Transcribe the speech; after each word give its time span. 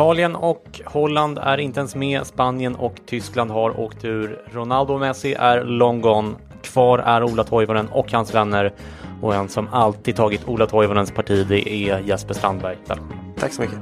Italien 0.00 0.36
och 0.36 0.80
Holland 0.84 1.38
är 1.38 1.58
inte 1.58 1.80
ens 1.80 1.94
med. 1.94 2.26
Spanien 2.26 2.76
och 2.76 2.94
Tyskland 3.06 3.50
har 3.50 3.80
åkt 3.80 4.04
ur. 4.04 4.42
Ronaldo 4.52 4.94
och 4.94 5.00
Messi 5.00 5.34
är 5.34 5.64
long 5.64 6.00
gone. 6.00 6.34
Kvar 6.62 6.98
är 6.98 7.22
Ola 7.22 7.44
Toivonen 7.44 7.88
och 7.88 8.12
hans 8.12 8.34
vänner. 8.34 8.74
Och 9.22 9.34
en 9.34 9.48
som 9.48 9.68
alltid 9.72 10.16
tagit 10.16 10.48
Ola 10.48 10.66
Toivonens 10.66 11.10
parti, 11.10 11.46
det 11.48 11.68
är 11.68 11.98
Jesper 11.98 12.34
Strandberg. 12.34 12.78
Välkommen. 12.86 13.18
Tack 13.38 13.52
så 13.52 13.62
mycket. 13.62 13.78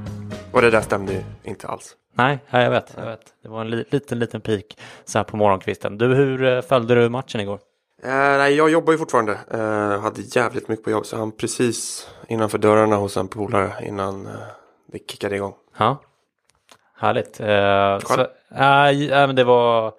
Och 0.53 0.63
det 0.63 0.71
där 0.71 0.81
stämde 0.81 1.13
ju 1.13 1.23
inte 1.45 1.67
alls. 1.67 1.97
Nej, 2.15 2.39
jag 2.51 2.71
vet, 2.71 2.95
jag 2.97 3.07
vet. 3.07 3.21
Det 3.43 3.49
var 3.49 3.61
en 3.61 3.71
li 3.71 3.85
liten, 3.91 4.19
liten 4.19 4.41
pik 4.41 4.79
så 5.05 5.19
här 5.19 5.25
på 5.25 5.37
morgonkvisten. 5.37 5.99
Du, 5.99 6.15
hur 6.15 6.45
eh, 6.45 6.61
följde 6.61 6.95
du 6.95 7.09
matchen 7.09 7.41
igår? 7.41 7.59
Eh, 8.03 8.11
nej, 8.11 8.55
jag 8.55 8.71
jobbar 8.71 8.93
ju 8.93 8.99
fortfarande. 8.99 9.39
Eh, 9.51 10.01
hade 10.01 10.21
jävligt 10.23 10.69
mycket 10.69 10.85
på 10.85 10.91
jobb, 10.91 11.07
så 11.07 11.17
han 11.17 11.33
precis 11.33 12.09
innanför 12.29 12.59
dörrarna 12.59 12.97
hos 12.97 13.17
en 13.17 13.29
polare 13.29 13.73
innan 13.87 14.27
eh, 14.27 14.33
det 14.93 15.11
kickade 15.11 15.37
igång. 15.37 15.55
Ja, 15.79 15.99
härligt. 16.99 17.41
Eh, 17.41 17.99
så, 17.99 18.21
äh, 18.21 19.27
men 19.27 19.37
det 19.37 19.45
var 19.45 19.93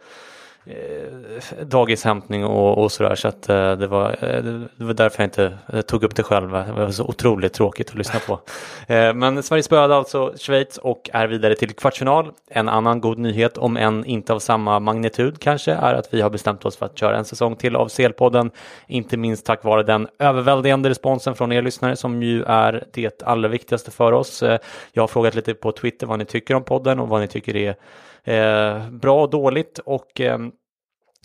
eh, 0.66 1.66
dagishämtning 1.66 2.46
och, 2.46 2.78
och 2.78 2.92
sådär 2.92 3.16
så 3.16 3.28
att 3.28 3.50
eh, 3.50 3.72
det, 3.72 3.88
var, 3.88 4.10
eh, 4.10 4.44
det 4.76 4.84
var 4.84 4.94
därför 4.94 5.24
jag 5.24 5.28
inte 5.28 5.58
eh, 5.74 5.82
tog 5.82 6.04
upp 6.04 6.16
det 6.16 6.24
själv. 6.24 6.52
Det 6.52 6.72
var 6.72 6.92
så 6.92 7.04
otroligt 7.04 7.54
tråkigt 7.54 7.90
att 7.90 7.96
lyssna 7.96 8.20
på. 8.20 8.40
Eh, 8.88 9.14
men 9.14 9.44
Sverige 9.44 9.64
spöade 9.64 9.96
alltså 9.96 10.34
Schweiz 10.38 10.78
och 10.78 11.10
är 11.14 11.28
vidare 11.28 11.56
till 11.56 11.76
kvartsfinal. 11.76 12.32
En 12.50 12.70
annan 12.70 13.02
god 13.02 13.18
nyhet, 13.18 13.58
om 13.58 13.78
än 13.78 14.06
inte 14.06 14.34
av 14.34 14.40
samma 14.40 14.80
magnitud 14.80 15.40
kanske, 15.40 15.72
är 15.72 15.94
att 15.94 16.14
vi 16.14 16.22
har 16.22 16.30
bestämt 16.30 16.66
oss 16.66 16.78
för 16.78 16.86
att 16.86 16.98
köra 16.98 17.18
en 17.18 17.26
säsong 17.26 17.56
till 17.56 17.76
av 17.76 17.88
CL-podden. 17.88 18.52
Inte 18.88 19.18
minst 19.18 19.46
tack 19.46 19.64
vare 19.64 19.84
den 19.84 20.08
överväldigande 20.20 20.90
responsen 20.90 21.36
från 21.36 21.52
er 21.52 21.62
lyssnare 21.62 21.96
som 21.96 22.24
ju 22.24 22.44
är 22.44 22.84
det 22.94 23.24
allra 23.24 23.48
viktigaste 23.48 23.92
för 23.92 24.12
oss. 24.12 24.44
Jag 24.92 25.04
har 25.04 25.08
frågat 25.08 25.36
lite 25.36 25.54
på 25.54 25.72
Twitter 25.72 26.08
vad 26.08 26.20
ni 26.20 26.26
tycker 26.26 26.56
om 26.56 26.64
podden 26.64 27.00
och 27.00 27.10
vad 27.10 27.22
ni 27.22 27.28
tycker 27.28 27.56
är 27.56 27.76
eh, 28.24 28.90
bra 28.90 29.24
och 29.24 29.30
dåligt 29.30 29.80
och 29.80 30.22
eh, 30.22 30.38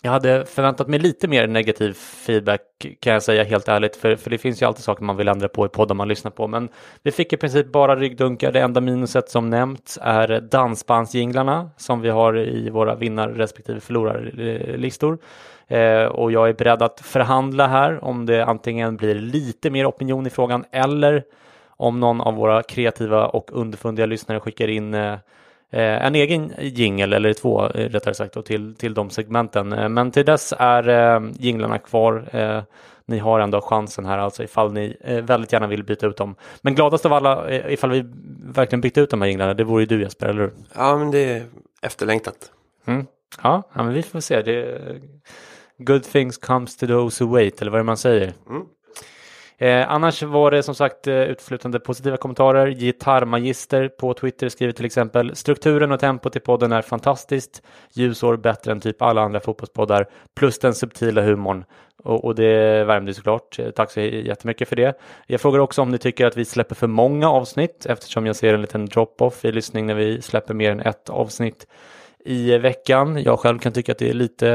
jag 0.05 0.11
hade 0.11 0.47
förväntat 0.47 0.89
mig 0.89 0.99
lite 0.99 1.29
mer 1.29 1.47
negativ 1.47 1.93
feedback 1.93 2.61
kan 3.01 3.13
jag 3.13 3.23
säga 3.23 3.45
helt 3.45 3.69
ärligt, 3.69 3.97
för, 3.97 4.17
för 4.17 4.31
det 4.31 4.39
finns 4.39 4.63
ju 4.63 4.67
alltid 4.67 4.85
saker 4.85 5.05
man 5.05 5.17
vill 5.17 5.29
ändra 5.29 5.49
på 5.49 5.67
i 5.67 5.69
poddar 5.69 5.95
man 5.95 6.09
lyssnar 6.09 6.31
på, 6.31 6.49
men 6.49 6.69
vi 7.03 7.11
fick 7.11 7.33
i 7.33 7.37
princip 7.37 7.73
bara 7.73 7.97
ryggdunkar. 7.97 8.53
Det 8.53 8.61
enda 8.61 8.81
minuset 8.81 9.29
som 9.29 9.51
nämnts 9.51 9.99
är 10.03 10.41
dansbandsjinglarna 10.41 11.71
som 11.77 12.01
vi 12.01 12.09
har 12.09 12.39
i 12.39 12.71
våra 12.71 12.95
vinnar 12.95 13.29
respektive 13.29 13.81
förlorarlistor. 13.81 15.19
Eh, 15.67 16.05
och 16.05 16.33
jag 16.33 16.49
är 16.49 16.53
beredd 16.53 16.83
att 16.83 17.01
förhandla 17.01 17.67
här 17.67 18.05
om 18.05 18.27
det 18.27 18.45
antingen 18.45 18.97
blir 18.97 19.15
lite 19.15 19.71
mer 19.71 19.89
opinion 19.89 20.27
i 20.27 20.31
frågan 20.31 20.65
eller 20.71 21.25
om 21.67 22.01
någon 22.01 22.21
av 22.21 22.35
våra 22.35 22.63
kreativa 22.63 23.27
och 23.27 23.51
underfundiga 23.53 24.07
lyssnare 24.07 24.41
skickar 24.41 24.69
in 24.69 24.95
eh, 24.95 25.19
en 25.81 26.15
egen 26.15 26.53
jingel, 26.59 27.13
eller 27.13 27.33
två 27.33 27.67
eh, 27.67 27.89
rättare 27.89 28.15
sagt, 28.15 28.35
då, 28.35 28.43
till, 28.43 28.75
till 28.75 28.95
de 28.95 29.11
segmenten. 29.11 29.73
Eh, 29.73 29.89
men 29.89 30.11
till 30.11 30.25
dess 30.25 30.55
är 30.59 31.23
jinglarna 31.39 31.79
kvar. 31.79 32.65
Ni 33.07 33.19
har 33.19 33.41
ändå 33.41 33.61
chansen 33.61 34.05
här 34.05 34.19
alltså 34.19 34.43
ifall 34.43 34.73
ni 34.73 34.97
väldigt 35.23 35.53
gärna 35.53 35.67
vill 35.67 35.85
byta 35.85 36.07
ut 36.07 36.17
dem. 36.17 36.35
Men 36.61 36.75
gladast 36.75 37.07
av 37.07 37.13
alla 37.13 37.51
ifall 37.51 37.91
vi 37.91 38.05
verkligen 38.45 38.81
bytte 38.81 39.01
ut 39.01 39.11
de 39.11 39.21
här 39.21 39.29
jinglarna, 39.29 39.55
det 39.55 39.65
vore 39.65 39.83
ju 39.83 39.87
du 39.87 40.03
Jesper, 40.03 40.27
eller 40.27 40.41
hur? 40.41 40.53
Ja, 40.75 40.97
men 40.99 41.11
det 41.11 41.19
är 41.19 41.43
efterlängtat. 41.83 42.51
Mm. 42.85 43.07
Ja, 43.43 43.63
ja, 43.75 43.83
men 43.83 43.95
vi 43.95 44.03
får 44.03 44.21
se. 44.21 44.43
Det 44.43 44.81
good 45.79 46.05
things 46.05 46.39
comes 46.39 46.77
to 46.77 46.87
those 46.87 47.25
who 47.25 47.31
wait, 47.31 47.61
eller 47.61 47.71
vad 47.71 47.79
är 47.79 47.83
det 47.83 47.87
man 47.87 47.97
säger? 47.97 48.33
Mm. 48.49 48.63
Eh, 49.59 49.91
annars 49.91 50.23
var 50.23 50.51
det 50.51 50.63
som 50.63 50.75
sagt 50.75 51.07
eh, 51.07 51.79
positiva 51.85 52.17
kommentarer. 52.17 52.71
Gitarrmagister 52.71 53.89
på 53.89 54.15
Twitter 54.15 54.49
skriver 54.49 54.73
till 54.73 54.85
exempel 54.85 55.37
strukturen 55.37 55.93
och 55.93 56.01
tempot 56.01 56.37
i 56.37 56.41
podden 56.41 56.73
är 56.73 56.83
fantastiskt. 56.83 57.63
Ljusår 57.93 58.37
bättre 58.37 58.73
än 58.73 58.81
typ 58.81 59.03
alla 59.03 59.23
andra 59.23 59.41
fotbollspoddar 59.41 60.07
plus 60.35 60.59
den 60.59 60.75
subtila 60.75 61.23
humorn. 61.23 61.65
Och, 62.05 62.25
och 62.25 62.35
det 62.35 62.85
värmde 62.85 63.15
såklart. 63.15 63.59
Eh, 63.59 63.71
tack 63.71 63.91
så 63.91 64.01
jättemycket 64.01 64.69
för 64.69 64.77
det. 64.77 64.99
Jag 65.27 65.41
frågar 65.41 65.59
också 65.59 65.83
om 65.83 65.91
ni 65.91 65.99
tycker 65.99 66.27
att 66.27 66.37
vi 66.37 66.45
släpper 66.45 66.75
för 66.75 66.87
många 66.87 67.31
avsnitt 67.31 67.87
eftersom 67.87 68.27
jag 68.27 68.37
ser 68.37 68.55
en 68.55 68.61
liten 68.61 68.87
drop-off 68.87 69.45
i 69.45 69.53
lyssning 69.53 69.87
när 69.87 69.95
vi 69.95 70.23
släpper 70.23 70.55
mer 70.55 70.71
än 70.71 70.81
ett 70.81 71.11
avsnitt 71.11 71.67
i 72.27 72.59
veckan. 72.59 73.23
Jag 73.23 73.39
själv 73.39 73.59
kan 73.59 73.73
tycka 73.73 73.93
att 73.93 73.99
det 73.99 74.11
är 74.11 74.15
lite 74.15 74.47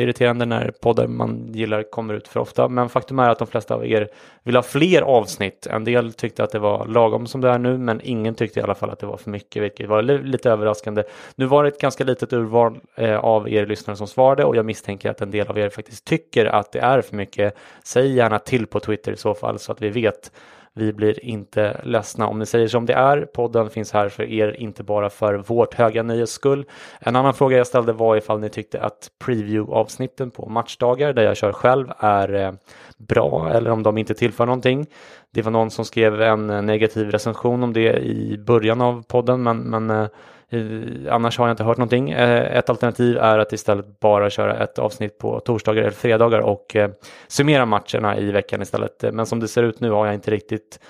irriterande 0.00 0.46
när 0.46 0.70
poddar 0.82 1.06
man 1.06 1.52
gillar 1.52 1.82
kommer 1.90 2.14
ut 2.14 2.28
för 2.28 2.40
ofta. 2.40 2.68
Men 2.68 2.88
faktum 2.88 3.18
är 3.18 3.30
att 3.30 3.38
de 3.38 3.48
flesta 3.48 3.74
av 3.74 3.86
er 3.86 4.08
vill 4.42 4.56
ha 4.56 4.62
fler 4.62 5.02
avsnitt. 5.02 5.66
En 5.66 5.84
del 5.84 6.12
tyckte 6.12 6.44
att 6.44 6.50
det 6.50 6.58
var 6.58 6.86
lagom 6.86 7.26
som 7.26 7.40
det 7.40 7.48
är 7.48 7.58
nu, 7.58 7.78
men 7.78 8.00
ingen 8.04 8.34
tyckte 8.34 8.60
i 8.60 8.62
alla 8.62 8.74
fall 8.74 8.90
att 8.90 8.98
det 8.98 9.06
var 9.06 9.16
för 9.16 9.30
mycket, 9.30 9.62
vilket 9.62 9.88
var 9.88 10.02
lite 10.02 10.50
överraskande. 10.50 11.02
Nu 11.34 11.46
var 11.46 11.62
det 11.62 11.68
ett 11.68 11.80
ganska 11.80 12.04
litet 12.04 12.32
urval 12.32 12.80
eh, 12.94 13.18
av 13.18 13.48
er 13.48 13.66
lyssnare 13.66 13.96
som 13.96 14.06
svarade 14.06 14.44
och 14.44 14.56
jag 14.56 14.66
misstänker 14.66 15.10
att 15.10 15.20
en 15.20 15.30
del 15.30 15.46
av 15.46 15.58
er 15.58 15.68
faktiskt 15.68 16.04
tycker 16.04 16.46
att 16.46 16.72
det 16.72 16.78
är 16.78 17.00
för 17.00 17.16
mycket. 17.16 17.56
Säg 17.84 18.12
gärna 18.12 18.38
till 18.38 18.66
på 18.66 18.80
Twitter 18.80 19.12
i 19.12 19.16
så 19.16 19.34
fall 19.34 19.58
så 19.58 19.72
att 19.72 19.82
vi 19.82 19.88
vet 19.88 20.30
vi 20.78 20.92
blir 20.92 21.24
inte 21.24 21.80
ledsna 21.84 22.26
om 22.26 22.38
ni 22.38 22.46
säger 22.46 22.68
som 22.68 22.86
det 22.86 22.92
är. 22.92 23.20
Podden 23.20 23.70
finns 23.70 23.92
här 23.92 24.08
för 24.08 24.22
er, 24.22 24.56
inte 24.60 24.82
bara 24.82 25.10
för 25.10 25.34
vårt 25.34 25.74
höga 25.74 26.02
nöjes 26.02 26.30
skull. 26.30 26.64
En 27.00 27.16
annan 27.16 27.34
fråga 27.34 27.56
jag 27.56 27.66
ställde 27.66 27.92
var 27.92 28.16
ifall 28.16 28.40
ni 28.40 28.48
tyckte 28.48 28.80
att 28.80 29.10
preview-avsnitten 29.24 30.30
på 30.30 30.48
matchdagar 30.48 31.12
där 31.12 31.22
jag 31.22 31.36
kör 31.36 31.52
själv 31.52 31.92
är 31.98 32.34
eh, 32.34 32.52
bra 32.96 33.50
eller 33.54 33.70
om 33.70 33.82
de 33.82 33.98
inte 33.98 34.14
tillför 34.14 34.46
någonting. 34.46 34.86
Det 35.30 35.42
var 35.42 35.50
någon 35.50 35.70
som 35.70 35.84
skrev 35.84 36.22
en 36.22 36.46
negativ 36.46 37.10
recension 37.10 37.62
om 37.62 37.72
det 37.72 37.98
i 37.98 38.38
början 38.38 38.80
av 38.80 39.02
podden, 39.02 39.42
men, 39.42 39.58
men 39.58 39.90
eh, 39.90 40.08
Eh, 40.50 41.14
annars 41.14 41.38
har 41.38 41.46
jag 41.46 41.52
inte 41.52 41.64
hört 41.64 41.76
någonting. 41.76 42.10
Eh, 42.10 42.56
ett 42.56 42.70
alternativ 42.70 43.18
är 43.18 43.38
att 43.38 43.52
istället 43.52 44.00
bara 44.00 44.30
köra 44.30 44.64
ett 44.64 44.78
avsnitt 44.78 45.18
på 45.18 45.40
torsdagar 45.40 45.82
eller 45.82 45.90
fredagar 45.90 46.38
och 46.38 46.76
eh, 46.76 46.90
summera 47.28 47.66
matcherna 47.66 48.16
i 48.18 48.30
veckan 48.30 48.62
istället. 48.62 49.04
Men 49.12 49.26
som 49.26 49.40
det 49.40 49.48
ser 49.48 49.62
ut 49.62 49.80
nu 49.80 49.90
har 49.90 50.06
jag 50.06 50.14
inte 50.14 50.30
riktigt 50.30 50.80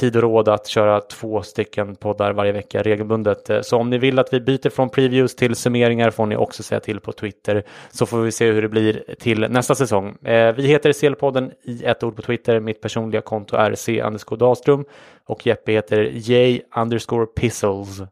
tid 0.00 0.16
och 0.16 0.22
råd 0.22 0.48
att 0.48 0.66
köra 0.66 1.00
två 1.00 1.42
stycken 1.42 1.96
poddar 1.96 2.32
varje 2.32 2.52
vecka 2.52 2.82
regelbundet. 2.82 3.50
Så 3.62 3.76
om 3.76 3.90
ni 3.90 3.98
vill 3.98 4.18
att 4.18 4.32
vi 4.32 4.40
byter 4.40 4.70
från 4.70 4.90
previews 4.90 5.36
till 5.36 5.54
summeringar 5.54 6.10
får 6.10 6.26
ni 6.26 6.36
också 6.36 6.62
säga 6.62 6.80
till 6.80 7.00
på 7.00 7.12
Twitter 7.12 7.62
så 7.90 8.06
får 8.06 8.18
vi 8.18 8.32
se 8.32 8.52
hur 8.52 8.62
det 8.62 8.68
blir 8.68 9.14
till 9.18 9.40
nästa 9.40 9.74
säsong. 9.74 10.16
Vi 10.56 10.66
heter 10.66 10.92
CL-podden 10.92 11.52
i 11.62 11.84
ett 11.84 12.02
ord 12.02 12.16
på 12.16 12.22
Twitter. 12.22 12.60
Mitt 12.60 12.80
personliga 12.80 13.20
konto 13.20 13.56
är 13.56 13.74
C. 13.74 14.04
Dahlström 14.38 14.84
och 15.26 15.46
Jeppe 15.46 15.72
heter 15.72 16.10
J. 16.12 16.60
underscore 16.76 17.26
Pizzles. 17.26 18.02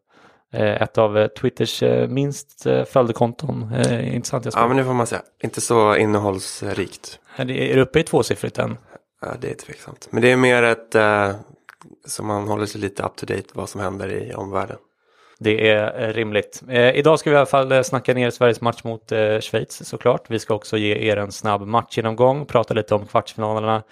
Eh, 0.55 0.83
ett 0.83 0.99
av 0.99 1.19
eh, 1.19 1.27
Twitters 1.27 1.83
eh, 1.83 2.09
minst 2.09 2.67
följda 2.87 3.13
konton. 3.13 3.75
Intressant. 4.03 4.45
Jag 4.45 4.55
Ja, 4.57 4.69
men 4.69 4.77
det 4.77 4.85
får 4.85 4.93
man 4.93 5.07
säga. 5.07 5.23
Inte 5.43 5.61
så 5.61 5.97
innehållsrikt. 5.97 7.19
är, 7.37 7.45
det, 7.45 7.81
uppe 7.81 8.01
i 8.01 8.03
tvåsiffrigt 8.03 8.59
än? 8.59 8.77
Ja, 9.21 9.29
det 9.41 9.51
är 9.51 9.55
tveksamt. 9.55 10.09
Men 10.11 10.23
det 10.23 10.33
är 10.33 10.37
mer 10.37 10.63
ett, 10.63 10.97
så 12.07 12.23
man 12.23 12.49
håller 12.49 12.67
sig 12.67 12.81
lite 12.81 13.03
up 13.03 13.17
to 13.17 13.27
date 13.27 13.49
vad 13.53 13.69
som 13.69 13.81
händer 13.81 14.13
i 14.13 14.35
omvärlden. 14.35 14.77
Det 15.39 15.69
är 15.69 16.13
rimligt. 16.13 16.63
Eh, 16.69 16.97
idag 16.97 17.19
ska 17.19 17.31
vi 17.31 17.35
i 17.35 17.37
alla 17.37 17.47
fall 17.47 17.85
snacka 17.85 18.15
ner 18.15 18.31
Sveriges 18.31 18.61
match 18.61 18.85
mot 18.85 19.13
eh, 19.13 19.41
Schweiz 19.41 19.89
såklart. 19.89 20.31
Vi 20.31 20.39
ska 20.39 20.55
också 20.55 20.77
ge 20.77 20.95
er 20.95 21.17
en 21.17 21.33
snabb 21.33 21.67
matchgenomgång, 21.67 22.47
prata 22.47 22.75
lite 22.75 22.95
om 22.95 23.07
kvartsfinalerna 23.07 23.83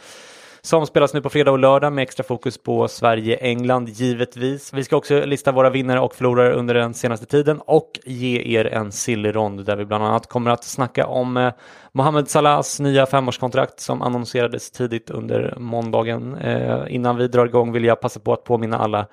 som 0.65 0.87
spelas 0.87 1.15
nu 1.15 1.21
på 1.23 1.31
fredag 1.31 1.51
och 1.51 1.59
lördag 1.59 1.93
med 1.93 2.03
extra 2.03 2.25
fokus 2.25 2.59
på 2.59 2.89
Sverige-England 2.89 3.89
givetvis. 3.89 4.73
Vi 4.73 4.85
ska 4.85 4.97
också 4.97 5.25
lista 5.25 5.53
våra 5.53 5.71
vinnare 5.71 6.01
och 6.01 6.15
förlorare 6.15 6.53
under 6.53 6.75
den 6.75 6.95
senaste 6.95 7.27
tiden 7.27 7.61
och 7.61 8.01
ge 8.05 8.59
er 8.59 8.65
en 8.65 8.93
sillrond 8.93 9.65
där 9.65 9.77
vi 9.77 9.85
bland 9.85 10.05
annat 10.05 10.27
kommer 10.27 10.51
att 10.51 10.65
snacka 10.65 11.07
om 11.07 11.37
eh, 11.37 11.53
Mohamed 11.93 12.29
Salahs 12.29 12.81
nya 12.81 13.07
femårskontrakt 13.07 13.81
som 13.81 14.03
annonserades 14.03 14.71
tidigt 14.71 15.11
under 15.11 15.55
måndagen. 15.59 16.35
Eh, 16.35 16.83
innan 16.89 17.17
vi 17.17 17.29
drar 17.29 17.47
igång 17.47 17.73
vill 17.73 17.85
jag 17.85 18.01
passa 18.01 18.21
på 18.21 18.33
att 18.33 18.45
påminna 18.45 18.79
alla 18.79 19.07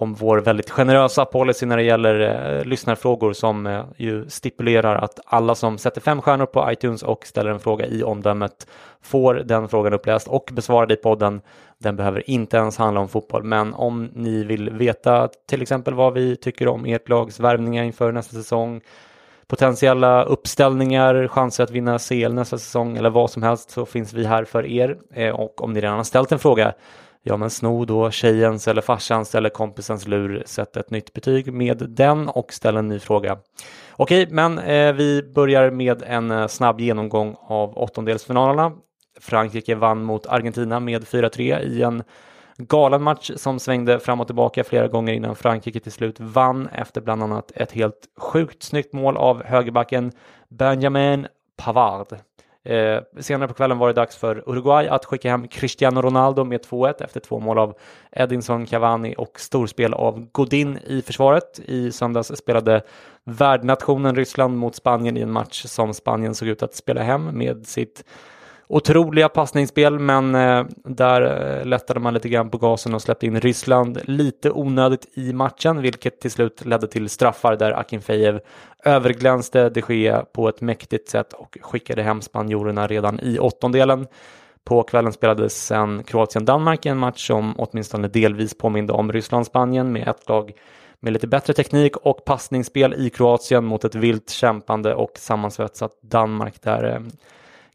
om 0.00 0.14
vår 0.14 0.38
väldigt 0.38 0.70
generösa 0.70 1.24
policy 1.24 1.66
när 1.66 1.76
det 1.76 1.82
gäller 1.82 2.20
eh, 2.20 2.64
lyssnarfrågor 2.64 3.32
som 3.32 3.66
eh, 3.66 3.84
ju 3.96 4.28
stipulerar 4.28 4.96
att 4.96 5.20
alla 5.24 5.54
som 5.54 5.78
sätter 5.78 6.00
fem 6.00 6.22
stjärnor 6.22 6.46
på 6.46 6.72
iTunes 6.72 7.02
och 7.02 7.26
ställer 7.26 7.50
en 7.50 7.60
fråga 7.60 7.86
i 7.86 8.02
omdömet 8.02 8.66
får 9.02 9.34
den 9.34 9.68
frågan 9.68 9.92
uppläst 9.92 10.28
och 10.28 10.50
besvarad 10.52 10.92
i 10.92 10.96
podden. 10.96 11.40
Den 11.78 11.96
behöver 11.96 12.30
inte 12.30 12.56
ens 12.56 12.76
handla 12.76 13.00
om 13.00 13.08
fotboll, 13.08 13.42
men 13.42 13.74
om 13.74 14.10
ni 14.14 14.44
vill 14.44 14.70
veta 14.70 15.28
till 15.48 15.62
exempel 15.62 15.94
vad 15.94 16.14
vi 16.14 16.36
tycker 16.36 16.68
om 16.68 16.86
ert 16.86 17.08
lags 17.08 17.40
värvningar 17.40 17.84
inför 17.84 18.12
nästa 18.12 18.36
säsong, 18.36 18.80
potentiella 19.46 20.24
uppställningar, 20.24 21.28
chanser 21.28 21.64
att 21.64 21.70
vinna 21.70 21.98
CL 21.98 22.32
nästa 22.32 22.58
säsong 22.58 22.96
eller 22.96 23.10
vad 23.10 23.30
som 23.30 23.42
helst 23.42 23.70
så 23.70 23.86
finns 23.86 24.12
vi 24.12 24.24
här 24.24 24.44
för 24.44 24.66
er. 24.66 24.96
Eh, 25.14 25.34
Och 25.34 25.64
om 25.64 25.72
ni 25.72 25.80
redan 25.80 25.96
har 25.96 26.04
ställt 26.04 26.32
en 26.32 26.38
fråga 26.38 26.72
Ja, 27.28 27.36
men 27.36 27.50
sno 27.50 27.84
då 27.84 28.10
tjejens 28.10 28.68
eller 28.68 28.82
farsans 28.82 29.34
eller 29.34 29.48
kompisens 29.50 30.06
lur, 30.06 30.42
sätt 30.46 30.76
ett 30.76 30.90
nytt 30.90 31.12
betyg 31.12 31.52
med 31.52 31.76
den 31.88 32.28
och 32.28 32.52
ställ 32.52 32.76
en 32.76 32.88
ny 32.88 32.98
fråga. 32.98 33.38
Okej, 33.96 34.26
men 34.30 34.58
eh, 34.58 34.92
vi 34.92 35.22
börjar 35.34 35.70
med 35.70 36.02
en 36.02 36.30
eh, 36.30 36.46
snabb 36.46 36.80
genomgång 36.80 37.36
av 37.40 37.78
åttondelsfinalerna. 37.78 38.72
Frankrike 39.20 39.74
vann 39.74 40.04
mot 40.04 40.26
Argentina 40.26 40.80
med 40.80 41.04
4-3 41.04 41.60
i 41.60 41.82
en 41.82 42.02
galen 42.56 43.02
match 43.02 43.30
som 43.36 43.58
svängde 43.58 44.00
fram 44.00 44.20
och 44.20 44.26
tillbaka 44.26 44.64
flera 44.64 44.88
gånger 44.88 45.12
innan 45.12 45.36
Frankrike 45.36 45.80
till 45.80 45.92
slut 45.92 46.20
vann 46.20 46.68
efter 46.68 47.00
bland 47.00 47.22
annat 47.22 47.52
ett 47.54 47.72
helt 47.72 48.08
sjukt 48.16 48.62
snyggt 48.62 48.92
mål 48.92 49.16
av 49.16 49.44
högerbacken 49.44 50.12
Benjamin 50.48 51.26
Pavard. 51.56 52.18
Eh, 52.68 53.02
senare 53.20 53.48
på 53.48 53.54
kvällen 53.54 53.78
var 53.78 53.86
det 53.88 53.92
dags 53.94 54.16
för 54.16 54.42
Uruguay 54.46 54.88
att 54.88 55.04
skicka 55.04 55.30
hem 55.30 55.48
Cristiano 55.48 56.02
Ronaldo 56.02 56.44
med 56.44 56.60
2-1 56.60 57.04
efter 57.04 57.20
två 57.20 57.40
mål 57.40 57.58
av 57.58 57.78
Edinson 58.12 58.66
Cavani 58.66 59.14
och 59.18 59.40
storspel 59.40 59.94
av 59.94 60.26
Godin 60.32 60.78
i 60.86 61.02
försvaret. 61.02 61.60
I 61.64 61.92
söndags 61.92 62.36
spelade 62.36 62.82
värdnationen 63.24 64.16
Ryssland 64.16 64.56
mot 64.56 64.74
Spanien 64.74 65.16
i 65.16 65.20
en 65.20 65.32
match 65.32 65.64
som 65.66 65.94
Spanien 65.94 66.34
såg 66.34 66.48
ut 66.48 66.62
att 66.62 66.74
spela 66.74 67.02
hem 67.02 67.24
med 67.24 67.66
sitt 67.66 68.04
otroliga 68.68 69.28
passningsspel, 69.28 69.98
men 69.98 70.34
eh, 70.34 70.64
där 70.84 71.22
eh, 71.58 71.66
lättade 71.66 72.00
man 72.00 72.14
lite 72.14 72.28
grann 72.28 72.50
på 72.50 72.58
gasen 72.58 72.94
och 72.94 73.02
släppte 73.02 73.26
in 73.26 73.40
Ryssland 73.40 73.98
lite 74.04 74.50
onödigt 74.50 75.06
i 75.14 75.32
matchen, 75.32 75.82
vilket 75.82 76.20
till 76.20 76.30
slut 76.30 76.66
ledde 76.66 76.86
till 76.86 77.08
straffar 77.08 77.56
där 77.56 77.72
Akinfejev 77.72 78.40
överglänste 78.84 79.68
de 79.68 79.82
Gea 79.88 80.24
på 80.32 80.48
ett 80.48 80.60
mäktigt 80.60 81.08
sätt 81.08 81.32
och 81.32 81.58
skickade 81.60 82.02
hem 82.02 82.22
spanjorerna 82.22 82.86
redan 82.86 83.20
i 83.20 83.38
åttondelen. 83.38 84.06
På 84.64 84.82
kvällen 84.82 85.12
spelades 85.12 85.66
sen 85.66 86.04
Kroatien-Danmark 86.04 86.86
en 86.86 86.98
match 86.98 87.26
som 87.26 87.54
åtminstone 87.58 88.08
delvis 88.08 88.58
påminde 88.58 88.92
om 88.92 89.12
Ryssland-Spanien 89.12 89.92
med 89.92 90.08
ett 90.08 90.28
lag 90.28 90.52
med 91.00 91.12
lite 91.12 91.26
bättre 91.26 91.52
teknik 91.52 91.96
och 91.96 92.24
passningsspel 92.24 92.94
i 92.94 93.10
Kroatien 93.10 93.64
mot 93.64 93.84
ett 93.84 93.94
vilt 93.94 94.30
kämpande 94.30 94.94
och 94.94 95.12
sammansvetsat 95.14 95.92
Danmark 96.02 96.62
där 96.62 96.94
eh, 96.94 97.00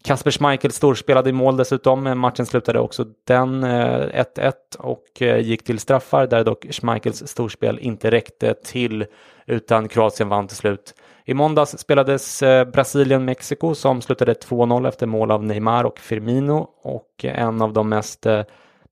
Kasper 0.03 0.31
Schmeichel 0.31 0.71
storspelade 0.71 1.29
i 1.29 1.33
mål 1.33 1.57
dessutom. 1.57 2.19
Matchen 2.19 2.45
slutade 2.45 2.79
också 2.79 3.05
den 3.27 3.63
eh, 3.63 4.25
1-1 4.37 4.53
och 4.77 5.21
eh, 5.21 5.39
gick 5.39 5.63
till 5.63 5.79
straffar 5.79 6.27
där 6.27 6.43
dock 6.43 6.65
Schmeichels 6.71 7.27
storspel 7.27 7.79
inte 7.79 8.11
räckte 8.11 8.53
till 8.53 9.05
utan 9.45 9.87
Kroatien 9.87 10.29
vann 10.29 10.47
till 10.47 10.57
slut. 10.57 10.95
I 11.25 11.33
måndags 11.33 11.77
spelades 11.77 12.43
eh, 12.43 12.65
Brasilien-Mexiko 12.65 13.75
som 13.75 14.01
slutade 14.01 14.33
2-0 14.33 14.87
efter 14.87 15.07
mål 15.07 15.31
av 15.31 15.43
Neymar 15.43 15.83
och 15.83 15.99
Firmino 15.99 16.69
och 16.81 17.25
en 17.25 17.61
av 17.61 17.73
de 17.73 17.89
mest 17.89 18.25
eh, 18.25 18.43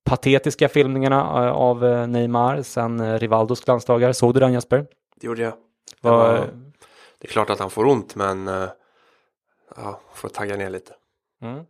patetiska 0.03 0.69
filmningarna 0.69 1.17
eh, 1.17 1.51
av 1.51 1.85
eh, 1.85 2.07
Neymar 2.07 2.57
eh, 2.77 3.19
Rivaldos 3.19 3.61
glansdagar. 3.61 4.13
Såg 4.13 4.33
du 4.33 4.39
den 4.39 4.53
Jesper? 4.53 4.85
Det 5.15 5.27
gjorde 5.27 5.41
jag. 5.41 5.53
Det, 6.01 6.09
var, 6.09 6.33
det 7.17 7.27
är 7.27 7.31
klart 7.31 7.49
att 7.49 7.59
han 7.59 7.69
får 7.69 7.85
ont, 7.85 8.15
men 8.15 8.47
eh, 8.47 8.69
ja, 9.75 9.99
får 10.13 10.29
tagga 10.29 10.57
ner 10.57 10.69
lite. 10.69 10.93
Mm. 11.41 11.63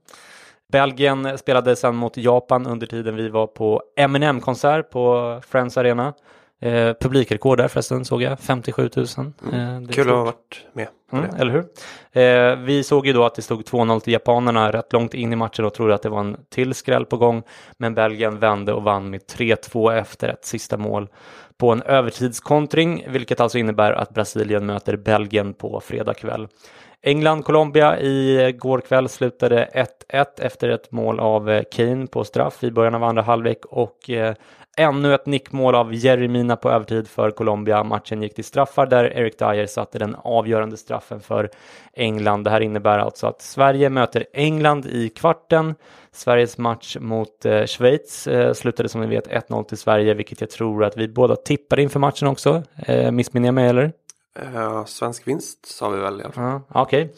Belgien 0.72 1.38
spelade 1.38 1.76
sen 1.76 1.96
mot 1.96 2.18
Japan 2.18 2.68
under 2.68 2.88
tiden 2.88 3.16
vi 3.16 3.30
var 3.30 3.48
på 3.48 3.84
Eminem-konsert 3.96 4.90
på 4.90 5.40
Friends 5.48 5.78
Arena. 5.78 6.14
Eh, 6.62 6.94
publikrekord 6.94 7.58
där 7.58 7.68
förresten 7.68 8.06
såg 8.06 8.22
jag, 8.22 8.40
57 8.40 8.90
000. 8.96 9.06
Eh, 9.06 9.12
det 9.18 9.58
är 9.58 9.94
Kul 9.94 10.10
att 10.10 10.16
ha 10.16 10.24
varit 10.24 10.66
med 10.74 10.88
Mm, 11.14 11.36
eller 11.36 11.52
hur? 11.52 11.66
Eh, 12.22 12.56
vi 12.56 12.84
såg 12.84 13.08
ju 13.08 13.14
då 13.14 13.26
att 13.26 13.36
det 13.36 13.42
stod 13.42 13.66
2-0 13.66 14.00
till 14.00 14.14
japanerna 14.14 14.72
rätt 14.72 14.94
långt 14.94 15.14
in 15.14 15.34
i 15.34 15.36
matchen 15.36 15.66
och 15.66 15.74
trodde 15.74 15.96
att 15.96 16.02
det 16.02 16.10
var 16.10 16.20
en 16.20 16.38
till 16.50 16.74
skräll 16.74 17.06
på 17.06 17.18
gång. 17.18 17.44
Men 17.78 17.96
Belgien 17.96 18.40
vände 18.40 18.74
och 18.74 18.84
vann 18.84 19.10
med 19.10 19.22
3-2 19.22 19.98
efter 19.98 20.30
ett 20.30 20.46
sista 20.46 20.78
mål 20.78 21.10
på 21.58 21.72
en 21.72 21.82
övertidskontring, 21.82 23.06
vilket 23.08 23.40
alltså 23.40 23.58
innebär 23.58 23.92
att 23.92 24.14
Brasilien 24.14 24.66
möter 24.66 24.98
Belgien 24.98 25.54
på 25.54 25.80
fredag 25.80 26.14
kväll. 26.14 26.48
England-Colombia 27.04 28.00
i 28.00 28.44
eh, 28.44 28.52
går 28.52 28.80
kväll 28.82 29.10
slutade 29.10 29.70
1-1 30.10 30.26
efter 30.38 30.70
ett 30.70 30.92
mål 30.92 31.20
av 31.20 31.50
eh, 31.50 31.64
Kane 31.72 32.08
på 32.08 32.24
straff 32.24 32.64
i 32.64 32.72
början 32.72 32.96
av 32.96 33.04
andra 33.04 33.22
halvlek 33.22 33.66
och 33.66 34.10
eh, 34.10 34.36
ännu 34.78 35.16
ett 35.16 35.26
nickmål 35.26 35.76
av 35.76 35.94
Jeremina 35.94 36.56
på 36.56 36.70
övertid 36.70 37.08
för 37.08 37.32
Colombia. 37.32 37.84
Matchen 37.84 38.22
gick 38.22 38.36
till 38.36 38.44
straffar 38.44 38.86
där 38.86 39.18
Eric 39.18 39.38
Dyer 39.38 39.66
satte 39.66 40.00
den 40.00 40.16
avgörande 40.16 40.78
straffen 40.78 41.20
för 41.20 41.50
England. 41.94 42.44
Det 42.44 42.50
här 42.50 42.62
innebär 42.62 43.00
alltså 43.00 43.28
att 43.28 43.42
Sverige 43.42 43.90
möter 43.90 44.26
England 44.34 44.86
i 44.86 45.10
kvarten. 45.10 45.76
Sveriges 46.12 46.58
match 46.58 46.98
mot 47.00 47.46
eh, 47.46 47.66
Schweiz 47.66 48.28
eh, 48.28 48.54
slutade 48.54 48.90
som 48.90 49.02
ni 49.02 49.08
vet 49.08 49.28
1-0 49.28 49.64
till 49.64 49.78
Sverige, 49.78 50.14
vilket 50.14 50.42
jag 50.42 50.50
tror 50.50 50.84
att 50.84 50.98
vi 50.98 51.08
båda 51.08 51.36
tippade 51.36 51.82
inför 51.82 52.00
matchen 52.00 52.28
också. 52.28 52.64
Eh, 52.76 53.12
missminner 53.12 53.48
jag 53.48 53.56
mig 53.56 53.70
eller? 53.70 53.92
Eh, 54.40 54.86
svensk 54.86 55.28
vinst 55.28 55.66
sa 55.66 55.90
vi 55.90 56.00
väl 56.02 56.20
i 56.22 56.24
alla 56.24 56.34
fall. 56.34 56.44
Ja, 56.44 56.62
Okej. 56.82 57.14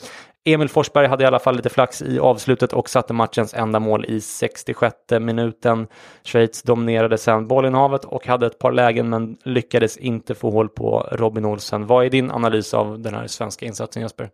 Emil 0.46 0.70
Forsberg 0.70 1.08
hade 1.08 1.24
i 1.24 1.28
alla 1.28 1.40
fall 1.40 1.56
lite 1.56 1.70
flax 1.70 2.02
i 2.02 2.20
avslutet 2.20 2.74
och 2.74 2.90
satte 2.90 3.14
matchens 3.14 3.54
enda 3.54 3.80
mål 3.80 4.06
i 4.06 4.22
66 4.22 4.96
minuten. 5.20 5.88
Schweiz 6.24 6.62
dominerade 6.64 7.18
sen 7.18 7.48
bollinnehavet 7.48 8.06
och 8.06 8.28
hade 8.28 8.46
ett 8.48 8.60
par 8.60 8.72
lägen 8.72 9.10
men 9.10 9.38
lyckades 9.44 9.98
inte 9.98 10.36
få 10.36 10.50
hål 10.52 10.70
på 10.70 11.08
Robin 11.12 11.46
Olsen. 11.46 11.88
Vad 11.88 12.06
är 12.06 12.10
din 12.10 12.32
analys 12.32 12.74
av 12.74 13.00
den 13.00 13.14
här 13.14 13.28
svenska 13.28 13.66
insatsen 13.66 14.02
Jesper? 14.02 14.30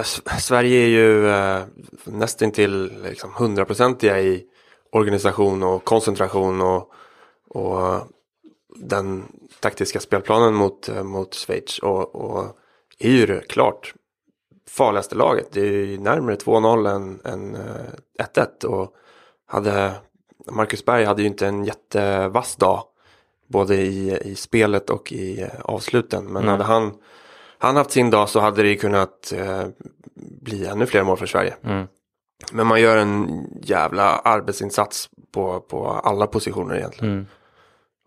S- 0.00 0.22
Sverige 0.38 0.80
är 0.84 0.88
ju 0.88 1.28
eh, 1.30 1.62
nästintill 2.04 3.02
liksom, 3.02 3.30
hundraprocentiga 3.38 4.20
i 4.20 4.44
organisation 4.92 5.62
och 5.62 5.84
koncentration 5.84 6.60
och, 6.60 6.90
och 7.48 8.00
den 8.78 9.24
taktiska 9.60 10.00
spelplanen 10.00 10.54
mot, 10.54 10.88
eh, 10.88 11.02
mot 11.02 11.34
Schweiz 11.34 11.78
och, 11.78 12.14
och 12.14 12.58
är 12.98 13.10
ju 13.10 13.26
det 13.26 13.48
klart 13.48 13.94
farligaste 14.70 15.14
laget. 15.14 15.52
Det 15.52 15.60
är 15.60 15.64
ju 15.64 15.98
närmare 15.98 16.36
2-0 16.36 16.94
än, 16.94 17.20
än 17.24 17.54
eh, 17.54 18.24
1-1 18.34 18.64
och 18.64 18.94
hade 19.46 19.92
Marcus 20.50 20.84
Berg 20.84 21.04
hade 21.04 21.22
ju 21.22 21.28
inte 21.28 21.46
en 21.46 21.64
jättevass 21.64 22.56
dag 22.56 22.82
både 23.46 23.76
i, 23.76 24.18
i 24.24 24.34
spelet 24.34 24.90
och 24.90 25.12
i 25.12 25.42
eh, 25.42 25.48
avsluten 25.64 26.24
men 26.24 26.42
Nej. 26.42 26.50
hade 26.50 26.64
han 26.64 26.92
han 27.58 27.76
haft 27.76 27.90
sin 27.90 28.10
dag 28.10 28.28
så 28.28 28.40
hade 28.40 28.62
det 28.62 28.68
ju 28.68 28.76
kunnat 28.76 29.32
eh, 29.32 29.66
bli 30.14 30.66
ännu 30.66 30.86
fler 30.86 31.02
mål 31.02 31.16
för 31.16 31.26
Sverige. 31.26 31.54
Mm. 31.64 31.86
Men 32.52 32.66
man 32.66 32.80
gör 32.80 32.96
en 32.96 33.46
jävla 33.62 34.18
arbetsinsats 34.18 35.10
på, 35.32 35.60
på 35.60 35.88
alla 35.88 36.26
positioner 36.26 36.76
egentligen. 36.76 37.14
Mm. 37.14 37.26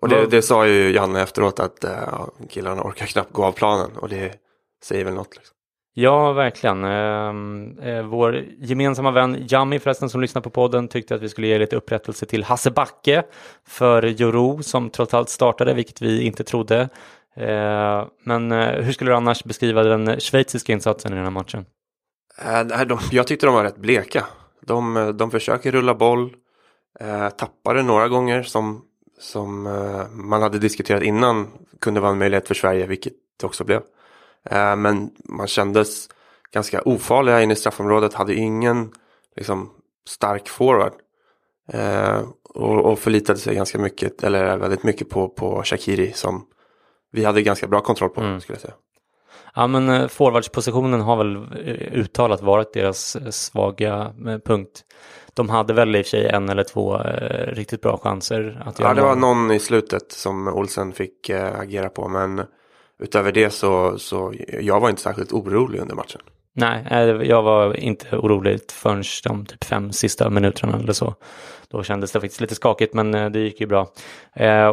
Och 0.02 0.10
det, 0.10 0.26
det 0.26 0.42
sa 0.42 0.68
ju 0.68 0.92
Janne 0.92 1.22
efteråt 1.22 1.60
att 1.60 1.84
eh, 1.84 1.92
ja, 1.92 2.30
killarna 2.50 2.82
orkar 2.82 3.06
knappt 3.06 3.34
gå 3.34 3.46
av 3.46 3.52
planen 3.52 3.92
och 3.98 4.10
det 4.10 4.34
säger 4.84 5.06
väl 5.06 5.14
något. 5.14 5.36
Liksom. 5.36 5.56
Ja, 5.94 6.32
verkligen. 6.34 6.84
Ehm, 6.84 7.80
eh, 7.80 8.04
vår 8.04 8.46
gemensamma 8.60 9.12
vän 9.12 9.46
Jami 9.50 9.80
förresten 9.80 10.10
som 10.10 10.22
lyssnar 10.22 10.42
på 10.42 10.50
podden 10.50 10.88
tyckte 10.88 11.16
att 11.16 11.22
vi 11.22 11.30
skulle 11.30 11.48
ge 11.48 11.58
lite 11.58 11.76
upprättelse 11.76 12.26
till 12.26 12.44
Hasse 12.44 12.72
Backe 12.72 13.24
för 13.68 14.04
Joro 14.04 14.64
som 14.64 14.90
trots 14.90 15.14
allt 15.14 15.30
startade, 15.30 15.74
vilket 15.74 16.02
vi 16.02 16.22
inte 16.22 16.44
trodde. 16.44 16.90
Eh, 17.36 18.06
men 18.24 18.52
eh, 18.52 18.84
hur 18.84 18.92
skulle 18.92 19.12
du 19.12 19.16
annars 19.16 19.44
beskriva 19.44 19.84
den 19.84 20.20
schweiziska 20.20 20.74
insatsen 20.74 21.14
i 21.14 21.16
den 21.16 21.24
här 21.24 21.32
matchen? 21.32 21.66
Eh, 22.46 22.86
de, 22.86 23.00
jag 23.12 23.28
tyckte 23.28 23.46
de 23.46 23.56
var 23.56 23.64
rätt 23.64 23.78
bleka. 23.78 24.26
De, 24.62 25.14
de 25.18 25.32
försöker 25.32 25.72
rulla 25.72 25.96
boll, 25.96 26.34
eh, 27.00 27.30
tappade 27.30 27.84
några 27.84 28.08
gånger 28.08 28.44
som, 28.44 28.82
som 29.20 29.68
eh, 29.68 30.10
man 30.10 30.42
hade 30.42 30.60
diskuterat 30.60 31.04
innan 31.04 31.48
kunde 31.82 32.00
vara 32.00 32.12
en 32.12 32.18
möjlighet 32.18 32.48
för 32.48 32.56
Sverige, 32.56 32.88
vilket 32.88 33.14
det 33.40 33.46
också 33.46 33.64
blev. 33.64 33.82
Eh, 34.46 34.76
men 34.76 35.10
man 35.24 35.48
kändes 35.48 36.10
ganska 36.52 36.82
ofarliga 36.82 37.42
inne 37.42 37.54
i 37.54 37.56
straffområdet, 37.56 38.14
hade 38.14 38.36
ingen 38.36 38.92
liksom, 39.36 39.70
stark 40.08 40.50
forward. 40.50 40.94
Eh, 41.74 42.22
och, 42.44 42.86
och 42.86 43.00
förlitade 43.00 43.40
sig 43.40 43.56
ganska 43.56 43.80
mycket, 43.80 44.24
eller 44.24 44.58
väldigt 44.58 44.84
mycket 44.84 45.10
på, 45.10 45.30
på 45.30 45.64
Shakiri 45.64 46.14
som 46.14 46.46
vi 47.12 47.26
hade 47.26 47.42
ganska 47.42 47.68
bra 47.68 47.82
kontroll 47.82 48.10
på, 48.10 48.22
mm. 48.22 48.42
skulle 48.42 48.56
jag 48.56 48.62
säga. 48.62 48.74
Ja 49.56 49.68
men 49.68 49.90
eh, 49.90 50.08
forwardspositionen 50.08 51.02
har 51.02 51.16
väl 51.16 51.36
eh, 51.36 52.00
uttalat 52.00 52.42
varit 52.42 52.74
deras 52.74 53.16
eh, 53.16 53.30
svaga 53.30 54.14
punkt. 54.46 54.84
De 55.34 55.50
hade 55.50 55.74
väl 55.74 55.96
i 55.96 56.02
och 56.02 56.06
för 56.06 56.10
sig 56.10 56.28
en 56.28 56.50
eller 56.50 56.64
två 56.64 57.02
eh, 57.02 57.54
riktigt 57.54 57.82
bra 57.82 57.98
chanser 57.98 58.62
att 58.66 58.80
göra 58.80 58.90
Ja 58.90 58.96
det 58.96 59.02
var 59.02 59.16
någon 59.16 59.52
i 59.52 59.60
slutet 59.60 60.12
som 60.12 60.48
Olsen 60.48 60.92
fick 60.92 61.30
eh, 61.30 61.60
agera 61.60 61.90
på 61.90 62.08
men 62.08 62.42
utöver 63.00 63.32
det 63.32 63.50
så, 63.50 64.00
så 64.00 64.34
jag 64.62 64.80
var 64.80 64.90
inte 64.90 65.02
särskilt 65.02 65.34
orolig 65.34 65.80
under 65.80 65.96
matchen. 65.96 66.22
Nej, 66.54 66.86
jag 67.28 67.44
var 67.44 67.80
inte 67.80 68.18
orolig 68.18 68.60
förrän 68.72 69.04
de 69.24 69.46
typ 69.46 69.64
fem 69.64 69.92
sista 69.92 70.30
minuterna 70.30 70.78
eller 70.78 70.94
så. 70.94 71.16
Då 71.68 71.84
kändes 71.84 72.12
det 72.12 72.22
faktiskt 72.22 72.42
lite 72.42 72.56
skakigt 72.56 72.94
men 72.94 73.12
det 73.12 73.40
gick 73.40 73.62
ju 73.62 73.68
bra. 73.68 73.88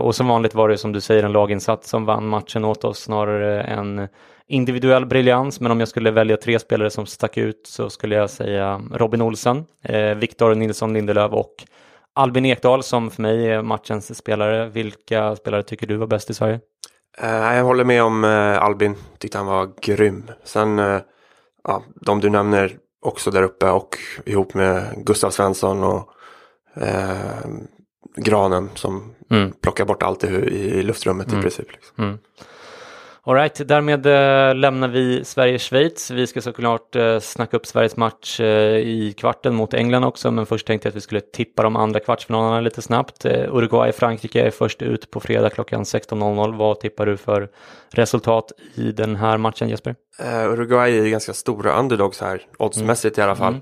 och 0.02 0.14
som 0.14 0.28
vanligt 0.28 0.54
var 0.54 0.68
det 0.68 0.78
som 0.78 0.92
du 0.92 1.00
säger 1.00 1.22
en 1.22 1.32
laginsats 1.32 1.88
som 1.88 2.04
vann 2.04 2.28
matchen 2.28 2.64
åt 2.64 2.84
oss 2.84 2.98
snarare 2.98 3.62
än 3.62 4.08
individuell 4.48 5.06
briljans, 5.06 5.60
men 5.60 5.72
om 5.72 5.80
jag 5.80 5.88
skulle 5.88 6.10
välja 6.10 6.36
tre 6.36 6.58
spelare 6.58 6.90
som 6.90 7.06
stack 7.06 7.36
ut 7.36 7.66
så 7.66 7.90
skulle 7.90 8.14
jag 8.14 8.30
säga 8.30 8.82
Robin 8.92 9.22
Olsen, 9.22 9.64
eh, 9.82 10.14
Viktor 10.14 10.54
Nilsson 10.54 10.92
Lindelöf 10.92 11.32
och 11.32 11.54
Albin 12.14 12.46
Ekdal 12.46 12.82
som 12.82 13.10
för 13.10 13.22
mig 13.22 13.50
är 13.50 13.62
matchens 13.62 14.18
spelare. 14.18 14.66
Vilka 14.68 15.36
spelare 15.36 15.62
tycker 15.62 15.86
du 15.86 15.96
var 15.96 16.06
bäst 16.06 16.30
i 16.30 16.34
Sverige? 16.34 16.60
Uh, 17.22 17.56
jag 17.56 17.64
håller 17.64 17.84
med 17.84 18.02
om 18.02 18.24
uh, 18.24 18.62
Albin, 18.62 18.94
tyckte 19.18 19.38
han 19.38 19.46
var 19.46 19.70
grym. 19.82 20.30
Sen, 20.44 20.78
uh, 20.78 21.00
ja, 21.64 21.82
de 21.94 22.20
du 22.20 22.30
nämner 22.30 22.76
också 23.02 23.30
där 23.30 23.42
uppe 23.42 23.70
och 23.70 23.98
ihop 24.24 24.54
med 24.54 25.04
Gustav 25.06 25.30
Svensson 25.30 25.84
och 25.84 26.12
Granen 28.16 28.70
som 28.74 29.14
mm. 29.30 29.52
plockar 29.62 29.84
bort 29.84 30.02
allt 30.02 30.24
i, 30.24 30.26
i 30.28 30.82
luftrummet 30.82 31.28
mm. 31.28 31.38
i 31.38 31.42
princip. 31.42 31.72
Liksom. 31.72 32.04
Mm. 32.04 32.18
Alright, 33.28 33.68
därmed 33.68 34.06
äh, 34.06 34.54
lämnar 34.54 34.88
vi 34.88 35.24
Sverige-Schweiz. 35.24 36.10
Vi 36.10 36.26
ska 36.26 36.42
såklart 36.42 36.96
äh, 36.96 37.18
snacka 37.18 37.56
upp 37.56 37.66
Sveriges 37.66 37.96
match 37.96 38.40
äh, 38.40 38.46
i 38.76 39.14
kvarten 39.18 39.54
mot 39.54 39.74
England 39.74 40.04
också, 40.04 40.30
men 40.30 40.46
först 40.46 40.66
tänkte 40.66 40.86
jag 40.86 40.90
att 40.90 40.96
vi 40.96 41.00
skulle 41.00 41.20
tippa 41.20 41.62
de 41.62 41.76
andra 41.76 42.00
kvartsfinalerna 42.00 42.60
lite 42.60 42.82
snabbt. 42.82 43.24
Uruguay-Frankrike 43.24 44.46
är 44.46 44.50
först 44.50 44.82
ut 44.82 45.10
på 45.10 45.20
fredag 45.20 45.50
klockan 45.50 45.84
16.00. 45.84 46.56
Vad 46.56 46.80
tippar 46.80 47.06
du 47.06 47.16
för 47.16 47.48
resultat 47.90 48.52
i 48.74 48.92
den 48.92 49.16
här 49.16 49.38
matchen 49.38 49.68
Jesper? 49.68 49.94
Uruguay 50.48 50.98
är 50.98 51.04
ju 51.04 51.10
ganska 51.10 51.32
stora 51.32 51.78
underdogs 51.78 52.20
här, 52.20 52.40
oddsmässigt 52.58 53.18
mm. 53.18 53.22
i 53.22 53.30
alla 53.30 53.36
fall. 53.36 53.60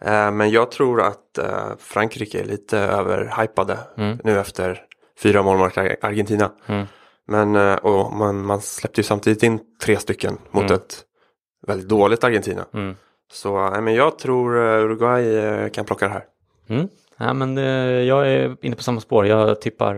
Mm. 0.00 0.36
men 0.36 0.50
jag 0.50 0.70
tror 0.70 1.02
att 1.02 1.38
Frankrike 1.78 2.40
är 2.40 2.44
lite 2.44 2.78
överhypade 2.78 3.78
mm. 3.96 4.18
nu 4.24 4.38
efter 4.40 4.82
fyra 5.18 5.42
mål 5.42 5.58
mot 5.58 5.78
Argentina. 5.78 6.50
Mm. 6.66 6.86
Men 7.26 7.56
eh, 7.56 7.74
och 7.74 8.12
man, 8.12 8.46
man 8.46 8.60
släppte 8.60 9.00
ju 9.00 9.04
samtidigt 9.04 9.42
in 9.42 9.60
tre 9.82 9.96
stycken 9.96 10.38
mot 10.50 10.64
mm. 10.64 10.74
ett 10.74 11.04
väldigt 11.66 11.88
dåligt 11.88 12.24
Argentina. 12.24 12.64
Mm. 12.74 12.96
Så 13.32 13.66
äh, 13.66 13.80
men 13.80 13.94
jag 13.94 14.18
tror 14.18 14.56
eh, 14.56 14.84
Uruguay 14.84 15.70
kan 15.70 15.84
plocka 15.84 16.06
det 16.06 16.12
här. 16.12 16.24
Mm. 16.68 16.88
Ja, 17.16 17.32
men, 17.32 17.56
jag 18.06 18.28
är 18.28 18.56
inne 18.62 18.76
på 18.76 18.82
samma 18.82 19.00
spår. 19.00 19.26
Jag 19.26 19.60
tippar 19.60 19.94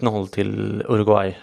1-0 0.00 0.26
till 0.26 0.82
Uruguay. 0.88 1.36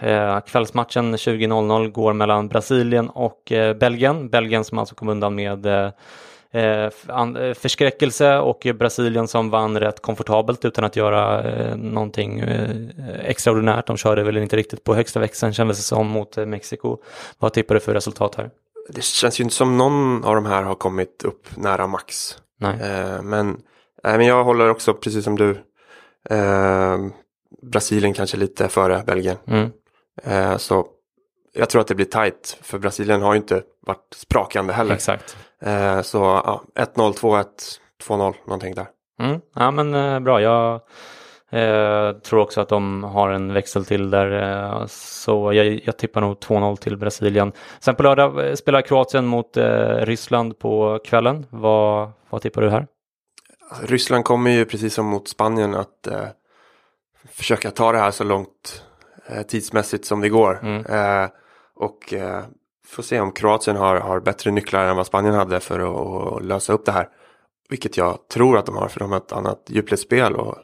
kvällsmatchen 0.48 1.16
20.00 1.16 1.92
går 1.92 2.14
mellan 2.14 2.48
Brasilien 2.48 3.10
och 3.10 3.42
Belgien. 3.80 4.30
Belgien 4.30 4.64
som 4.64 4.78
alltså 4.78 4.96
kom 4.96 5.10
undan 5.10 5.36
med 5.36 5.66
Eh, 5.66 5.86
eh, 5.86 5.92
förskräckelse 7.56 8.38
och 8.38 8.68
Brasilien 8.76 9.28
som 9.28 9.50
vann 9.50 9.80
rätt 9.80 10.02
komfortabelt 10.02 10.66
utan 10.66 10.84
att 10.84 10.96
göra 10.96 11.52
eh, 11.52 11.76
någonting 11.78 12.40
extraordinärt. 13.24 13.88
De 13.88 13.98
körde 13.98 14.24
väl 14.24 14.38
inte 14.38 14.56
riktigt 14.56 14.84
på 14.84 14.96
högsta 14.96 15.20
växeln 15.20 15.54
kändes 15.54 15.78
det 15.78 15.84
som 15.84 16.08
mot 16.08 16.38
Mexiko. 16.38 16.98
Vad 17.40 17.54
tippar 17.54 17.76
du 17.76 17.82
för 17.82 17.94
resultat 17.94 18.36
här? 18.36 18.50
Det 18.90 19.04
känns 19.04 19.40
ju 19.40 19.44
inte 19.44 19.56
som 19.56 19.78
någon 19.78 20.24
av 20.24 20.36
de 20.36 20.46
här 20.46 20.64
har 20.64 20.76
kommit 20.76 21.24
upp 21.24 21.58
nära 21.58 21.88
max. 21.88 22.38
Nej. 22.60 22.78
men, 23.24 23.58
men 24.04 24.26
jag 24.26 24.44
håller 24.44 24.70
också 24.70 24.94
precis 24.94 25.24
som 25.24 25.38
du. 25.38 25.58
Brasilien 27.62 28.14
kanske 28.14 28.38
lite 28.38 28.68
före 28.68 29.04
Belgien. 29.06 29.38
Mm. 29.48 30.60
så 30.60 30.88
jag 31.54 31.70
tror 31.70 31.82
att 31.82 31.88
det 31.88 31.96
blir 31.96 32.06
tajt 32.06 32.58
för 32.62 32.80
Brasilien 32.80 33.22
har 33.22 33.34
ju 33.34 33.38
inte 33.40 33.64
varit 33.82 34.14
sprakande 34.16 34.74
heller. 34.74 34.96
Exakt. 34.96 35.38
Eh, 35.62 36.02
så 36.02 36.18
ja, 36.18 36.64
1-0, 36.76 37.14
2-1, 37.14 37.46
2-0 38.08 38.34
någonting 38.46 38.76
där. 38.76 38.88
Mm, 39.20 39.42
ja 39.56 39.72
men 39.72 39.94
eh, 39.94 40.20
bra, 40.20 40.42
jag 40.42 40.82
eh, 41.50 42.12
tror 42.12 42.40
också 42.40 42.62
att 42.62 42.70
de 42.70 43.04
har 43.04 43.30
en 43.30 43.54
växel 43.54 43.86
till 43.86 44.10
där. 44.10 44.32
Eh, 44.32 44.86
så 44.88 45.54
jag, 45.54 45.82
jag 45.86 45.98
tippar 45.98 46.22
nog 46.22 46.38
2-0 46.38 46.76
till 46.76 46.98
Brasilien. 46.98 47.52
Sen 47.80 47.96
på 47.96 48.04
lördag 48.04 48.48
eh, 48.48 48.56
spelar 48.56 48.82
Kroatien 48.82 49.26
mot 49.26 49.58
eh, 49.58 49.96
Ryssland 49.96 50.60
på 50.60 51.00
kvällen. 51.04 51.46
Vad, 51.50 52.12
vad 52.30 52.42
tippar 52.42 52.62
du 52.62 52.70
här? 52.70 52.88
Alltså, 53.70 53.86
Ryssland 53.86 54.26
kommer 54.26 54.52
ju 54.52 54.66
precis 54.66 54.94
som 54.94 55.06
mot 55.06 55.28
Spanien 55.28 55.76
att 55.76 56.08
försöka 57.30 57.72
ta 57.72 57.92
det 57.92 57.98
här 57.98 58.12
så 58.12 58.24
långt 58.24 58.84
tidsmässigt 59.48 60.06
som 60.06 60.22
det 60.22 60.30
går. 60.30 60.60
Mm. 60.64 61.30
och 61.76 62.14
får 62.90 63.04
se 63.04 63.20
om 63.20 63.32
Kroatien 63.32 63.78
har, 63.78 63.96
har 63.96 64.20
bättre 64.20 64.52
nycklar 64.52 64.86
än 64.86 64.96
vad 64.96 65.08
Spanien 65.08 65.36
hade 65.36 65.60
för 65.60 65.80
att, 65.80 66.34
att 66.34 66.46
lösa 66.46 66.74
upp 66.74 66.86
det 66.86 66.92
här. 66.92 67.08
Vilket 67.70 67.98
jag 67.98 68.28
tror 68.28 68.58
att 68.58 68.66
de 68.66 68.78
har 68.78 68.88
för 68.88 69.00
de 69.00 69.12
har 69.12 69.18
ett 69.18 69.32
annat 69.32 69.66
djupledsspel 69.68 70.36
och 70.36 70.56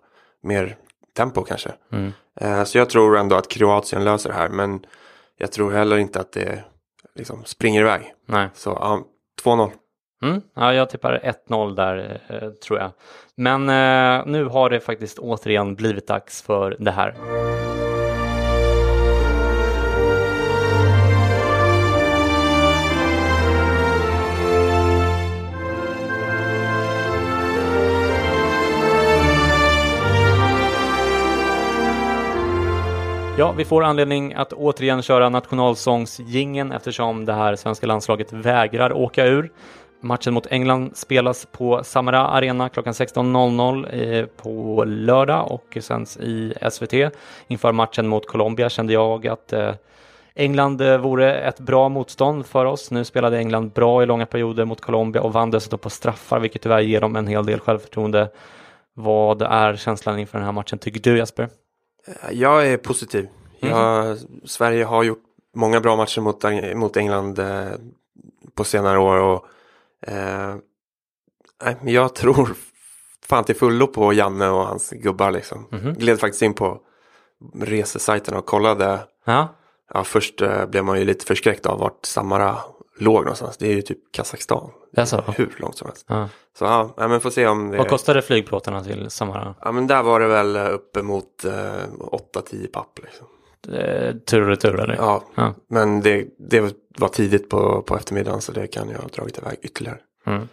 mer 0.44 0.77
tempo 1.17 1.44
kanske. 1.44 1.72
Mm. 1.91 2.12
Eh, 2.41 2.63
så 2.63 2.77
jag 2.77 2.89
tror 2.89 3.17
ändå 3.17 3.36
att 3.36 3.48
Kroatien 3.48 4.03
löser 4.03 4.29
det 4.29 4.36
här 4.36 4.50
men 4.50 4.86
jag 5.38 5.51
tror 5.51 5.72
heller 5.72 5.98
inte 5.98 6.20
att 6.20 6.32
det 6.32 6.63
liksom 7.15 7.44
springer 7.46 7.82
iväg. 7.82 8.13
Nej. 8.25 8.50
Så 8.53 8.70
ja, 8.70 9.03
2-0. 9.44 9.72
Mm, 10.24 10.41
ja, 10.55 10.74
jag 10.74 10.89
tippar 10.89 11.34
1-0 11.48 11.75
där 11.75 12.22
eh, 12.27 12.50
tror 12.50 12.79
jag. 12.79 12.91
Men 13.36 13.62
eh, 13.62 14.25
nu 14.25 14.46
har 14.46 14.70
det 14.70 14.79
faktiskt 14.79 15.20
återigen 15.20 15.75
blivit 15.75 16.08
dags 16.08 16.41
för 16.41 16.75
det 16.79 16.91
här. 16.91 17.15
Ja, 33.38 33.51
vi 33.51 33.65
får 33.65 33.84
anledning 33.84 34.34
att 34.34 34.54
återigen 34.54 35.01
köra 35.01 35.30
nationalsångsgingen 35.30 36.72
eftersom 36.72 37.25
det 37.25 37.34
här 37.34 37.56
svenska 37.56 37.88
landslaget 37.88 38.34
vägrar 38.34 38.94
åka 38.94 39.25
ur. 39.25 39.51
Matchen 40.01 40.34
mot 40.34 40.48
England 40.48 40.98
spelas 40.98 41.48
på 41.51 41.84
Samara 41.84 42.27
Arena 42.27 42.70
klockan 42.70 42.94
16.00 42.94 44.20
eh, 44.20 44.25
på 44.25 44.84
lördag 44.88 45.51
och 45.51 45.77
sänds 45.82 46.18
i 46.18 46.54
SVT. 46.72 46.94
Inför 47.48 47.72
matchen 47.72 48.08
mot 48.08 48.27
Colombia 48.27 48.70
kände 48.70 48.94
jag 48.94 49.27
att 49.27 49.54
eh, 49.54 49.74
England 50.36 50.82
eh, 50.82 50.98
vore 50.98 51.36
ett 51.36 51.60
bra 51.60 51.89
motstånd 51.89 52.46
för 52.46 52.65
oss. 52.65 52.92
Nu 52.92 53.06
spelade 53.06 53.38
England 53.38 53.72
bra 53.74 54.04
i 54.04 54.06
långa 54.06 54.25
perioder 54.25 54.65
mot 54.65 54.82
Colombia 54.82 55.22
och 55.22 55.34
vann 55.34 55.51
dessutom 55.51 55.80
på 55.80 55.89
straffar, 55.89 56.39
vilket 56.39 56.62
tyvärr 56.62 56.82
ger 56.82 57.01
dem 57.01 57.15
en 57.15 57.27
hel 57.27 57.46
del 57.46 57.60
självförtroende. 57.60 58.30
Vad 58.94 59.42
är 59.42 59.75
känslan 59.75 60.20
inför 60.20 60.38
den 60.38 60.46
här 60.46 60.51
matchen 60.51 60.80
tycker 60.80 61.00
du 61.00 61.18
Jesper? 61.18 61.50
Jag 62.31 62.67
är 62.67 62.77
positiv. 62.77 63.27
Jag, 63.59 64.05
mm. 64.05 64.17
Sverige 64.45 64.85
har 64.85 65.03
gjort 65.03 65.24
många 65.55 65.79
bra 65.79 65.95
matcher 65.95 66.21
mot, 66.21 66.43
mot 66.75 66.97
England 66.97 67.39
eh, 67.39 67.71
på 68.55 68.63
senare 68.63 69.00
år. 69.00 69.17
Och, 69.17 69.45
eh, 70.07 70.55
jag 71.83 72.15
tror 72.15 72.55
fan 73.25 73.43
till 73.43 73.55
fullo 73.55 73.88
på 73.88 74.13
Janne 74.13 74.50
och 74.50 74.67
hans 74.67 74.89
gubbar 74.89 75.31
liksom. 75.31 75.67
Mm. 75.71 75.93
Gled 75.93 76.19
faktiskt 76.19 76.41
in 76.41 76.53
på 76.53 76.81
resesajten 77.53 78.33
och 78.33 78.45
kollade. 78.45 79.00
Ja. 79.25 79.55
Ja, 79.93 80.03
först 80.03 80.41
eh, 80.41 80.65
blev 80.65 80.85
man 80.85 81.00
ju 81.00 81.05
lite 81.05 81.25
förskräckt 81.25 81.65
av 81.65 81.79
vart 81.79 82.05
Samara 82.05 82.57
låg 83.00 83.24
någonstans. 83.24 83.57
Det 83.57 83.67
är 83.67 83.74
ju 83.74 83.81
typ 83.81 84.12
Kazakstan. 84.12 84.71
Alltså. 85.01 85.23
Hur 85.37 85.55
långt 85.57 85.77
som 85.77 85.87
helst. 85.87 86.05
Ja. 86.09 86.29
Så 86.57 86.65
ja, 86.65 86.93
men 87.07 87.21
får 87.21 87.29
se 87.29 87.47
om 87.47 87.71
det... 87.71 87.77
Vad 87.77 87.87
kostade 87.89 88.21
flygplåtarna 88.21 88.83
till 88.83 89.09
Samara? 89.09 89.55
Ja 89.61 89.71
men 89.71 89.87
där 89.87 90.03
var 90.03 90.19
det 90.19 90.27
väl 90.27 90.57
uppemot 90.57 91.45
eh, 91.45 91.51
8-10 91.51 92.67
papp 92.67 92.99
liksom. 93.03 93.27
eh, 93.77 94.15
tur 94.15 94.41
och 94.41 94.47
retur 94.47 94.79
eller? 94.79 94.95
Ja, 94.95 95.23
Ja. 95.35 95.53
men 95.69 96.01
det, 96.01 96.27
det 96.49 96.73
var 96.97 97.07
tidigt 97.07 97.49
på, 97.49 97.81
på 97.81 97.95
eftermiddagen 97.95 98.41
så 98.41 98.51
det 98.51 98.67
kan 98.67 98.89
jag 98.89 98.97
ha 98.97 99.07
dragit 99.07 99.37
iväg 99.37 99.57
ytterligare. 99.61 99.97
Mm. 100.25 100.47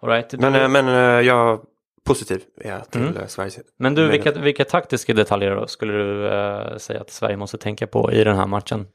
All 0.00 0.08
right. 0.08 0.32
Men, 0.38 0.54
eh, 0.54 0.68
men 0.68 0.88
eh, 0.88 1.26
jag 1.26 1.60
positiv 2.04 2.40
är 2.60 2.70
jag 2.70 2.90
till 2.90 3.00
Mm. 3.00 3.28
Sveriges 3.28 3.58
Men 3.78 3.94
du, 3.94 4.08
vilka, 4.08 4.32
vilka 4.32 4.64
taktiska 4.64 5.14
detaljer 5.14 5.66
skulle 5.66 5.92
du 5.92 6.28
eh, 6.28 6.76
säga 6.76 7.00
att 7.00 7.10
Sverige 7.10 7.36
måste 7.36 7.58
tänka 7.58 7.86
på 7.86 8.12
i 8.12 8.24
den 8.24 8.36
här 8.36 8.46
matchen 8.46 8.86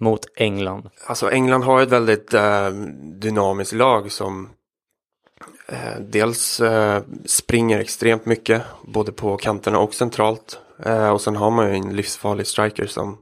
mot 0.00 0.20
England? 0.36 0.90
Alltså 1.06 1.30
England 1.30 1.62
har 1.62 1.82
ett 1.82 1.88
väldigt 1.88 2.34
eh, 2.34 2.68
dynamiskt 3.20 3.74
lag 3.74 4.12
som 4.12 4.50
eh, 5.68 6.00
dels 6.00 6.60
eh, 6.60 7.02
springer 7.26 7.78
extremt 7.78 8.26
mycket 8.26 8.62
både 8.82 9.12
på 9.12 9.36
kanterna 9.36 9.78
och 9.78 9.94
centralt. 9.94 10.58
Eh, 10.84 11.08
och 11.08 11.20
sen 11.20 11.36
har 11.36 11.50
man 11.50 11.68
ju 11.68 11.74
en 11.74 11.96
livsfarlig 11.96 12.46
striker 12.46 12.86
som 12.86 13.18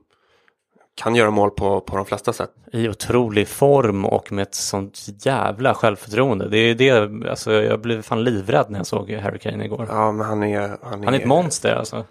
kan 0.94 1.14
göra 1.14 1.30
mål 1.30 1.50
på, 1.50 1.80
på 1.80 1.96
de 1.96 2.06
flesta 2.06 2.32
sätt. 2.32 2.50
I 2.72 2.88
otrolig 2.88 3.48
form 3.48 4.04
och 4.04 4.32
med 4.32 4.42
ett 4.42 4.54
sånt 4.54 4.98
jävla 5.24 5.74
självförtroende. 5.74 6.48
Det 6.48 6.58
är 6.58 6.74
det, 6.74 7.30
alltså 7.30 7.52
jag 7.52 7.80
blev 7.80 8.02
fan 8.02 8.24
livrädd 8.24 8.66
när 8.68 8.78
jag 8.78 8.86
såg 8.86 9.10
Harry 9.10 9.38
Kane 9.38 9.64
igår. 9.64 9.86
Ja, 9.90 10.12
men 10.12 10.26
han 10.26 10.42
är... 10.42 10.60
Han 10.82 11.00
är, 11.00 11.04
Han 11.04 11.14
är 11.14 11.18
ett 11.18 11.26
monster 11.26 11.74
alltså. 11.74 12.04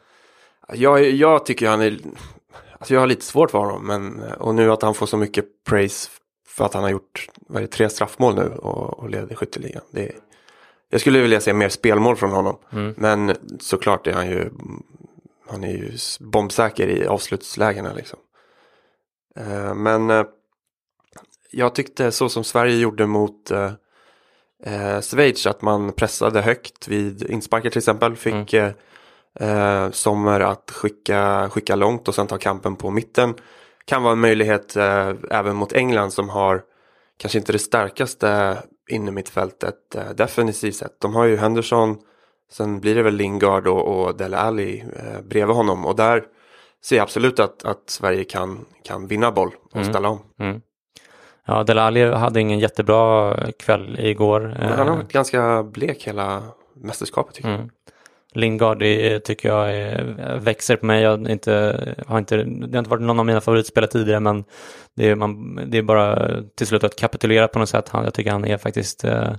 Jag, 0.73 1.09
jag 1.09 1.45
tycker 1.45 1.69
han 1.69 1.81
är... 1.81 1.97
Alltså 2.81 2.93
jag 2.93 3.01
har 3.01 3.07
lite 3.07 3.25
svårt 3.25 3.51
för 3.51 3.57
honom. 3.57 3.87
Men, 3.87 4.23
och 4.33 4.55
nu 4.55 4.71
att 4.71 4.81
han 4.81 4.93
får 4.93 5.05
så 5.05 5.17
mycket 5.17 5.45
praise 5.63 6.09
för 6.47 6.65
att 6.65 6.73
han 6.73 6.83
har 6.83 6.89
gjort 6.89 7.29
vad 7.47 7.61
det, 7.61 7.67
tre 7.67 7.89
straffmål 7.89 8.35
nu 8.35 8.47
och, 8.47 8.99
och 8.99 9.09
leder 9.09 9.35
skytteligan. 9.35 9.81
Det, 9.91 10.11
jag 10.89 11.01
skulle 11.01 11.21
vilja 11.21 11.41
se 11.41 11.53
mer 11.53 11.69
spelmål 11.69 12.15
från 12.15 12.31
honom. 12.31 12.57
Mm. 12.71 12.93
Men 12.97 13.35
såklart 13.59 14.07
är 14.07 14.13
han 14.13 14.29
ju... 14.29 14.49
Han 15.47 15.63
är 15.63 15.71
ju 15.71 15.97
bombsäker 16.19 16.87
i 16.87 17.07
avslutslägena 17.07 17.93
liksom. 17.93 18.19
Eh, 19.35 19.73
men 19.73 20.09
eh, 20.09 20.25
jag 21.51 21.75
tyckte 21.75 22.11
så 22.11 22.29
som 22.29 22.43
Sverige 22.43 22.75
gjorde 22.75 23.07
mot 23.07 23.51
eh, 23.51 23.71
eh, 24.63 25.01
Schweiz 25.01 25.47
att 25.47 25.61
man 25.61 25.91
pressade 25.91 26.41
högt 26.41 26.87
vid 26.87 27.29
insparkar 27.29 27.69
till 27.69 27.79
exempel. 27.79 28.15
Fick 28.15 28.53
eh, 29.39 29.83
eh, 29.83 29.91
Sommer 29.91 30.39
att 30.39 30.71
skicka, 30.71 31.49
skicka 31.49 31.75
långt 31.75 32.07
och 32.07 32.15
sen 32.15 32.27
ta 32.27 32.37
kampen 32.37 32.75
på 32.75 32.89
mitten. 32.89 33.33
Kan 33.85 34.03
vara 34.03 34.13
en 34.13 34.19
möjlighet 34.19 34.75
eh, 34.75 35.13
även 35.31 35.55
mot 35.55 35.73
England 35.73 36.11
som 36.11 36.29
har 36.29 36.61
kanske 37.17 37.37
inte 37.37 37.51
det 37.51 37.59
starkaste 37.59 38.57
innermittfältet 38.89 39.95
eh, 39.95 40.09
defensivt 40.15 40.75
sett. 40.75 40.99
De 41.01 41.15
har 41.15 41.25
ju 41.25 41.37
Henderson, 41.37 41.97
sen 42.51 42.79
blir 42.79 42.95
det 42.95 43.03
väl 43.03 43.15
Lingard 43.15 43.67
och, 43.67 43.87
och 44.05 44.17
Dele 44.17 44.37
Alli 44.37 44.85
eh, 44.95 45.21
bredvid 45.21 45.55
honom 45.55 45.85
och 45.85 45.95
där 45.95 46.23
ser 46.83 46.95
jag 46.95 47.03
absolut 47.03 47.39
att, 47.39 47.65
att 47.65 47.89
Sverige 47.89 48.23
kan, 48.23 48.65
kan 48.83 49.07
vinna 49.07 49.31
boll 49.31 49.51
och 49.63 49.75
Mm. 49.75 49.89
ställa 49.89 50.09
om. 50.09 50.19
Mm. 50.39 50.61
Ja, 51.45 51.81
Alli 51.81 52.11
hade 52.11 52.39
ingen 52.39 52.59
jättebra 52.59 53.35
kväll 53.59 53.99
igår. 53.99 54.39
Men 54.59 54.69
han 54.69 54.87
har 54.87 54.95
varit 54.95 55.11
ganska 55.11 55.63
blek 55.63 56.07
hela 56.07 56.43
mästerskapet 56.75 57.35
tycker 57.35 57.49
jag. 57.49 57.59
Mm. 57.59 57.69
Lingard 58.33 58.81
är, 58.83 59.19
tycker 59.19 59.49
jag 59.49 59.75
är, 59.75 60.37
växer 60.39 60.75
på 60.75 60.85
mig. 60.85 61.01
Jag 61.03 61.29
inte, 61.29 61.95
har 62.07 62.17
inte, 62.19 62.37
det 62.37 62.71
har 62.73 62.79
inte 62.79 62.89
varit 62.89 63.01
någon 63.01 63.19
av 63.19 63.25
mina 63.25 63.41
favoritspelare 63.41 63.91
tidigare 63.91 64.19
men 64.19 64.43
det 64.95 65.09
är, 65.09 65.15
man, 65.15 65.55
det 65.71 65.77
är 65.77 65.81
bara 65.81 66.29
till 66.55 66.67
slut 66.67 66.83
att 66.83 66.95
kapitulera 66.95 67.47
på 67.47 67.59
något 67.59 67.69
sätt. 67.69 67.89
Han, 67.89 68.03
jag 68.03 68.13
tycker 68.13 68.31
han 68.31 68.45
är 68.45 68.57
faktiskt... 68.57 69.03
Eh, 69.03 69.33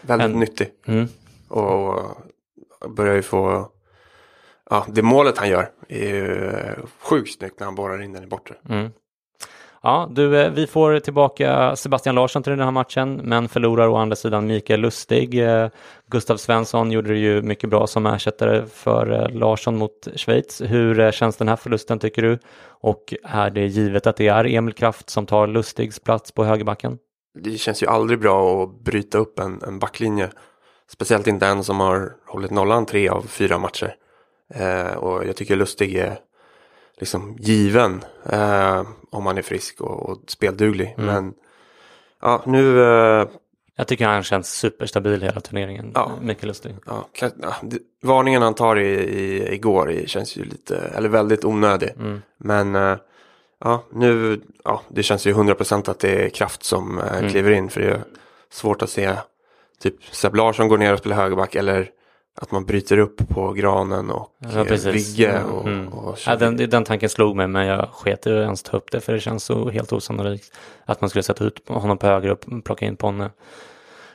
Väldigt 0.00 0.24
En- 0.24 0.40
nyttig. 0.40 0.68
mm, 0.86 1.08
Och, 1.48 1.94
och 2.80 2.90
börjar 2.96 3.14
ju 3.14 3.22
få, 3.22 3.68
ja 4.70 4.86
det 4.88 5.02
målet 5.02 5.38
han 5.38 5.48
gör 5.48 5.70
är 5.88 6.08
ju 6.14 6.52
sjukt 7.02 7.38
snyggt 7.38 7.58
när 7.60 7.64
han 7.64 7.74
borrar 7.74 8.02
in 8.02 8.12
den 8.12 8.24
i 8.24 8.26
bortre. 8.26 8.54
mm. 8.68 8.90
Ja, 9.82 10.08
du, 10.10 10.40
eh, 10.40 10.50
vi 10.50 10.66
får 10.66 11.00
tillbaka 11.00 11.76
Sebastian 11.76 12.14
Larsson 12.14 12.42
till 12.42 12.50
den 12.50 12.60
här 12.60 12.70
matchen, 12.70 13.20
men 13.24 13.48
förlorar 13.48 13.88
å 13.88 13.96
andra 13.96 14.16
sidan 14.16 14.46
Mikael 14.46 14.80
Lustig. 14.80 15.38
Eh, 15.48 15.68
Gustav 16.10 16.36
Svensson 16.36 16.92
gjorde 16.92 17.08
det 17.08 17.18
ju 17.18 17.42
mycket 17.42 17.70
bra 17.70 17.86
som 17.86 18.06
ersättare 18.06 18.66
för 18.66 19.12
eh, 19.12 19.38
Larsson 19.38 19.76
mot 19.76 20.08
Schweiz. 20.16 20.62
Hur 20.64 21.12
känns 21.12 21.36
den 21.36 21.48
här 21.48 21.56
förlusten 21.56 21.98
tycker 21.98 22.22
du? 22.22 22.38
Och 22.80 23.14
är 23.24 23.50
det 23.50 23.66
givet 23.66 24.06
att 24.06 24.16
det 24.16 24.28
är 24.28 24.44
Emil 24.44 24.74
Kraft 24.74 25.10
som 25.10 25.26
tar 25.26 25.46
Lustigs 25.46 26.00
plats 26.00 26.32
på 26.32 26.44
högerbacken? 26.44 26.98
Det 27.38 27.58
känns 27.58 27.82
ju 27.82 27.86
aldrig 27.86 28.20
bra 28.20 28.62
att 28.62 28.80
bryta 28.80 29.18
upp 29.18 29.38
en, 29.38 29.62
en 29.62 29.78
backlinje. 29.78 30.28
Speciellt 30.90 31.26
inte 31.26 31.46
en 31.46 31.64
som 31.64 31.80
har 31.80 32.12
hållit 32.26 32.50
nollan 32.50 32.86
tre 32.86 33.08
av 33.08 33.22
fyra 33.22 33.58
matcher. 33.58 33.94
Eh, 34.54 34.96
och 34.96 35.26
jag 35.26 35.36
tycker 35.36 35.56
Lustig 35.56 35.96
är 35.96 36.18
liksom 36.98 37.36
given 37.40 38.04
eh, 38.30 38.82
om 39.10 39.26
han 39.26 39.38
är 39.38 39.42
frisk 39.42 39.80
och, 39.80 40.08
och 40.10 40.18
spelduglig. 40.26 40.94
Mm. 40.98 41.06
Men 41.14 41.34
ja, 42.22 42.42
nu 42.46 42.82
eh, 42.82 43.26
Jag 43.76 43.88
tycker 43.88 44.06
han 44.06 44.22
känns 44.22 44.50
superstabil 44.54 45.22
hela 45.22 45.40
turneringen, 45.40 45.92
Ja. 45.94 46.12
Mikael 46.22 46.48
Lustig. 46.48 46.76
Ja, 46.86 47.08
ja, 47.20 47.54
varningen 48.02 48.42
han 48.42 48.54
tar 48.54 48.76
i, 48.78 48.88
i, 48.98 49.54
igår 49.54 49.90
i, 49.90 50.06
känns 50.08 50.36
ju 50.36 50.44
lite, 50.44 50.76
eller 50.78 51.08
väldigt 51.08 51.44
onödig. 51.44 51.90
Mm. 51.98 52.22
Men 52.38 52.74
eh, 52.74 52.96
ja, 53.64 53.84
nu, 53.92 54.40
ja, 54.64 54.82
det 54.88 55.02
känns 55.02 55.26
ju 55.26 55.32
100% 55.32 55.90
att 55.90 55.98
det 55.98 56.24
är 56.24 56.28
kraft 56.28 56.62
som 56.64 56.98
eh, 56.98 57.18
Mm. 57.18 57.30
kliver 57.30 57.50
in. 57.50 57.68
För 57.70 57.80
det 57.80 57.86
är 57.90 58.02
svårt 58.50 58.82
att 58.82 58.90
se 58.90 59.12
typ 59.80 60.04
Seb 60.14 60.34
Larsson 60.34 60.68
går 60.68 60.78
ner 60.78 60.92
och 60.92 60.98
spelar 60.98 61.16
högerback. 61.16 61.54
Eller 61.54 61.90
att 62.40 62.50
man 62.50 62.64
bryter 62.64 62.98
upp 62.98 63.28
på 63.28 63.52
Granen 63.52 64.10
och 64.10 64.28
Ja, 64.38 64.58
eh, 64.60 64.64
precis. 64.64 65.18
Vigge. 65.18 65.42
Och, 65.44 65.66
Mm. 65.68 65.88
och 65.88 66.18
Ja, 66.26 66.36
den, 66.36 66.56
den 66.56 66.84
tanken 66.84 67.08
slog 67.08 67.36
mig 67.36 67.48
men 67.48 67.66
jag 67.66 67.88
sket 67.88 68.26
i 68.26 68.30
att 68.30 68.36
ens 68.36 68.62
ta 68.62 68.76
upp 68.76 68.90
det 68.90 69.00
för 69.00 69.12
det 69.12 69.20
känns 69.20 69.44
så 69.44 69.70
helt 69.70 69.92
osannolikt 69.92 70.52
att 70.84 71.00
man 71.00 71.10
skulle 71.10 71.22
sätta 71.22 71.44
ut 71.44 71.68
honom 71.68 71.98
på 71.98 72.06
höger 72.06 72.30
och 72.30 72.64
plocka 72.64 72.86
in 72.86 72.96
Ponne. 72.96 73.30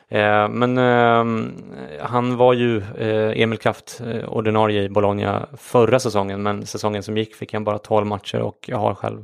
Eh, 0.10 0.48
men 0.50 0.78
eh, 0.78 1.26
han 2.02 2.38
var 2.38 2.54
ju 2.54 2.78
eh, 2.78 3.42
Emil 3.42 3.60
Kraft 3.60 4.02
eh, 4.06 4.30
ordinarie 4.30 4.84
i 4.84 4.90
Bologna 4.90 5.48
förra 5.58 6.00
säsongen 6.00 6.44
men 6.44 6.66
säsongen 6.66 7.04
som 7.04 7.18
gick 7.18 7.36
fick 7.36 7.54
han 7.54 7.64
bara 7.64 7.78
12 7.78 8.06
matcher 8.08 8.40
och 8.42 8.58
jag 8.68 8.78
har 8.78 8.96
själv 8.96 9.24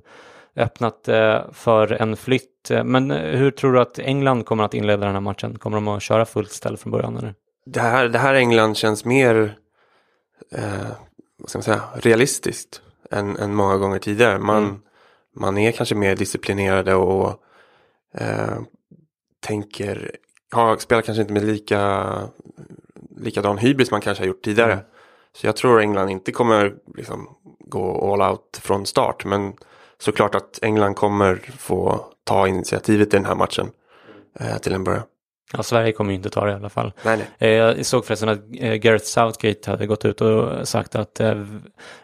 öppnat 0.55 1.07
eh, 1.07 1.39
för 1.51 1.91
en 2.01 2.17
flytt. 2.17 2.71
Eh, 2.71 2.83
Men 2.83 3.11
eh, 3.11 3.17
hur 3.37 3.51
tror 3.51 3.73
du 3.73 3.79
att 3.81 3.99
England 3.99 4.43
kommer 4.45 4.63
att 4.63 4.73
inleda 4.73 5.05
den 5.05 5.13
här 5.13 5.21
matchen? 5.21 5.57
Kommer 5.59 5.77
de 5.77 5.87
att 5.87 6.01
köra 6.01 6.25
fullt 6.25 6.51
ställ 6.51 6.77
från 6.77 6.91
början? 6.91 7.17
Eller? 7.17 7.33
Det, 7.65 7.79
här, 7.79 8.09
det 8.09 8.19
här 8.19 8.33
England 8.33 8.77
känns 8.77 9.05
mer 9.05 9.57
eh, 10.51 10.89
vad 11.37 11.49
ska 11.49 11.57
man 11.57 11.63
säga, 11.63 11.81
realistiskt 11.93 12.81
än, 13.11 13.37
än 13.37 13.55
många 13.55 13.77
gånger 13.77 13.99
tidigare. 13.99 14.39
Man, 14.39 14.63
Mm. 14.63 14.81
man 15.35 15.57
är 15.57 15.71
kanske 15.71 15.95
mer 15.95 16.15
disciplinerade 16.15 16.95
och 16.95 17.43
eh, 18.13 18.59
tänker, 19.39 20.15
ja, 20.51 20.77
spelar 20.79 21.01
kanske 21.01 21.21
inte 21.21 21.33
med 21.33 21.45
lika 21.45 22.13
likadan 23.17 23.57
hybris 23.57 23.91
man 23.91 24.01
kanske 24.01 24.23
har 24.23 24.27
gjort 24.27 24.43
tidigare. 24.43 24.73
Mm. 24.73 24.85
Så 25.33 25.47
jag 25.47 25.55
tror 25.55 25.81
England 25.81 26.09
inte 26.09 26.31
kommer 26.31 26.75
liksom, 26.95 27.29
gå 27.59 28.13
all 28.13 28.31
out 28.31 28.59
från 28.61 28.85
start. 28.85 29.25
Men 29.25 29.53
såklart 29.97 30.35
att 30.35 30.59
England 30.61 30.95
kommer 30.95 31.35
få 31.57 32.05
ta 32.23 32.47
initiativet 32.47 33.07
i 33.07 33.17
den 33.17 33.25
här 33.25 33.35
matchen 33.35 33.71
eh, 34.39 34.57
till 34.57 34.73
en 34.73 34.83
början. 34.83 35.03
Ja, 35.53 35.63
Sverige 35.63 35.91
kommer 35.91 36.11
ju 36.11 36.15
inte 36.15 36.29
ta 36.29 36.45
det 36.45 36.51
i 36.51 36.55
alla 36.55 36.69
fall. 36.69 36.93
Nej, 37.03 37.17
nej. 37.17 37.49
Eh, 37.51 37.57
Jag 37.57 37.85
såg 37.85 38.05
förresten 38.05 38.29
att 38.29 38.39
eh, 38.59 38.73
Gareth 38.73 39.05
Southgate 39.05 39.71
hade 39.71 39.87
gått 39.87 40.05
ut 40.05 40.21
och 40.21 40.67
sagt 40.67 40.95
att 40.95 41.19
eh, 41.19 41.43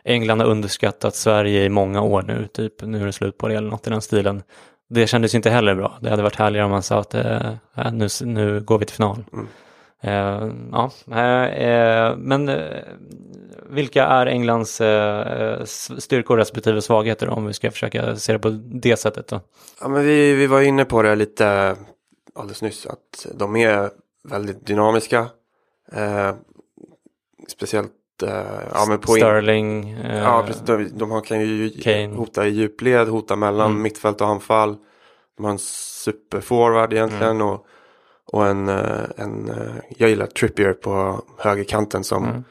England 0.04 0.40
har 0.40 0.48
underskattat 0.48 1.16
Sverige 1.16 1.64
i 1.64 1.70
många 1.70 2.02
år 2.02 2.22
nu, 2.22 2.48
typ 2.54 2.82
nu 2.82 3.02
är 3.02 3.06
det 3.06 3.12
slut 3.12 3.38
på 3.38 3.48
det 3.48 3.56
eller 3.56 3.70
något 3.70 3.88
i 3.88 3.90
den 3.90 4.02
stilen. 4.02 4.44
Det 4.90 5.08
kändes 5.08 5.36
inte 5.36 5.50
heller 5.50 5.76
bra. 5.76 5.98
Det 6.02 6.10
hade 6.10 6.24
varit 6.24 6.36
härligare 6.36 6.66
om 6.66 6.72
man 6.72 6.84
sa 6.84 7.00
att 7.00 7.16
äh, 7.16 7.52
nu, 7.92 8.08
nu 8.22 8.62
går 8.62 8.80
vi 8.80 8.86
till 8.86 8.96
final. 8.96 9.24
Mm. 9.34 9.48
Eh, 10.02 10.50
ja, 10.72 10.92
eh, 11.48 12.16
men 12.18 12.50
eh, 12.50 12.58
vilka 13.70 14.06
är 14.06 14.26
Englands 14.26 14.82
styrkor 15.98 16.38
respektive 16.38 16.82
svagheter 16.82 17.30
om 17.30 17.46
vi 17.46 17.54
ska 17.54 17.72
försöka 17.72 18.16
se 18.16 18.34
det 18.34 18.40
på 18.40 18.50
det 18.64 18.98
sättet 18.98 19.28
då? 19.28 19.42
Ja, 19.82 19.88
men 19.88 20.06
vi, 20.06 20.34
vi 20.34 20.48
var 20.48 20.62
inne 20.62 20.86
på 20.86 21.02
det 21.02 21.16
lite 21.16 21.76
alldeles 22.36 22.62
nyss. 22.62 22.86
Att 22.86 23.28
de 23.34 23.56
är 23.56 23.92
väldigt 24.24 24.66
dynamiska. 24.66 25.28
Eh, 25.92 26.36
speciellt 27.48 27.92
eh, 28.24 28.30
ja, 28.74 28.86
men 28.88 29.00
på 29.00 29.18
in- 29.18 29.22
Sterling, 29.24 29.90
eh, 29.92 30.18
Ja, 30.18 30.44
precis. 30.48 30.62
De, 30.66 30.84
de 30.98 31.12
har, 31.12 31.22
kan 31.22 31.40
ju 31.42 31.70
Kane. 31.70 32.16
hota 32.16 32.48
i 32.48 32.50
djupled, 32.50 33.08
hota 33.08 33.36
mellan 33.36 33.70
Mm. 33.72 33.82
mittfält 33.82 34.22
och 34.22 34.28
anfall. 34.28 34.78
De 35.38 35.44
har 35.46 35.52
en 35.52 35.60
superforward 35.60 36.94
egentligen. 36.94 37.36
Mm. 37.36 37.48
Och, 37.48 37.66
och 38.26 38.48
en, 38.48 38.70
eh, 38.70 39.04
en, 39.18 39.50
eh, 39.50 39.76
jag 39.98 40.10
gillar 40.10 40.28
Trippier 40.28 40.74
på 40.74 41.22
högerkanten 41.38 42.04
som 42.04 42.26
Mm. 42.26 42.44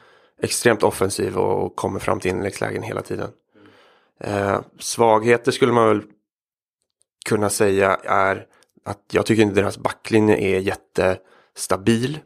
extremt 0.43 0.83
offensiv 0.83 1.39
och, 1.39 1.65
och 1.65 1.77
kommer 1.77 2.01
fram 2.01 2.21
till 2.21 2.31
inläggslägen 2.31 2.83
hela 2.83 3.03
tiden. 3.03 3.31
Eh, 4.21 4.61
svagheter 4.79 5.53
skulle 5.53 5.73
man 5.73 5.89
väl 5.89 6.03
kunna 7.29 7.51
säga 7.51 7.95
är 8.05 8.47
att 8.85 9.01
jag 9.13 9.27
tycker 9.27 9.43
inte 9.43 9.61
deras 9.61 9.79
backlinje 9.79 10.37
är 10.37 10.59
jättestabil. 10.61 12.19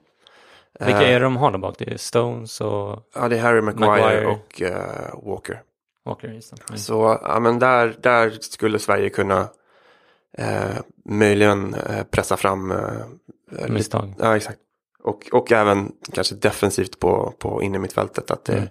vilka 0.80 1.02
Eh, 1.02 1.08
är 1.08 1.12
det 1.20 1.24
de 1.26 1.36
har 1.36 1.50
där 1.50 1.58
bak? 1.58 1.74
Det 1.78 1.92
är 1.92 1.96
Stones 1.96 2.60
och 2.60 3.08
Ja, 3.14 3.28
det 3.28 3.36
är 3.38 3.40
Harry 3.42 3.60
Maguire, 3.60 3.90
Maguire. 3.90 4.26
och 4.26 4.62
eh, 4.62 5.26
Walker. 5.30 5.62
Walker 6.04 6.28
Easton. 6.34 6.58
Mm. 6.68 6.78
Så 6.78 7.18
ja, 7.22 7.40
men 7.40 7.58
där, 7.58 7.96
där 8.00 8.30
skulle 8.40 8.78
Sverige 8.78 9.08
kunna 9.10 9.48
eh, 10.38 10.76
möjligen 11.04 11.74
eh, 11.74 12.02
pressa 12.10 12.36
fram 12.36 12.70
eh, 12.70 12.78
lite- 13.50 13.72
Misstag. 13.72 14.14
Ja, 14.18 14.36
exakt. 14.36 14.58
Och, 15.02 15.28
och 15.32 15.52
även 15.52 15.92
kanske 16.12 16.34
defensivt 16.34 16.98
på, 16.98 17.32
på 17.38 17.62
innermittfältet 17.62 18.30
att 18.30 18.44
det 18.44 18.52
Mm. 18.56 18.68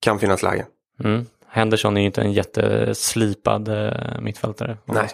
kan 0.00 0.18
finnas 0.18 0.42
lägen. 0.42 0.66
Mm. 1.04 1.26
Henderson 1.48 1.96
är 1.96 2.00
ju 2.00 2.06
inte 2.06 2.20
en 2.20 2.32
jätteslipad 2.32 3.68
eh, 3.68 4.20
mittfältare. 4.20 4.78
Nej. 4.84 5.08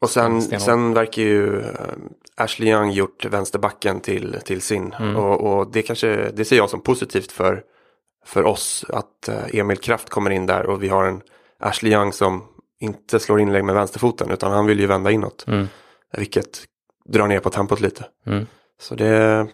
Och 0.00 0.10
sen, 0.10 0.42
sen 0.42 0.94
verkar 0.94 1.22
ju 1.22 1.60
eh, 1.60 1.70
Ashley 2.36 2.68
Young 2.68 2.90
gjort 2.90 3.24
vänsterbacken 3.24 4.00
till, 4.00 4.36
till 4.44 4.60
sin. 4.60 4.92
Mm. 4.92 5.16
Och, 5.16 5.40
och 5.40 5.72
det 5.72 5.82
kanske, 5.82 6.30
det 6.30 6.44
ser 6.44 6.56
jag 6.56 6.70
som 6.70 6.80
positivt 6.80 7.32
för, 7.32 7.62
för 8.24 8.44
oss 8.44 8.84
att 8.88 9.28
eh, 9.28 9.54
Emil 9.54 9.78
Kraft 9.78 10.10
kommer 10.10 10.30
in 10.30 10.46
där 10.46 10.66
och 10.66 10.82
vi 10.82 10.88
har 10.88 11.04
en 11.04 11.22
Ashley 11.58 11.92
Young 11.92 12.12
som 12.12 12.42
inte 12.80 13.20
slår 13.20 13.40
inlägg 13.40 13.64
med 13.64 13.74
vänsterfoten 13.74 14.30
utan 14.30 14.52
han 14.52 14.66
vill 14.66 14.80
ju 14.80 14.86
vända 14.86 15.10
inåt. 15.10 15.44
Mm. 15.48 15.66
Vilket 16.16 16.64
drar 17.04 17.26
ner 17.26 17.40
på 17.40 17.50
tempot 17.50 17.80
lite. 17.80 18.04
Mm. 18.26 18.46
Så 18.80 18.94
det, 18.94 19.46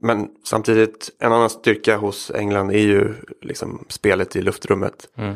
men 0.00 0.28
samtidigt 0.44 1.10
en 1.20 1.32
annan 1.32 1.50
styrka 1.50 1.96
hos 1.96 2.30
England 2.30 2.70
är 2.70 2.78
ju 2.78 3.14
liksom 3.42 3.84
spelet 3.88 4.36
i 4.36 4.42
luftrummet. 4.42 5.08
Mm. 5.16 5.34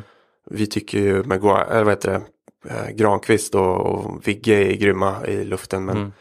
Vi 0.51 0.67
tycker 0.67 0.99
ju 0.99 1.23
Maguire, 1.25 1.65
eller 1.65 1.85
vad 1.85 1.93
heter 1.93 2.13
det, 2.13 2.23
Granqvist 2.93 3.55
och, 3.55 4.29
Vigge 4.29 4.55
är 4.55 4.73
grymma 4.77 5.27
i 5.27 5.45
luften 5.45 5.85
men 5.85 5.97
Mm. 5.97 6.13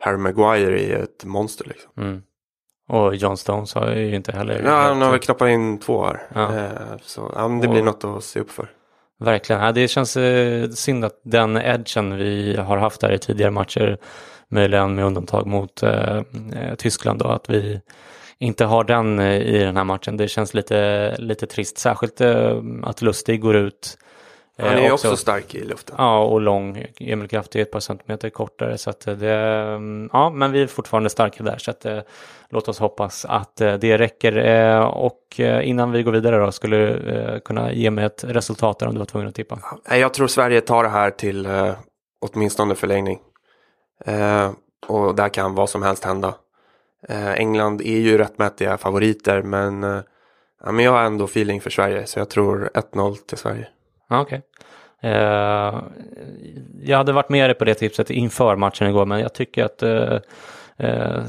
Harry 0.00 0.16
Maguire 0.16 0.80
är 0.82 1.02
ett 1.02 1.24
monster 1.24 1.64
liksom. 1.68 1.90
Mm. 1.98 2.22
Och 2.88 3.14
John 3.14 3.36
Stones 3.36 3.74
har 3.74 3.90
ju 3.90 4.14
inte 4.14 4.32
heller... 4.32 4.62
Ja, 4.64 4.70
han 4.80 5.02
har 5.02 5.10
väl 5.10 5.20
knappat 5.20 5.48
in 5.48 5.78
två 5.78 6.04
här. 6.04 6.22
Ja. 6.34 6.56
Eh, 6.56 6.70
Så 7.02 7.32
ja, 7.36 7.40
det 7.48 7.66
Och- 7.68 7.72
blir 7.74 7.82
något 7.82 8.04
att 8.04 8.24
se 8.24 8.40
upp 8.40 8.50
för. 8.50 8.70
Verkligen. 9.20 9.62
Ja, 9.62 9.72
det 9.72 9.88
känns 9.88 10.16
eh, 10.16 10.68
synd 10.70 11.04
att 11.04 11.20
den 11.24 11.56
edgen 11.56 12.16
vi 12.16 12.56
har 12.56 12.76
haft 12.76 13.00
där 13.00 13.12
i 13.12 13.18
tidigare 13.18 13.50
matcher, 13.50 13.98
möjligen 14.50 14.94
med 14.94 15.04
undantag 15.04 15.46
mot 15.46 15.82
eh, 15.82 16.16
eh, 16.16 16.74
Tyskland, 16.78 17.18
då, 17.18 17.28
att 17.28 17.50
vi 17.50 17.80
inte 18.38 18.64
har 18.64 18.84
den 18.84 19.18
eh, 19.18 19.36
i 19.36 19.58
den 19.58 19.76
här 19.76 19.84
matchen. 19.84 20.16
Det 20.16 20.28
känns 20.28 20.54
lite, 20.54 21.14
lite 21.18 21.46
trist, 21.46 21.78
särskilt 21.78 22.20
eh, 22.20 22.62
att 22.82 23.02
Lustig 23.02 23.40
går 23.40 23.56
ut. 23.56 23.98
Eh, 24.58 24.66
Han 24.66 24.78
är 24.78 24.82
ju 24.82 24.92
också 24.92 25.16
stark 25.16 25.54
i 25.54 25.64
luften. 25.64 25.94
Ja, 25.98 26.24
och 26.24 26.40
lång. 26.40 26.84
Emil 27.00 27.28
Kraft 27.28 27.56
är 27.56 27.62
ett 27.62 27.70
par 27.70 27.80
centimeter 27.80 28.30
kortare. 28.30 28.78
Så 28.78 28.90
att 28.90 29.00
det, 29.00 29.34
mm, 29.34 30.10
ja, 30.12 30.30
men 30.30 30.52
vi 30.52 30.62
är 30.62 30.66
fortfarande 30.66 31.10
starka 31.10 31.42
där. 31.42 31.58
Så 31.58 31.70
att, 31.70 31.84
eh, 31.84 31.98
låt 32.48 32.68
oss 32.68 32.78
hoppas 32.78 33.24
att 33.24 33.60
eh, 33.60 33.74
det 33.74 33.98
räcker. 33.98 34.36
Eh, 34.36 34.84
och 34.84 35.40
eh, 35.40 35.68
innan 35.68 35.92
vi 35.92 36.02
går 36.02 36.12
vidare 36.12 36.38
då, 36.38 36.52
skulle 36.52 36.76
du 36.76 37.10
eh, 37.10 37.38
kunna 37.38 37.72
ge 37.72 37.90
mig 37.90 38.04
ett 38.04 38.24
resultat 38.24 38.78
där 38.78 38.86
om 38.86 38.94
du 38.94 38.98
var 38.98 39.06
tvungen 39.06 39.28
att 39.28 39.34
tippa? 39.34 39.58
Jag 39.90 40.14
tror 40.14 40.26
Sverige 40.26 40.60
tar 40.60 40.82
det 40.82 40.88
här 40.88 41.10
till 41.10 41.46
eh, 41.46 41.72
åtminstone 42.20 42.74
förlängning. 42.74 43.18
Eh, 44.04 44.50
och 44.86 45.14
där 45.14 45.28
kan 45.28 45.54
vad 45.54 45.70
som 45.70 45.82
helst 45.82 46.04
hända. 46.04 46.34
Eh, 47.08 47.32
England 47.32 47.80
är 47.80 47.98
ju 47.98 48.18
rättmätiga 48.18 48.78
favoriter 48.78 49.42
men, 49.42 49.84
eh, 49.84 50.00
ja, 50.64 50.72
men 50.72 50.84
jag 50.84 50.92
har 50.92 51.02
ändå 51.02 51.24
feeling 51.24 51.60
för 51.60 51.70
Sverige 51.70 52.06
så 52.06 52.18
jag 52.18 52.30
tror 52.30 52.70
1-0 52.74 53.16
till 53.16 53.38
Sverige. 53.38 53.68
Okej. 54.10 54.42
Eh, 55.00 55.82
jag 56.82 56.96
hade 56.96 57.12
varit 57.12 57.28
med 57.28 57.50
dig 57.50 57.54
på 57.54 57.64
det 57.64 57.74
tipset 57.74 58.10
inför 58.10 58.56
matchen 58.56 58.88
igår, 58.88 59.06
men 59.06 59.20
jag 59.20 59.32
tycker 59.32 59.64
att, 59.64 59.82
eh, 59.82 60.18
eh, 60.76 61.22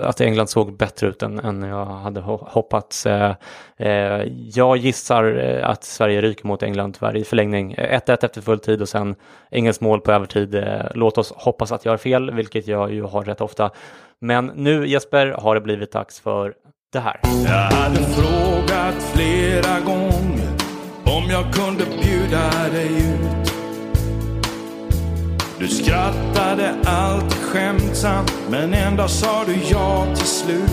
att 0.00 0.20
England 0.20 0.46
såg 0.46 0.76
bättre 0.76 1.06
ut 1.06 1.22
än, 1.22 1.38
än 1.38 1.62
jag 1.62 1.84
hade 1.84 2.20
hoppats. 2.20 3.06
Eh, 3.06 3.34
eh, 3.76 4.22
jag 4.54 4.76
gissar 4.76 5.24
eh, 5.38 5.68
att 5.68 5.84
Sverige 5.84 6.20
ryker 6.20 6.46
mot 6.46 6.62
England 6.62 6.92
tyvärr 6.98 7.16
i 7.16 7.24
förlängning. 7.24 7.74
1-1 7.78 8.24
efter 8.24 8.40
full 8.40 8.58
tid 8.58 8.82
och 8.82 8.88
sen 8.88 9.14
engelskt 9.50 9.82
mål 9.82 10.00
på 10.00 10.12
övertid. 10.12 10.64
Låt 10.94 11.18
oss 11.18 11.32
hoppas 11.36 11.72
att 11.72 11.84
jag 11.84 11.92
har 11.92 11.98
fel, 11.98 12.30
vilket 12.30 12.66
jag 12.66 12.92
ju 12.92 13.02
har 13.02 13.22
rätt 13.22 13.40
ofta. 13.40 13.70
Men 14.18 14.46
nu 14.46 14.86
Jesper 14.86 15.26
har 15.26 15.54
det 15.54 15.60
blivit 15.60 15.92
dags 15.92 16.20
för 16.20 16.54
det 16.92 17.00
här. 17.00 17.20
Jag 17.44 17.76
hade 17.76 17.96
frågat 17.96 19.02
flera 19.14 19.80
gånger 19.80 20.51
jag 21.32 21.52
kunde 21.54 21.84
bjuda 21.84 22.50
dig 22.72 22.86
ut. 22.86 23.52
Du 25.58 25.68
skrattade 25.68 26.74
alltid 26.84 27.38
skämtsamt 27.38 28.32
men 28.50 28.74
ändå 28.74 29.08
sa 29.08 29.44
du 29.46 29.54
ja 29.70 30.06
till 30.14 30.26
slut. 30.26 30.70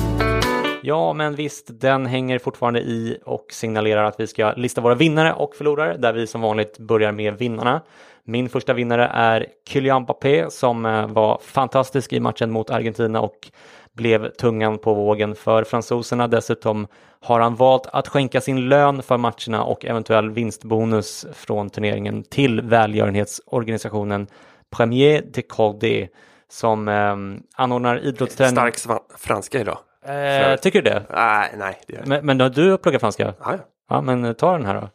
Ja, 0.81 1.13
men 1.13 1.35
visst, 1.35 1.65
den 1.79 2.05
hänger 2.05 2.39
fortfarande 2.39 2.79
i 2.79 3.17
och 3.25 3.45
signalerar 3.51 4.03
att 4.03 4.19
vi 4.19 4.27
ska 4.27 4.51
lista 4.51 4.81
våra 4.81 4.95
vinnare 4.95 5.33
och 5.33 5.55
förlorare, 5.55 5.97
där 5.97 6.13
vi 6.13 6.27
som 6.27 6.41
vanligt 6.41 6.79
börjar 6.79 7.11
med 7.11 7.37
vinnarna. 7.37 7.81
Min 8.23 8.49
första 8.49 8.73
vinnare 8.73 9.11
är 9.13 9.47
Kylian 9.67 10.01
Mbappé 10.01 10.49
som 10.49 10.85
eh, 10.85 11.07
var 11.07 11.39
fantastisk 11.43 12.13
i 12.13 12.19
matchen 12.19 12.51
mot 12.51 12.69
Argentina 12.69 13.21
och 13.21 13.51
blev 13.93 14.29
tungan 14.29 14.77
på 14.77 14.93
vågen 14.93 15.35
för 15.35 15.63
fransoserna. 15.63 16.27
Dessutom 16.27 16.87
har 17.19 17.39
han 17.39 17.55
valt 17.55 17.87
att 17.87 18.07
skänka 18.07 18.41
sin 18.41 18.69
lön 18.69 19.03
för 19.03 19.17
matcherna 19.17 19.63
och 19.63 19.85
eventuell 19.85 20.29
vinstbonus 20.29 21.25
från 21.33 21.69
turneringen 21.69 22.23
till 22.23 22.61
välgörenhetsorganisationen 22.61 24.27
Premier 24.69 25.23
de 25.33 25.41
Cordé 25.41 26.07
som 26.49 26.87
eh, 26.87 27.15
anordnar 27.55 28.05
idrottsträning. 28.05 28.51
Stark 28.51 29.01
franska 29.17 29.59
idag. 29.59 29.77
Eh, 30.05 30.55
tycker 30.59 30.81
du 30.81 30.89
det? 30.89 31.05
Nej, 31.09 31.53
nej. 31.57 31.81
Det 31.88 31.93
gör 31.93 31.99
jag 31.99 32.05
inte. 32.05 32.09
Men, 32.09 32.25
men 32.25 32.39
har 32.39 32.49
du 32.49 32.77
pluggat 32.77 33.01
franska? 33.01 33.33
Ah, 33.39 33.51
ja. 33.51 33.57
Ja, 33.89 34.01
men 34.01 34.35
ta 34.35 34.51
den 34.57 34.65
här 34.65 34.81
då. 34.81 34.89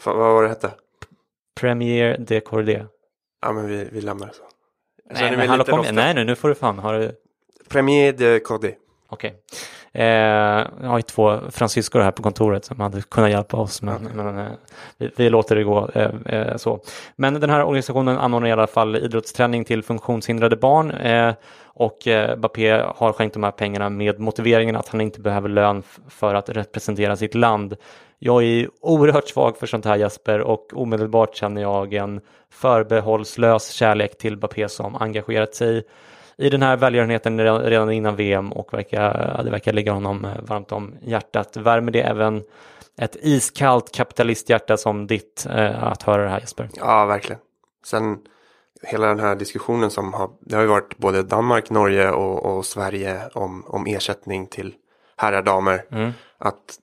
Fan, 0.00 0.18
vad 0.18 0.34
var 0.34 0.42
det 0.42 0.48
hette? 0.48 0.70
Premier 1.60 2.16
de 2.18 2.40
Cordé. 2.40 2.84
Ja, 3.42 3.52
men 3.52 3.66
vi, 3.66 3.88
vi 3.92 4.00
lämnar 4.00 4.26
det 4.26 4.32
så. 4.34 4.42
Nej, 5.10 5.36
men 5.36 5.48
hallå, 5.48 5.64
kom 5.64 5.80
igen. 5.80 5.94
Nej, 5.94 6.14
nu, 6.14 6.24
nu 6.24 6.34
får 6.36 6.48
du 6.48 6.54
fan. 6.54 6.78
Har 6.78 6.98
du... 6.98 7.12
Premier 7.68 8.12
de 8.12 8.40
Codé. 8.40 8.74
Okej. 9.08 9.34
Eh, 9.94 10.04
jag 10.82 10.88
har 10.88 10.98
ju 10.98 11.02
två 11.02 11.38
fransyskor 11.50 12.00
här 12.00 12.10
på 12.10 12.22
kontoret 12.22 12.64
som 12.64 12.80
hade 12.80 13.02
kunnat 13.02 13.30
hjälpa 13.30 13.56
oss, 13.56 13.82
men, 13.82 14.08
men 14.14 14.38
eh, 14.38 14.52
vi, 14.98 15.10
vi 15.16 15.30
låter 15.30 15.56
det 15.56 15.64
gå 15.64 15.90
eh, 15.94 16.10
eh, 16.26 16.56
så. 16.56 16.80
Men 17.16 17.40
den 17.40 17.50
här 17.50 17.64
organisationen 17.64 18.18
anordnar 18.18 18.48
i 18.48 18.52
alla 18.52 18.66
fall 18.66 18.96
idrottsträning 18.96 19.64
till 19.64 19.82
funktionshindrade 19.82 20.56
barn 20.56 20.90
eh, 20.90 21.34
och 21.74 22.08
eh, 22.08 22.36
Bappé 22.36 22.70
har 22.96 23.12
skänkt 23.12 23.32
de 23.32 23.42
här 23.42 23.50
pengarna 23.50 23.90
med 23.90 24.20
motiveringen 24.20 24.76
att 24.76 24.88
han 24.88 25.00
inte 25.00 25.20
behöver 25.20 25.48
lön 25.48 25.82
för 26.08 26.34
att 26.34 26.48
representera 26.48 27.16
sitt 27.16 27.34
land. 27.34 27.76
Jag 28.18 28.44
är 28.44 28.68
oerhört 28.80 29.28
svag 29.28 29.56
för 29.56 29.66
sånt 29.66 29.84
här 29.84 29.96
Jesper 29.96 30.40
och 30.40 30.70
omedelbart 30.74 31.36
känner 31.36 31.62
jag 31.62 31.94
en 31.94 32.20
förbehållslös 32.50 33.70
kärlek 33.70 34.18
till 34.18 34.36
Bappé 34.36 34.68
som 34.68 34.96
engagerat 34.96 35.54
sig 35.54 35.84
i 36.36 36.50
den 36.50 36.62
här 36.62 36.76
välgörenheten 36.76 37.40
redan 37.40 37.92
innan 37.92 38.16
VM 38.16 38.52
och 38.52 38.74
verkar, 38.74 39.40
det 39.44 39.50
verkar 39.50 39.72
ligga 39.72 39.92
honom 39.92 40.24
eh, 40.24 40.30
varmt 40.42 40.72
om 40.72 40.94
hjärtat. 41.02 41.56
Värmer 41.56 41.92
det 41.92 42.00
även 42.00 42.42
ett 42.98 43.16
iskallt 43.20 43.92
kapitalisthjärta 43.92 44.76
som 44.76 45.06
ditt 45.06 45.46
eh, 45.50 45.84
att 45.84 46.02
höra 46.02 46.22
det 46.22 46.28
här 46.28 46.40
Jesper? 46.40 46.68
Ja, 46.74 47.04
verkligen. 47.04 47.40
Sen 47.84 48.18
hela 48.82 49.06
den 49.06 49.20
här 49.20 49.36
diskussionen 49.36 49.90
som 49.90 50.12
har, 50.12 50.30
det 50.40 50.54
har 50.54 50.62
ju 50.62 50.68
varit 50.68 50.98
både 50.98 51.22
Danmark, 51.22 51.70
Norge 51.70 52.10
och, 52.10 52.44
och 52.44 52.66
Sverige 52.66 53.20
om, 53.34 53.64
om 53.66 53.86
ersättning 53.86 54.46
till 54.46 54.74
herrar, 55.16 55.42
damer. 55.42 55.84
Mm. 55.90 56.12
Att 56.38 56.78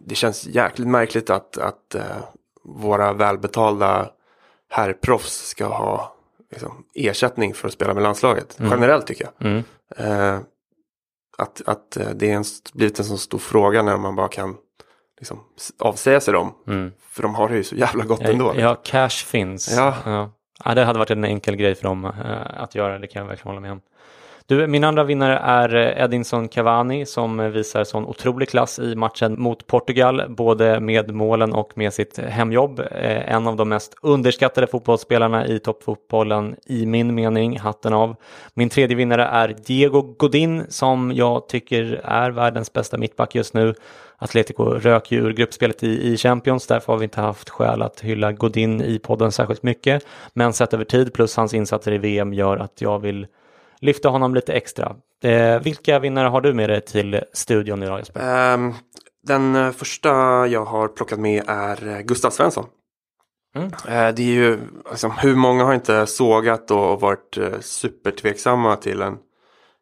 det 0.00 0.14
känns 0.14 0.46
jäkligt 0.46 0.88
märkligt 0.88 1.30
att, 1.30 1.58
att 1.58 1.94
eh, 1.94 2.02
våra 2.64 3.12
välbetalda 3.12 4.10
herrproffs 4.70 5.48
ska 5.48 5.66
ha 5.66 6.11
liksom, 6.52 6.84
ersättning 6.94 7.54
för 7.54 7.68
att 7.68 7.74
spela 7.74 7.94
med 7.94 8.02
landslaget. 8.02 8.56
Generellt 8.60 9.06
tycker 9.06 9.24
jag. 9.24 9.46
Mm. 9.50 9.64
Eh, 9.96 10.40
att 11.38 11.62
att 11.66 11.96
eh, 11.96 12.10
det 12.14 12.30
är 12.30 12.34
en, 12.34 12.44
blivit 12.74 12.98
en 12.98 13.04
så 13.04 13.18
stor 13.18 13.38
fråga 13.38 13.82
när 13.82 13.96
man 13.96 14.16
bara 14.16 14.28
kan 14.28 14.56
liksom, 15.20 15.40
avsäga 15.78 16.20
sig 16.20 16.34
dem. 16.34 16.54
Mm. 16.66 16.92
För 17.00 17.22
de 17.22 17.34
har 17.34 17.48
det 17.48 17.56
ju 17.56 17.64
så 17.64 17.74
jävla 17.74 18.04
gott 18.04 18.20
ändå. 18.20 18.54
Ja, 18.56 18.74
cash 18.84 19.08
finns. 19.08 19.72
Ja. 19.76 19.94
Ja. 20.04 20.32
Ja, 20.64 20.74
det 20.74 20.84
hade 20.84 20.98
varit 20.98 21.10
en 21.10 21.24
enkel 21.24 21.56
grej 21.56 21.74
för 21.74 21.82
dem 21.82 22.04
eh, 22.04 22.62
att 22.62 22.74
göra, 22.74 22.98
det 22.98 23.06
kan 23.06 23.20
jag 23.20 23.28
verkligen 23.28 23.48
hålla 23.48 23.60
med 23.60 23.72
om. 23.72 23.80
Du, 24.52 24.66
min 24.66 24.84
andra 24.84 25.04
vinnare 25.04 25.36
är 25.36 25.74
eh, 25.74 26.04
Edinson 26.04 26.48
Cavani 26.48 27.06
som 27.06 27.40
eh, 27.40 27.48
visar 27.48 27.84
sån 27.84 28.06
otrolig 28.06 28.48
klass 28.48 28.78
i 28.78 28.94
matchen 28.94 29.42
mot 29.42 29.66
Portugal, 29.66 30.24
både 30.28 30.80
med 30.80 31.14
målen 31.14 31.52
och 31.52 31.72
med 31.74 31.92
sitt 31.94 32.18
hemjobb. 32.18 32.80
Eh, 32.80 33.34
en 33.34 33.46
av 33.46 33.56
de 33.56 33.68
mest 33.68 33.94
underskattade 34.02 34.66
fotbollsspelarna 34.66 35.46
i 35.46 35.58
toppfotbollen 35.58 36.56
i 36.66 36.86
min 36.86 37.14
mening, 37.14 37.58
hatten 37.58 37.92
av. 37.92 38.16
Min 38.54 38.68
tredje 38.68 38.96
vinnare 38.96 39.24
är 39.24 39.56
Diego 39.66 40.02
Godin 40.02 40.64
som 40.68 41.12
jag 41.14 41.48
tycker 41.48 42.00
är 42.04 42.30
världens 42.30 42.72
bästa 42.72 42.98
mittback 42.98 43.34
just 43.34 43.54
nu. 43.54 43.74
Atletico 44.18 44.64
rök 44.64 45.12
ju 45.12 45.18
ur 45.18 45.32
gruppspelet 45.32 45.82
i, 45.82 46.12
i 46.12 46.16
Champions, 46.16 46.66
därför 46.66 46.92
har 46.92 46.98
vi 46.98 47.04
inte 47.04 47.20
haft 47.20 47.50
skäl 47.50 47.82
att 47.82 48.00
hylla 48.00 48.32
Godin 48.32 48.82
i 48.82 48.98
podden 48.98 49.32
särskilt 49.32 49.62
mycket. 49.62 50.06
Men 50.34 50.52
sett 50.52 50.74
över 50.74 50.84
tid 50.84 51.12
plus 51.12 51.36
hans 51.36 51.54
insatser 51.54 51.92
i 51.92 51.98
VM 51.98 52.32
gör 52.32 52.56
att 52.56 52.80
jag 52.80 52.98
vill 52.98 53.26
lyfta 53.82 54.08
honom 54.08 54.34
lite 54.34 54.52
extra. 54.52 54.96
Eh, 55.24 55.60
vilka 55.60 55.98
vinnare 55.98 56.28
har 56.28 56.40
du 56.40 56.54
med 56.54 56.70
dig 56.70 56.80
till 56.80 57.20
studion 57.32 57.82
idag 57.82 57.98
Jesper? 57.98 58.20
Ehm, 58.54 58.74
den 59.26 59.56
eh, 59.56 59.70
första 59.70 60.08
jag 60.46 60.64
har 60.64 60.88
plockat 60.88 61.18
med 61.18 61.44
är 61.46 61.88
eh, 61.88 62.00
Gustav 62.00 62.30
Svensson. 62.30 62.66
Mm. 63.56 63.66
Eh, 63.66 64.14
det 64.14 64.22
är 64.22 64.34
ju, 64.34 64.58
liksom, 64.90 65.10
hur 65.10 65.34
många 65.36 65.64
har 65.64 65.74
inte 65.74 66.06
sågat 66.06 66.70
och 66.70 67.00
varit 67.00 67.36
eh, 67.38 67.60
supertveksamma 67.60 68.76
till 68.76 69.02
en, 69.02 69.18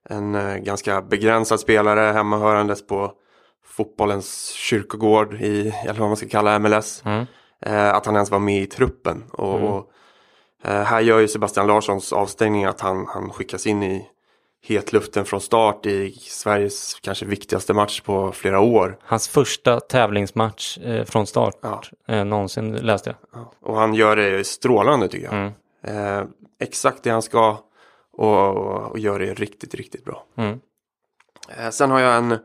en 0.09 0.35
eh, 0.35 0.57
ganska 0.57 1.03
begränsad 1.03 1.61
spelare 1.61 2.13
hemmahörandes 2.13 2.87
på 2.87 3.13
fotbollens 3.67 4.47
kyrkogård 4.49 5.35
i, 5.35 5.75
eller 5.85 6.01
vad 6.01 6.09
man 6.09 6.17
ska 6.17 6.29
kalla 6.29 6.59
MLS. 6.59 7.03
Mm. 7.05 7.27
Att 7.67 8.07
han 8.07 8.15
ens 8.15 8.31
var 8.31 8.39
med 8.39 8.63
i 8.63 8.67
truppen. 8.67 9.25
Och, 9.33 9.55
Mm. 9.59 9.69
och 9.69 9.91
här 10.63 11.01
gör 11.01 11.19
ju 11.19 11.29
Sebastian 11.29 11.67
Larssons 11.67 12.13
avstängning 12.13 12.65
att 12.65 12.81
han, 12.81 13.07
han 13.07 13.31
skickas 13.31 13.67
in 13.67 13.83
i 13.83 14.09
hetluften 14.63 15.25
från 15.25 15.41
start 15.41 15.87
i 15.87 16.11
Sveriges 16.13 16.95
kanske 17.01 17.27
viktigaste 17.27 17.75
match 17.75 18.01
på 18.01 18.33
flera 18.33 18.61
år. 18.61 18.99
Hans 19.03 19.29
första 19.29 19.81
tävlingsmatch 19.81 20.79
eh, 20.79 21.05
från 21.05 21.27
start 21.27 21.55
Ja. 21.61 21.83
eh, 22.09 22.25
någonsin 22.25 22.73
läste 22.73 23.15
jag. 23.31 23.47
Och 23.61 23.77
han 23.77 23.95
gör 23.95 24.17
det 24.17 24.47
strålande 24.47 25.09
tycker 25.09 25.25
jag. 25.25 25.35
Mm. 25.35 25.53
Eh, 26.19 26.25
exakt 26.61 27.03
det 27.03 27.11
han 27.11 27.23
ska 27.23 27.59
och, 28.13 28.57
och, 28.57 28.91
och 28.91 28.99
gör 28.99 29.19
det 29.19 29.35
riktigt, 29.35 29.75
riktigt 29.75 30.05
bra. 30.05 30.25
Mm. 30.37 30.61
Eh, 31.59 31.71
sen 31.71 31.91
har 31.91 32.01
jag 32.01 32.17
en, 32.17 32.39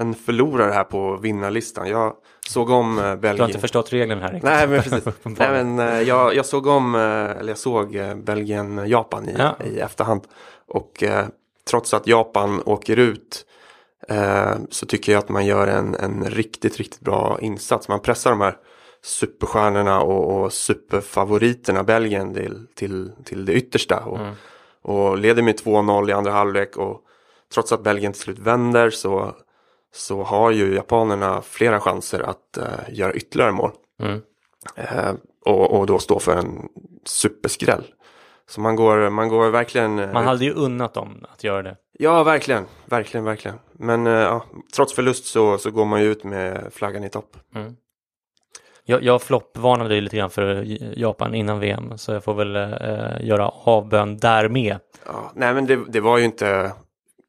en 0.00 0.14
förlorare 0.14 0.72
här 0.72 0.84
på 0.84 1.16
vinnarlistan. 1.16 1.88
Jag 1.88 2.14
såg 2.48 2.70
om 2.70 2.98
eh, 2.98 3.02
Du 3.04 3.08
har 3.08 3.16
Belgien. 3.16 3.48
inte 3.48 3.60
förstått 3.60 3.92
regeln 3.92 4.20
här 4.20 4.28
riktigt. 4.28 4.42
Nej, 4.50 4.66
men 4.68 4.82
precis. 4.82 5.04
Nej, 5.22 5.64
men, 5.64 5.78
eh, 5.78 6.00
jag, 6.02 6.34
jag 6.34 6.46
såg 6.46 6.66
om, 6.66 6.94
eh, 6.94 7.00
eller 7.00 7.48
jag 7.48 7.58
såg 7.58 7.94
eh, 7.96 8.14
Belgien-Japan 8.14 9.28
i, 9.28 9.34
Ja. 9.38 9.56
i 9.64 9.80
efterhand. 9.80 10.22
Och 10.68 11.02
eh, 11.02 11.26
trots 11.70 11.94
att 11.94 12.06
Japan 12.06 12.62
åker 12.66 12.96
ut 12.98 13.46
eh, 14.08 14.52
så 14.70 14.86
tycker 14.86 15.12
jag 15.12 15.18
att 15.18 15.28
man 15.28 15.46
gör 15.46 15.66
en, 15.66 15.94
en 15.94 16.24
riktigt, 16.24 16.76
riktigt 16.76 17.00
bra 17.00 17.38
insats. 17.40 17.88
Man 17.88 18.00
pressar 18.00 18.30
de 18.30 18.40
här 18.40 18.56
superstjärnorna 19.02 20.00
och, 20.00 20.40
och 20.42 20.52
superfavoriterna 20.52 21.82
Belgien 21.82 22.34
till, 22.34 22.66
till, 22.74 23.12
till 23.24 23.44
det 23.44 23.52
yttersta. 23.52 23.98
Och, 24.00 24.18
Mm. 24.18 24.34
och 24.82 25.18
leder 25.18 25.42
med 25.42 25.60
2-0 25.60 26.10
i 26.10 26.12
andra 26.12 26.32
halvlek. 26.32 26.76
Och 26.76 27.00
trots 27.54 27.72
att 27.72 27.82
Belgien 27.82 28.12
till 28.12 28.22
slut 28.22 28.38
vänder 28.38 28.90
så, 28.90 29.34
så 29.92 30.22
har 30.22 30.50
ju 30.50 30.74
japanerna 30.74 31.42
flera 31.42 31.80
chanser 31.80 32.20
att 32.20 32.56
eh, 32.56 32.64
göra 32.88 33.12
ytterligare 33.14 33.52
mål. 33.52 33.70
Mm. 34.02 34.20
Eh, 34.76 35.12
och, 35.46 35.78
och 35.78 35.86
då 35.86 35.98
stå 35.98 36.18
för 36.18 36.36
en 36.36 36.68
superskräll. 37.04 37.84
Så 38.48 38.60
man 38.60 38.76
går, 38.76 39.10
man 39.10 39.28
går 39.28 39.50
verkligen... 39.50 39.98
eh, 39.98 40.12
Man 40.12 40.24
hade 40.24 40.44
ju 40.44 40.52
unnat 40.52 40.94
dem 40.94 41.24
att 41.32 41.44
göra 41.44 41.62
det. 41.62 41.76
Ja, 41.98 42.22
verkligen. 42.22 42.64
Verkligen, 42.86 43.24
verkligen. 43.24 43.58
Men 43.72 44.06
eh, 44.06 44.12
ja, 44.12 44.44
trots 44.76 44.94
förlust 44.94 45.24
så, 45.26 45.58
så 45.58 45.70
går 45.70 45.84
man 45.84 46.00
ju 46.02 46.10
ut 46.10 46.24
med 46.24 46.68
flaggan 46.72 47.04
i 47.04 47.08
topp. 47.10 47.36
Jag, 48.84 49.02
jag 49.02 49.22
floppvarnade 49.22 49.94
ju 49.94 50.00
lite 50.00 50.16
grann 50.16 50.30
för 50.30 50.64
Japan 50.98 51.34
innan 51.34 51.60
VM, 51.60 51.98
så 51.98 52.12
jag 52.12 52.24
får 52.24 52.34
väl 52.34 52.56
eh, 52.56 53.26
göra 53.26 53.48
avbön 53.48 54.16
där 54.16 54.48
med. 54.48 54.78
Ja, 55.06 55.32
nej, 55.34 55.54
men 55.54 55.66
det, 55.66 55.78
det 55.88 56.00
var 56.00 56.18
ju 56.18 56.24
inte 56.24 56.72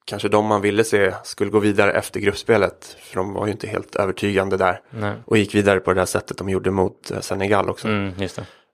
kanske 0.06 0.30
de 0.30 0.46
man 0.46 0.62
ville 0.62 0.84
se 0.84 1.14
skulle 1.24 1.52
gå 1.52 1.60
vidare 1.60 1.92
efter 1.92 2.20
gruppspelet. 2.20 2.98
För 3.00 3.16
de 3.16 3.34
var 3.34 3.46
ju 3.46 3.52
inte 3.52 3.68
helt 3.68 3.96
övertygande 3.96 4.58
där. 4.58 4.82
Nej. 4.90 5.14
Och 5.26 5.38
gick 5.38 5.56
vidare 5.56 5.80
på 5.80 5.94
det 5.94 6.02
där 6.02 6.06
sättet 6.06 6.38
de 6.38 6.50
gjorde 6.50 6.72
mot 6.72 7.12
eh, 7.12 7.20
Senegal 7.20 7.70
också. 7.70 7.88
Mm. 7.88 8.14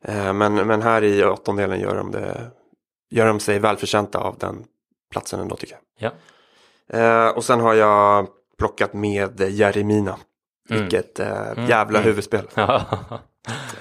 Eh, 0.02 0.34
men, 0.34 0.56
men 0.56 0.82
här 0.82 1.04
i 1.04 1.24
åttondelen 1.24 1.80
gör 1.80 1.96
de, 1.96 2.12
det, 2.12 2.52
gör 3.10 3.28
de 3.28 3.40
sig 3.40 3.60
välförtjänta 3.60 4.20
av 4.20 4.38
den 4.40 4.64
platsen 5.12 5.40
ändå 5.40 5.56
tycker 5.56 5.78
jag. 6.00 6.12
Ja. 6.12 7.00
Eh, 7.00 7.30
och 7.30 7.44
sen 7.44 7.60
har 7.60 7.74
jag 7.74 8.28
plockat 8.58 8.94
med 8.94 9.42
Jeremina. 9.42 10.18
Mm. 10.70 10.82
Vilket 10.82 11.20
eh, 11.20 11.28
jävla 11.68 12.00
mm. 12.00 12.04
huvudspel. 12.04 12.48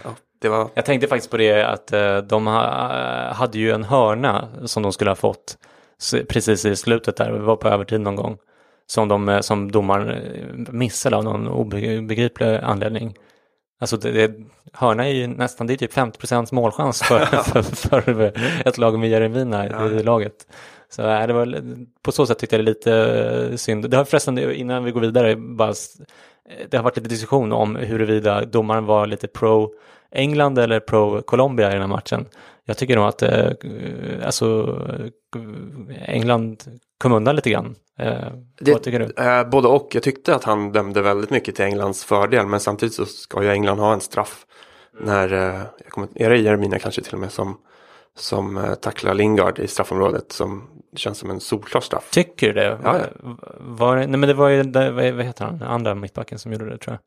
Ja, 0.03 0.11
det 0.39 0.49
var, 0.49 0.71
Jag 0.75 0.85
tänkte 0.85 1.09
faktiskt 1.09 1.31
på 1.31 1.37
det 1.37 1.63
att 1.63 1.87
de 2.29 2.47
ha, 2.47 3.33
hade 3.33 3.59
ju 3.59 3.71
en 3.71 3.85
hörna 3.85 4.49
som 4.65 4.83
de 4.83 4.93
skulle 4.93 5.11
ha 5.11 5.17
fått 5.17 5.59
precis 6.29 6.65
i 6.65 6.77
slutet 6.77 7.17
där, 7.17 7.33
det 7.33 7.39
var 7.39 7.57
på 7.57 7.69
övertid 7.69 8.01
någon 8.01 8.17
gång. 8.17 8.39
Som, 8.87 9.09
de, 9.09 9.29
eh, 9.29 9.41
som 9.41 9.73
domaren 9.73 10.09
eh, 10.09 10.73
missade 10.73 11.17
av 11.17 11.25
någon 11.25 11.49
obegriplig 11.49 12.47
anledning. 12.63 13.15
Alltså 13.81 13.97
det, 13.97 14.11
det, 14.11 14.35
hörna 14.73 15.07
är 15.07 15.13
ju 15.13 15.27
nästan, 15.27 15.67
det 15.67 15.73
är 15.73 15.77
typ 15.77 15.93
50 15.93 16.55
målchans 16.55 17.03
för, 17.03 17.19
för, 17.43 17.63
för 17.63 18.33
ett 18.65 18.79
lag 18.79 18.99
med 18.99 19.11
Jeremina 19.11 19.67
Ja. 19.67 19.91
i 19.91 20.03
laget. 20.03 20.47
Så 20.89 21.09
äh, 21.09 21.27
det 21.27 21.33
var, 21.33 21.63
på 22.03 22.13
så 22.13 22.27
sätt 22.27 22.39
tyckte 22.39 22.57
jag 22.57 22.65
det 22.65 22.71
är 22.71 22.75
lite 22.75 22.93
eh, 23.51 23.57
synd. 23.57 23.91
Det 23.91 23.97
har 23.97 24.05
förresten, 24.05 24.39
innan 24.39 24.85
vi 24.85 24.91
går 24.91 25.01
vidare, 25.01 25.37
bara, 25.37 25.69
eh, 25.69 26.67
det 26.71 26.77
har 26.77 26.85
varit 26.85 26.97
lite 26.97 27.09
diskussion 27.09 27.53
om 27.53 27.77
huruvida 27.77 28.45
domaren 28.45 28.87
var 28.87 29.07
lite 29.07 29.29
pro 29.29 29.73
England 30.11 30.59
eller 30.59 30.81
pro 30.81 31.23
Colombia 31.23 31.69
i 31.69 31.73
den 31.73 31.81
här 31.81 31.89
matchen. 31.89 32.27
Jag 32.69 32.77
tycker 32.77 32.97
nog 32.97 33.05
att 33.05 33.23
eh, 33.23 33.51
alltså, 34.25 34.79
England 36.07 36.63
kom 36.99 37.13
undan 37.13 37.37
lite 37.37 37.51
grann. 37.51 37.75
Eh, 37.99 38.15
Det- 38.61 38.73
vad 38.73 38.83
tycker 38.83 38.99
du? 39.17 39.23
eh, 39.25 39.49
både 39.49 39.69
och. 39.69 39.89
Jag 39.95 40.03
tyckte 40.03 40.35
att 40.35 40.45
han 40.45 40.73
dömde 40.73 41.03
väldigt 41.03 41.31
mycket 41.31 41.55
till 41.55 41.65
Englands 41.65 42.05
fördel. 42.05 42.47
Men 42.47 42.61
samtidigt 42.61 42.95
så 42.95 43.05
ska 43.05 43.43
ju 43.43 43.51
England 43.51 43.79
ha 43.79 43.93
en 43.93 44.01
straff. 44.01 44.47
När, 45.01 45.33
eh, 45.33 45.61
jag 45.85 45.89
kommer, 45.89 46.09
är 46.15 46.31
det 46.31 46.37
Jeremina 46.39 46.79
kanske 46.79 47.03
till 47.03 47.15
och 47.15 47.21
med 47.21 47.33
som, 47.33 47.59
som 48.19 48.57
eh, 48.57 48.75
tacklar 48.75 49.15
Lingard 49.15 49.59
i 49.59 49.67
straffområdet. 49.69 50.33
Som 50.33 50.69
känns 50.97 51.19
som 51.19 51.31
en 51.31 51.41
solklar 51.41 51.81
straff. 51.81 52.11
Tycker 52.13 52.47
du 52.47 52.53
det? 52.53 52.79
Ja, 52.83 53.01
Var, 53.59 53.97
det- 53.97 54.07
nej 54.07 54.19
men 54.21 54.29
det 54.29 54.35
var 54.35 54.49
ju, 54.49 54.63
det, 54.63 54.91
vad 54.91 55.13
vad 55.13 55.25
heter 55.25 55.45
han, 55.45 55.63
andra 55.63 55.95
mittbacken 55.95 56.39
som 56.39 56.53
gjorde 56.53 56.71
det 56.71 56.79
tror 56.79 56.93
jag. 56.95 57.01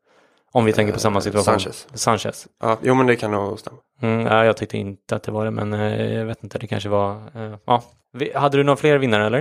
Om 0.52 0.64
vi 0.64 0.72
tänker 0.72 0.92
på 0.92 0.98
samma 1.00 1.20
situation. 1.20 1.54
Eh, 1.54 1.58
Sanchez. 1.58 1.86
Sanchez. 1.94 2.46
Ja, 2.60 2.78
jo 2.82 2.94
men 2.94 3.06
det 3.06 3.16
kan 3.16 3.30
nog 3.30 3.58
stämma. 3.58 3.76
Mm, 4.02 4.26
ja, 4.26 4.44
jag 4.44 4.56
tyckte 4.56 4.76
inte 4.78 5.16
att 5.16 5.22
det 5.22 5.32
var 5.32 5.44
det, 5.44 5.50
men 5.50 5.72
eh, 5.72 6.12
jag 6.18 6.24
vet 6.26 6.42
inte, 6.44 6.58
det 6.58 6.66
kanske 6.66 6.88
var... 6.88 7.14
eh, 7.34 7.54
ja. 7.64 7.82
Vi, 8.12 8.32
hade 8.34 8.56
du 8.56 8.62
några 8.64 8.76
fler 8.76 8.98
vinnare 8.98 9.26
eller? 9.26 9.38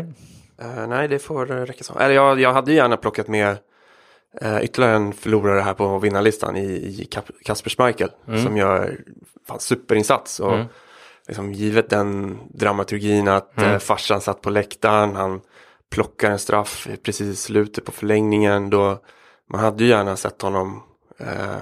Eh, 0.61 0.87
nej, 0.87 1.07
det 1.07 1.19
får 1.19 1.45
räcka 1.45 1.83
så. 1.83 1.99
Eller 1.99 2.15
jag, 2.15 2.39
jag 2.39 2.53
hade 2.53 2.71
ju 2.71 2.77
gärna 2.77 2.97
plockat 2.97 3.27
med 3.27 3.57
eh, 4.41 4.63
ytterligare 4.63 4.95
en 4.95 5.13
förlorare 5.13 5.61
här 5.61 5.73
på 5.73 5.99
vinnarlistan 5.99 6.55
i, 6.57 6.63
i 6.65 7.07
Kap- 7.11 7.43
Kasper 7.45 7.69
Schmeichel. 7.69 8.09
Som 8.43 8.57
gör 8.57 8.97
fan, 9.47 9.59
superinsats. 9.59 10.39
Och 10.39 10.53
Mm. 10.53 10.65
liksom, 11.27 11.53
givet 11.53 11.89
den 11.89 12.37
dramaturgin 12.53 13.27
att 13.27 13.61
eh, 13.61 13.77
farsan 13.77 14.21
satt 14.21 14.41
på 14.41 14.49
läktaren. 14.49 15.15
Han 15.15 15.41
plockar 15.91 16.31
en 16.31 16.39
straff 16.39 16.87
precis 17.03 17.27
i 17.27 17.35
slutet 17.35 17.85
på 17.85 17.91
förlängningen. 17.91 18.69
Då, 18.69 18.97
man 19.51 19.61
hade 19.61 19.83
ju 19.83 19.89
gärna 19.89 20.15
sett 20.15 20.41
honom 20.41 20.83
eh, 21.19 21.61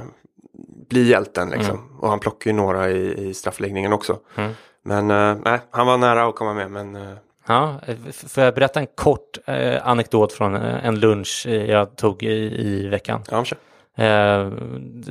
bli 0.89 1.09
hjälten. 1.09 1.49
Liksom. 1.49 1.97
Och 1.99 2.09
han 2.09 2.19
plockar 2.19 2.51
ju 2.51 2.57
några 2.57 2.89
i, 2.89 3.27
i 3.29 3.33
straffläggningen 3.33 3.93
också. 3.93 4.19
Mm. 4.35 4.51
Men 4.83 5.11
eh, 5.11 5.37
nej, 5.45 5.59
han 5.71 5.87
var 5.87 5.97
nära 5.97 6.25
att 6.27 6.35
komma 6.35 6.53
med. 6.53 6.71
Men 6.71 6.95
eh, 6.95 7.17
Ja, 7.47 7.79
eh, 7.87 7.95
får 8.11 8.43
jag 8.43 8.55
berätta 8.55 8.79
en 8.79 8.87
kort 8.95 9.37
eh, 9.45 9.87
anekdot 9.87 10.33
från 10.33 10.55
eh, 10.55 10.85
en 10.85 10.99
lunch 10.99 11.45
eh, 11.47 11.65
jag 11.65 11.95
tog 11.95 12.23
i, 12.23 12.67
i 12.67 12.87
veckan? 12.87 13.23
ja, 13.31 13.45
kör. 13.45 13.57
Eh, 13.95 14.51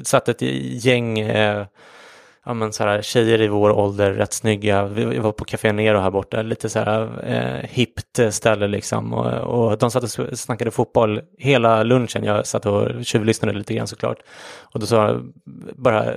satt 0.03 0.29
ett 0.29 0.43
gäng 0.85 1.19
eh, 1.19 1.67
ja, 2.47 2.55
men 2.55 2.73
så 2.73 2.85
här, 2.85 3.03
tjejer 3.03 3.41
i 3.41 3.49
vår 3.49 3.71
ålder, 3.71 4.13
rätt 4.13 4.33
snygga. 4.33 4.85
Vi 4.85 5.19
var 5.19 5.33
på 5.33 5.45
Café 5.45 5.73
Nero 5.73 5.99
här 5.99 6.11
borta, 6.11 6.43
lite 6.43 6.69
så 6.69 6.79
här 6.79 7.25
eh, 7.25 7.69
hippt 7.71 8.21
ställe 8.31 8.69
liksom. 8.69 9.15
Och, 9.15 9.27
och 9.27 9.79
de 9.79 9.91
satt 9.91 10.03
och 10.03 10.39
snackade 10.39 10.71
fotboll 10.71 11.21
hela 11.39 11.83
lunchen. 11.83 12.25
Jag 12.25 12.47
satt 12.47 12.67
och 12.67 13.05
tjuvlyssnade 13.05 13.59
lite 13.59 13.75
grann 13.75 13.87
såklart. 13.87 14.19
Och 14.75 14.81
då 14.81 14.87
sa 14.87 15.21
bara 15.77 16.15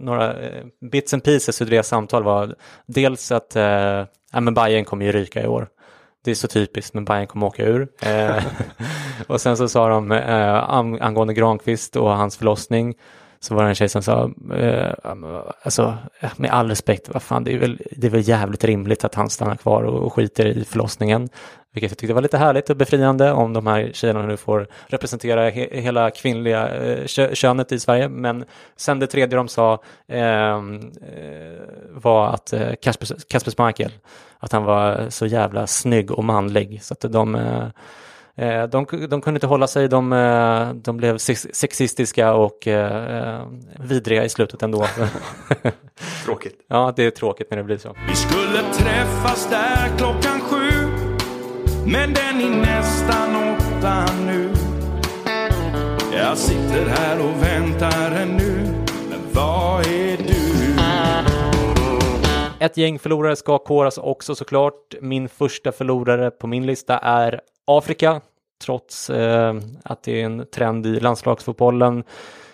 några 0.00 0.40
eh, 0.40 0.64
bits 0.90 1.14
and 1.14 1.24
pieces 1.24 1.62
ur 1.62 1.66
deras 1.66 1.88
samtal 1.88 2.22
var 2.22 2.54
dels 2.86 3.32
att 3.32 3.56
eh, 3.56 3.64
ja, 4.32 4.40
men 4.40 4.54
Bayern 4.54 4.84
kommer 4.84 5.06
ju 5.06 5.12
ryka 5.12 5.42
i 5.42 5.46
år. 5.46 5.68
Det 6.24 6.30
är 6.30 6.34
så 6.34 6.48
typiskt, 6.48 6.94
men 6.94 7.04
Bayern 7.04 7.26
kommer 7.26 7.46
åka 7.46 7.64
ur. 7.64 7.88
Eh, 8.02 8.44
och 9.26 9.40
sen 9.40 9.56
så 9.56 9.68
sa 9.68 9.88
de 9.88 10.12
eh, 10.12 10.70
angående 11.02 11.34
Granqvist 11.34 11.96
och 11.96 12.10
hans 12.10 12.36
förlossning 12.36 12.94
så 13.42 13.54
var 13.54 13.62
det 13.62 13.68
en 13.68 13.74
tjej 13.74 13.88
som 13.88 14.02
sa, 14.02 14.30
eh, 14.54 14.92
alltså 15.62 15.96
eh, 16.20 16.30
med 16.36 16.50
all 16.50 16.68
respekt, 16.68 17.08
vad 17.08 17.22
fan, 17.22 17.44
det 17.44 17.52
är, 17.52 17.58
väl, 17.58 17.82
det 17.90 18.06
är 18.06 18.10
väl 18.10 18.28
jävligt 18.28 18.64
rimligt 18.64 19.04
att 19.04 19.14
han 19.14 19.30
stannar 19.30 19.56
kvar 19.56 19.82
och, 19.82 20.06
och 20.06 20.12
skiter 20.12 20.46
i 20.46 20.64
förlossningen. 20.64 21.28
Vilket 21.72 21.90
jag 21.90 21.98
tyckte 21.98 22.14
var 22.14 22.22
lite 22.22 22.38
härligt 22.38 22.70
och 22.70 22.76
befriande 22.76 23.32
om 23.32 23.52
de 23.52 23.66
här 23.66 23.90
tjejerna 23.92 24.26
nu 24.26 24.36
får 24.36 24.66
representera 24.86 25.50
he, 25.50 25.80
hela 25.80 26.10
kvinnliga 26.10 26.68
eh, 26.68 27.06
kö, 27.06 27.34
könet 27.34 27.72
i 27.72 27.80
Sverige. 27.80 28.08
Men 28.08 28.44
sen 28.76 28.98
det 28.98 29.06
tredje 29.06 29.36
de 29.36 29.48
sa 29.48 29.82
ehm, 30.08 30.76
eh, 31.02 31.60
var 31.90 32.28
att 32.28 32.52
eh, 32.52 32.72
Kasper, 32.82 33.08
Kasper 33.28 33.50
Schmeichel, 33.50 33.92
att 34.38 34.52
han 34.52 34.64
var 34.64 35.06
så 35.08 35.26
jävla 35.26 35.66
snygg 35.66 36.10
och 36.10 36.24
manlig. 36.24 36.82
Så 36.82 36.94
att 36.94 37.12
de 37.12 37.34
Eh, 37.34 37.68
de, 38.70 38.86
de 39.10 39.20
kunde 39.20 39.36
inte 39.36 39.46
hålla 39.46 39.66
sig, 39.66 39.88
de, 39.88 40.12
eh, 40.12 40.72
de 40.74 40.96
blev 40.96 41.18
sex- 41.18 41.46
sexistiska 41.52 42.34
och 42.34 42.66
eh, 42.68 43.36
eh, 43.38 43.46
vidriga 43.80 44.24
i 44.24 44.28
slutet 44.28 44.62
ändå. 44.62 44.86
Tråkigt. 46.24 46.54
ja, 46.68 46.92
det 46.96 47.04
är 47.04 47.10
tråkigt 47.10 47.50
när 47.50 47.58
det 47.58 47.64
blir 47.64 47.78
så. 47.78 47.96
Vi 48.08 48.16
skulle 48.16 48.62
träffas 48.72 49.50
där 49.50 49.96
klockan 49.98 50.40
sju 50.40 50.70
Men 51.86 52.14
den 52.14 52.40
är 52.40 52.60
nästan 52.60 53.36
åtta 53.36 54.06
nu 54.26 54.50
Jag 56.12 56.38
sitter 56.38 56.86
här 56.86 57.20
och 57.20 57.42
väntar 57.42 58.10
ännu 58.12 58.66
Men 59.10 59.20
vad 59.32 59.80
är 59.86 60.16
du? 60.16 60.32
Ett 62.60 62.76
gäng 62.76 62.98
förlorare 62.98 63.36
ska 63.36 63.58
koras 63.58 63.98
också 63.98 64.34
såklart. 64.34 64.94
Min 65.00 65.28
första 65.28 65.72
förlorare 65.72 66.30
på 66.30 66.46
min 66.46 66.66
lista 66.66 66.98
är 66.98 67.40
Afrika, 67.64 68.20
trots 68.64 69.10
eh, 69.10 69.54
att 69.82 70.02
det 70.02 70.20
är 70.20 70.24
en 70.24 70.46
trend 70.54 70.86
i 70.86 71.00
landslagsfotbollen 71.00 72.04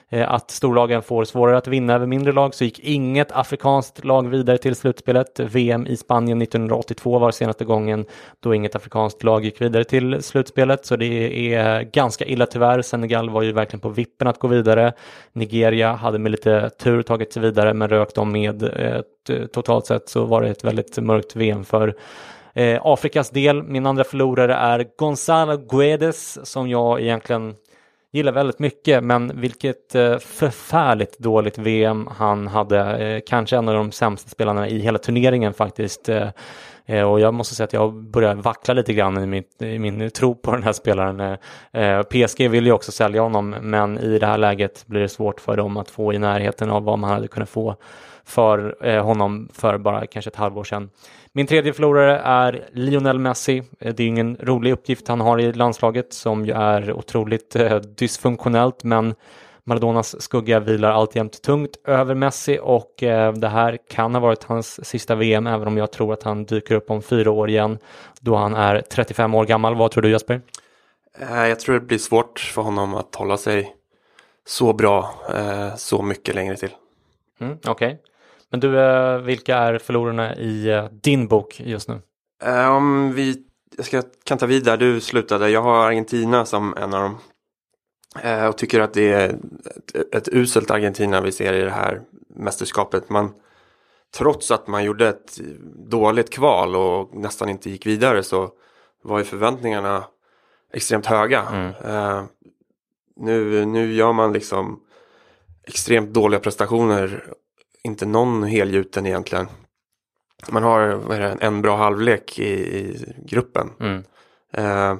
eh, 0.08 0.30
att 0.30 0.50
storlagen 0.50 1.02
får 1.02 1.24
svårare 1.24 1.58
att 1.58 1.66
vinna 1.66 1.94
över 1.94 2.06
mindre 2.06 2.32
lag 2.32 2.54
så 2.54 2.64
gick 2.64 2.78
inget 2.78 3.32
afrikanskt 3.32 4.04
lag 4.04 4.28
vidare 4.28 4.58
till 4.58 4.76
slutspelet. 4.76 5.40
VM 5.40 5.86
i 5.86 5.96
Spanien 5.96 6.42
1982 6.42 7.18
var 7.18 7.30
senaste 7.30 7.64
gången 7.64 8.04
då 8.40 8.54
inget 8.54 8.76
afrikanskt 8.76 9.22
lag 9.22 9.44
gick 9.44 9.60
vidare 9.60 9.84
till 9.84 10.22
slutspelet 10.22 10.86
så 10.86 10.96
det 10.96 11.54
är 11.54 11.82
ganska 11.82 12.24
illa 12.24 12.46
tyvärr. 12.46 12.82
Senegal 12.82 13.30
var 13.30 13.42
ju 13.42 13.52
verkligen 13.52 13.80
på 13.80 13.88
vippen 13.88 14.28
att 14.28 14.38
gå 14.38 14.48
vidare. 14.48 14.92
Nigeria 15.32 15.92
hade 15.92 16.18
med 16.18 16.30
lite 16.30 16.70
tur 16.70 17.02
tagit 17.02 17.32
sig 17.32 17.42
vidare 17.42 17.74
men 17.74 17.88
rök 17.88 18.14
de 18.14 18.32
med. 18.32 18.62
Eh, 18.62 19.00
totalt 19.52 19.86
sett 19.86 20.08
så 20.08 20.24
var 20.24 20.42
det 20.42 20.48
ett 20.48 20.64
väldigt 20.64 20.98
mörkt 20.98 21.36
VM 21.36 21.64
för 21.64 21.94
Eh, 22.58 22.80
Afrikas 22.84 23.30
del, 23.30 23.62
min 23.62 23.86
andra 23.86 24.04
förlorare 24.04 24.54
är 24.54 24.86
Gonzalo 24.98 25.56
Guedes 25.56 26.50
som 26.50 26.68
jag 26.68 27.00
egentligen 27.00 27.54
gillar 28.12 28.32
väldigt 28.32 28.58
mycket, 28.58 29.04
men 29.04 29.40
vilket 29.40 29.94
eh, 29.94 30.18
förfärligt 30.18 31.18
dåligt 31.18 31.58
VM 31.58 32.08
han 32.16 32.46
hade. 32.46 32.78
Eh, 32.78 33.20
kanske 33.26 33.56
en 33.56 33.68
av 33.68 33.74
de 33.74 33.92
sämsta 33.92 34.28
spelarna 34.28 34.68
i 34.68 34.78
hela 34.78 34.98
turneringen 34.98 35.54
faktiskt. 35.54 36.08
Eh, 36.08 36.28
eh, 36.86 37.02
och 37.02 37.20
jag 37.20 37.34
måste 37.34 37.54
säga 37.54 37.64
att 37.64 37.72
jag 37.72 37.94
börjar 37.94 38.34
vackla 38.34 38.74
lite 38.74 38.92
grann 38.92 39.22
i, 39.22 39.26
mitt, 39.26 39.62
i 39.62 39.78
min 39.78 40.10
tro 40.10 40.34
på 40.34 40.52
den 40.52 40.62
här 40.62 40.72
spelaren. 40.72 41.20
Eh, 41.20 41.82
eh, 41.82 42.02
PSG 42.02 42.48
vill 42.48 42.66
ju 42.66 42.72
också 42.72 42.92
sälja 42.92 43.22
honom, 43.22 43.50
men 43.60 43.98
i 43.98 44.18
det 44.18 44.26
här 44.26 44.38
läget 44.38 44.86
blir 44.86 45.00
det 45.00 45.08
svårt 45.08 45.40
för 45.40 45.56
dem 45.56 45.76
att 45.76 45.90
få 45.90 46.12
i 46.12 46.18
närheten 46.18 46.70
av 46.70 46.84
vad 46.84 46.98
man 46.98 47.10
hade 47.10 47.28
kunnat 47.28 47.48
få 47.48 47.76
för 48.24 49.00
honom 49.00 49.48
för 49.52 49.78
bara 49.78 50.06
kanske 50.06 50.28
ett 50.28 50.36
halvår 50.36 50.64
sedan. 50.64 50.90
Min 51.38 51.46
tredje 51.46 51.72
förlorare 51.72 52.18
är 52.18 52.68
Lionel 52.72 53.18
Messi. 53.18 53.62
Eh, 53.80 53.94
det 53.94 54.02
är 54.02 54.06
ingen 54.06 54.36
rolig 54.40 54.72
uppgift 54.72 55.08
han 55.08 55.20
har 55.20 55.40
i 55.40 55.52
landslaget 55.52 56.12
som 56.12 56.44
ju 56.46 56.52
är 56.52 56.92
otroligt 56.92 57.56
eh, 57.56 57.76
dysfunktionellt 57.76 58.84
men 58.84 59.14
Maradonas 59.64 60.22
skugga 60.22 60.60
vilar 60.60 60.90
alltjämt 60.90 61.42
tungt 61.42 61.70
över 61.84 62.14
Messi 62.14 62.58
och 62.62 63.02
eh, 63.02 63.32
det 63.32 63.48
här 63.48 63.78
kan 63.90 64.14
ha 64.14 64.20
varit 64.20 64.44
hans 64.44 64.86
sista 64.86 65.14
VM 65.14 65.46
även 65.46 65.68
om 65.68 65.76
jag 65.76 65.92
tror 65.92 66.12
att 66.12 66.22
han 66.22 66.44
dyker 66.44 66.74
upp 66.74 66.90
om 66.90 67.02
fyra 67.02 67.30
år 67.30 67.48
igen 67.48 67.78
då 68.20 68.36
han 68.36 68.54
är 68.54 68.80
35 68.80 69.34
år 69.34 69.44
gammal. 69.44 69.74
Vad 69.74 69.90
tror 69.90 70.02
du 70.02 70.10
Jesper? 70.10 70.40
Jag 71.30 71.60
tror 71.60 71.74
det 71.74 71.86
blir 71.86 71.98
svårt 71.98 72.38
för 72.54 72.62
honom 72.62 72.94
att 72.94 73.14
hålla 73.14 73.36
sig 73.36 73.74
så 74.46 74.72
bra 74.72 75.14
så 75.76 76.02
mycket 76.02 76.34
längre 76.34 76.56
till. 76.56 76.70
Mm, 77.40 77.58
Okej. 77.66 77.70
Okay. 77.70 78.07
Men 78.50 78.60
du, 78.60 78.80
eh, 78.80 79.18
vilka 79.18 79.56
är 79.56 79.78
förlorarna 79.78 80.36
i 80.36 80.68
eh, 80.68 80.84
din 80.84 81.28
bok 81.28 81.60
just 81.60 81.88
nu? 81.88 82.00
Eh, 82.42 82.76
om 82.76 83.12
vi, 83.12 83.42
jag 83.76 83.86
ska, 83.86 84.02
kan 84.24 84.38
ta 84.38 84.46
vid 84.46 84.64
där 84.64 84.76
du 84.76 85.00
slutade. 85.00 85.50
Jag 85.50 85.62
har 85.62 85.86
Argentina 85.86 86.44
som 86.44 86.74
en 86.76 86.94
av 86.94 87.02
dem. 87.02 87.18
Och 88.48 88.58
tycker 88.58 88.80
att 88.80 88.94
det 88.94 89.12
är 89.12 89.28
ett, 89.94 90.14
ett 90.14 90.28
uselt 90.28 90.70
Argentina 90.70 91.20
vi 91.20 91.32
ser 91.32 91.52
i 91.52 91.60
det 91.60 91.70
här 91.70 92.00
mästerskapet. 92.28 93.10
Man, 93.10 93.34
trots 94.16 94.50
att 94.50 94.66
man 94.66 94.84
gjorde 94.84 95.08
ett 95.08 95.40
dåligt 95.88 96.30
kval 96.30 96.76
och 96.76 97.14
nästan 97.14 97.48
inte 97.48 97.70
gick 97.70 97.86
vidare 97.86 98.22
så 98.22 98.50
var 99.02 99.18
ju 99.18 99.24
förväntningarna 99.24 100.04
extremt 100.72 101.06
höga. 101.06 101.42
Mm. 101.42 102.26
nu, 103.16 103.64
nu 103.64 103.92
gör 103.92 104.12
man 104.12 104.32
liksom 104.32 104.80
extremt 105.66 106.10
dåliga 106.10 106.40
prestationer 106.40 107.24
inte 107.84 108.06
någon 108.06 108.42
helgjuten 108.42 109.06
egentligen. 109.06 109.46
Man 110.48 110.62
har 110.62 110.80
det, 111.18 111.36
en 111.40 111.62
bra 111.62 111.76
halvlek 111.76 112.38
i, 112.38 112.52
i 112.78 113.04
gruppen. 113.26 113.70
Mm. 113.80 114.04
Eh, 114.52 114.96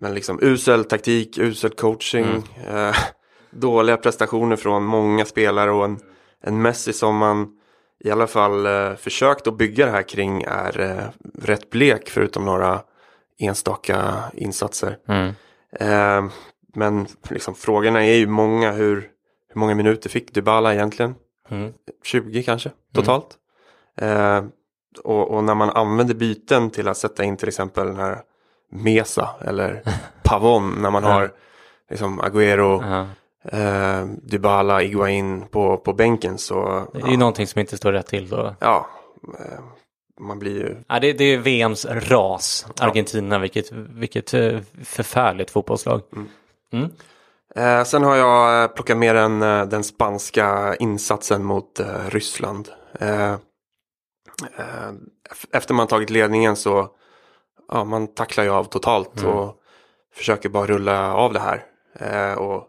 men 0.00 0.14
liksom 0.14 0.38
usel 0.42 0.84
taktik, 0.84 1.38
usel 1.38 1.70
coaching, 1.70 2.24
mm. 2.24 2.88
eh, 2.88 2.96
dåliga 3.50 3.96
prestationer 3.96 4.56
från 4.56 4.84
många 4.84 5.24
spelare 5.24 5.70
och 5.70 5.84
en, 5.84 5.98
en 6.40 6.62
Messi 6.62 6.92
som 6.92 7.16
man 7.16 7.58
i 8.04 8.10
alla 8.10 8.26
fall 8.26 8.66
eh, 8.66 8.94
försökt 8.94 9.46
att 9.46 9.58
bygga 9.58 9.86
det 9.86 9.92
här 9.92 10.02
kring 10.02 10.42
är 10.42 10.80
eh, 10.80 11.04
rätt 11.42 11.70
blek 11.70 12.10
förutom 12.10 12.44
några 12.44 12.80
enstaka 13.38 14.22
insatser. 14.34 14.98
Mm. 15.08 15.34
Eh, 15.72 16.30
men 16.74 17.06
liksom, 17.30 17.54
frågorna 17.54 18.04
är 18.04 18.14
ju 18.14 18.26
många. 18.26 18.72
Hur, 18.72 19.10
hur 19.48 19.60
många 19.60 19.74
minuter 19.74 20.10
fick 20.10 20.34
Dybala 20.34 20.74
egentligen? 20.74 21.14
Mm. 21.48 21.72
20 22.04 22.42
kanske 22.42 22.70
totalt. 22.94 23.36
Mm. 23.96 24.36
Eh, 24.36 24.50
och, 25.04 25.30
och, 25.30 25.44
när 25.44 25.54
man 25.54 25.70
använder 25.70 26.14
byten 26.14 26.70
till 26.70 26.88
att 26.88 26.96
sätta 26.96 27.24
in 27.24 27.36
till 27.36 27.48
exempel 27.48 27.86
den 27.86 27.96
här 27.96 28.18
Mesa 28.70 29.30
eller 29.40 29.82
Pavon 30.24 30.82
när 30.82 30.90
man 30.90 31.04
har 31.04 31.32
liksom 31.90 32.20
Agüero, 32.20 33.06
eh, 33.44 34.06
Dybala, 34.22 34.82
Iguain 34.82 35.46
på, 35.50 35.76
på 35.76 35.92
bänken 35.92 36.38
så. 36.38 36.88
Det 36.92 36.98
är 36.98 37.02
ja. 37.02 37.10
ju 37.10 37.16
någonting 37.16 37.46
som 37.46 37.60
inte 37.60 37.76
står 37.76 37.92
rätt 37.92 38.06
till 38.06 38.28
då. 38.28 38.54
Ja. 38.60 38.88
Eh, 39.38 39.60
man 40.20 40.38
blir 40.38 40.52
ju... 40.52 40.76
Ja, 40.88 41.00
det, 41.00 41.12
det 41.12 41.24
är 41.24 41.38
VMs 41.38 41.86
ras, 41.86 42.66
Argentina, 42.80 43.34
ja. 43.34 43.38
vilket, 43.38 43.72
vilket 43.72 44.34
eh, 44.34 44.60
förfärligt 44.84 45.50
fotbollslag. 45.50 46.02
Mm. 46.12 46.28
Mm. 46.72 46.90
Eh, 47.54 47.84
sen 47.84 48.02
har 48.02 48.16
jag 48.16 48.62
eh, 48.62 48.68
plockat 48.68 48.96
med 48.96 49.14
den, 49.16 49.42
eh, 49.42 49.64
den 49.64 49.84
spanska 49.84 50.76
insatsen 50.76 51.44
mot 51.44 51.80
eh, 51.80 52.08
Ryssland. 52.08 52.68
Eh, 53.00 53.32
eh, 54.56 54.92
efter 55.52 55.74
man 55.74 55.86
tagit 55.86 56.10
ledningen 56.10 56.56
så 56.56 56.88
ja, 57.68 57.84
man 57.84 58.14
tacklar 58.14 58.44
ju 58.44 58.50
av 58.50 58.64
totalt 58.64 59.20
mm. 59.20 59.34
och 59.34 59.54
försöker 60.14 60.48
bara 60.48 60.66
rulla 60.66 61.14
av 61.14 61.32
det 61.32 61.40
här. 61.40 61.64
och 62.38 62.64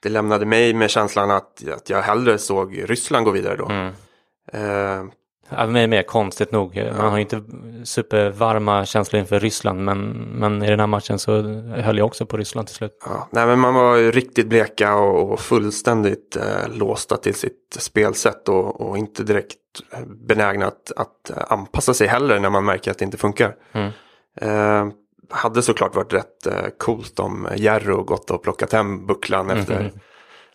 det 0.00 0.08
lämnade 0.08 0.46
mig 0.46 0.74
med 0.74 0.90
känslan 0.90 1.30
att, 1.30 1.68
att 1.68 1.90
jag 1.90 2.02
hellre 2.02 2.38
såg 2.38 2.90
Ryssland 2.90 3.24
gå 3.24 3.30
vidare 3.30 3.56
då. 3.56 3.68
Mm. 3.68 5.10
Ja, 5.48 5.66
mig 5.66 5.86
mer 5.86 6.02
konstigt 6.02 6.52
nog. 6.52 6.76
Man 6.96 7.10
har 7.10 7.18
inte 7.18 7.42
supervarma 7.84 8.84
känslor 8.84 9.20
inför 9.20 9.40
Ryssland 9.40 9.84
men, 9.84 10.10
men 10.12 10.62
i 10.62 10.70
den 10.70 10.80
här 10.80 10.86
matchen 10.86 11.18
så 11.18 11.42
höll 11.82 11.98
jag 11.98 12.06
också 12.06 12.26
på 12.26 12.36
Ryssland 12.36 12.66
till 12.66 12.76
slut. 12.76 13.02
Ja, 13.04 13.28
nej, 13.30 13.46
men 13.46 13.58
man 13.58 13.74
var 13.74 13.96
ju 13.96 14.10
riktigt 14.10 14.46
bleka 14.46 14.96
och, 14.96 15.32
och 15.32 15.40
fullständigt 15.40 16.36
eh, 16.36 16.76
låsta 16.78 17.16
till 17.16 17.34
sitt 17.34 17.76
spelsätt 17.78 18.48
och, 18.48 18.80
och 18.80 18.98
inte 18.98 19.22
direkt 19.22 19.58
benägna 20.06 20.66
att, 20.66 20.92
att, 20.96 21.50
anpassa 21.50 21.94
sig 21.94 22.06
heller 22.06 22.38
när 22.38 22.50
man 22.50 22.64
märker 22.64 22.90
att 22.90 22.98
det 22.98 23.04
inte 23.04 23.16
funkar. 23.16 23.54
Mm. 23.72 23.92
Eh, 24.40 24.92
hade 25.30 25.62
såklart 25.62 25.94
varit 25.94 26.12
rätt 26.12 26.46
eh, 26.46 26.68
coolt 26.78 27.18
om 27.18 27.48
Jerro 27.56 28.02
gått 28.02 28.30
och 28.30 28.42
plockat 28.42 28.72
hem 28.72 29.06
bucklan 29.06 29.50
efter 29.50 29.80
mm. 29.80 29.92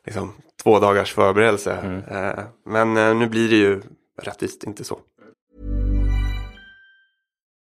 liksom, 0.05 0.33
två 0.63 0.79
dagars 0.79 1.13
förberedelse. 1.13 1.73
Mm. 1.73 2.03
Eh, 2.03 2.43
men 2.65 2.97
eh, 2.97 3.15
nu 3.15 3.27
blir 3.27 3.49
det 3.49 3.55
ju 3.55 3.81
rättvist 4.21 4.63
inte 4.63 4.83
så. 4.83 4.99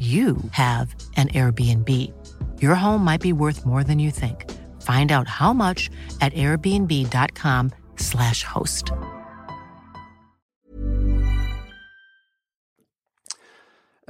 you 0.00 0.36
have 0.52 0.94
an 1.16 1.28
Airbnb. 1.28 1.88
Your 2.62 2.74
home 2.74 3.04
might 3.04 3.22
be 3.22 3.32
worth 3.32 3.66
more 3.66 3.84
than 3.84 3.98
you 3.98 4.10
think. 4.10 4.44
Find 4.82 5.12
out 5.12 5.28
how 5.28 5.52
much 5.52 5.90
at 6.20 6.32
airbnb.com/slash 6.34 8.44
host. 8.44 8.92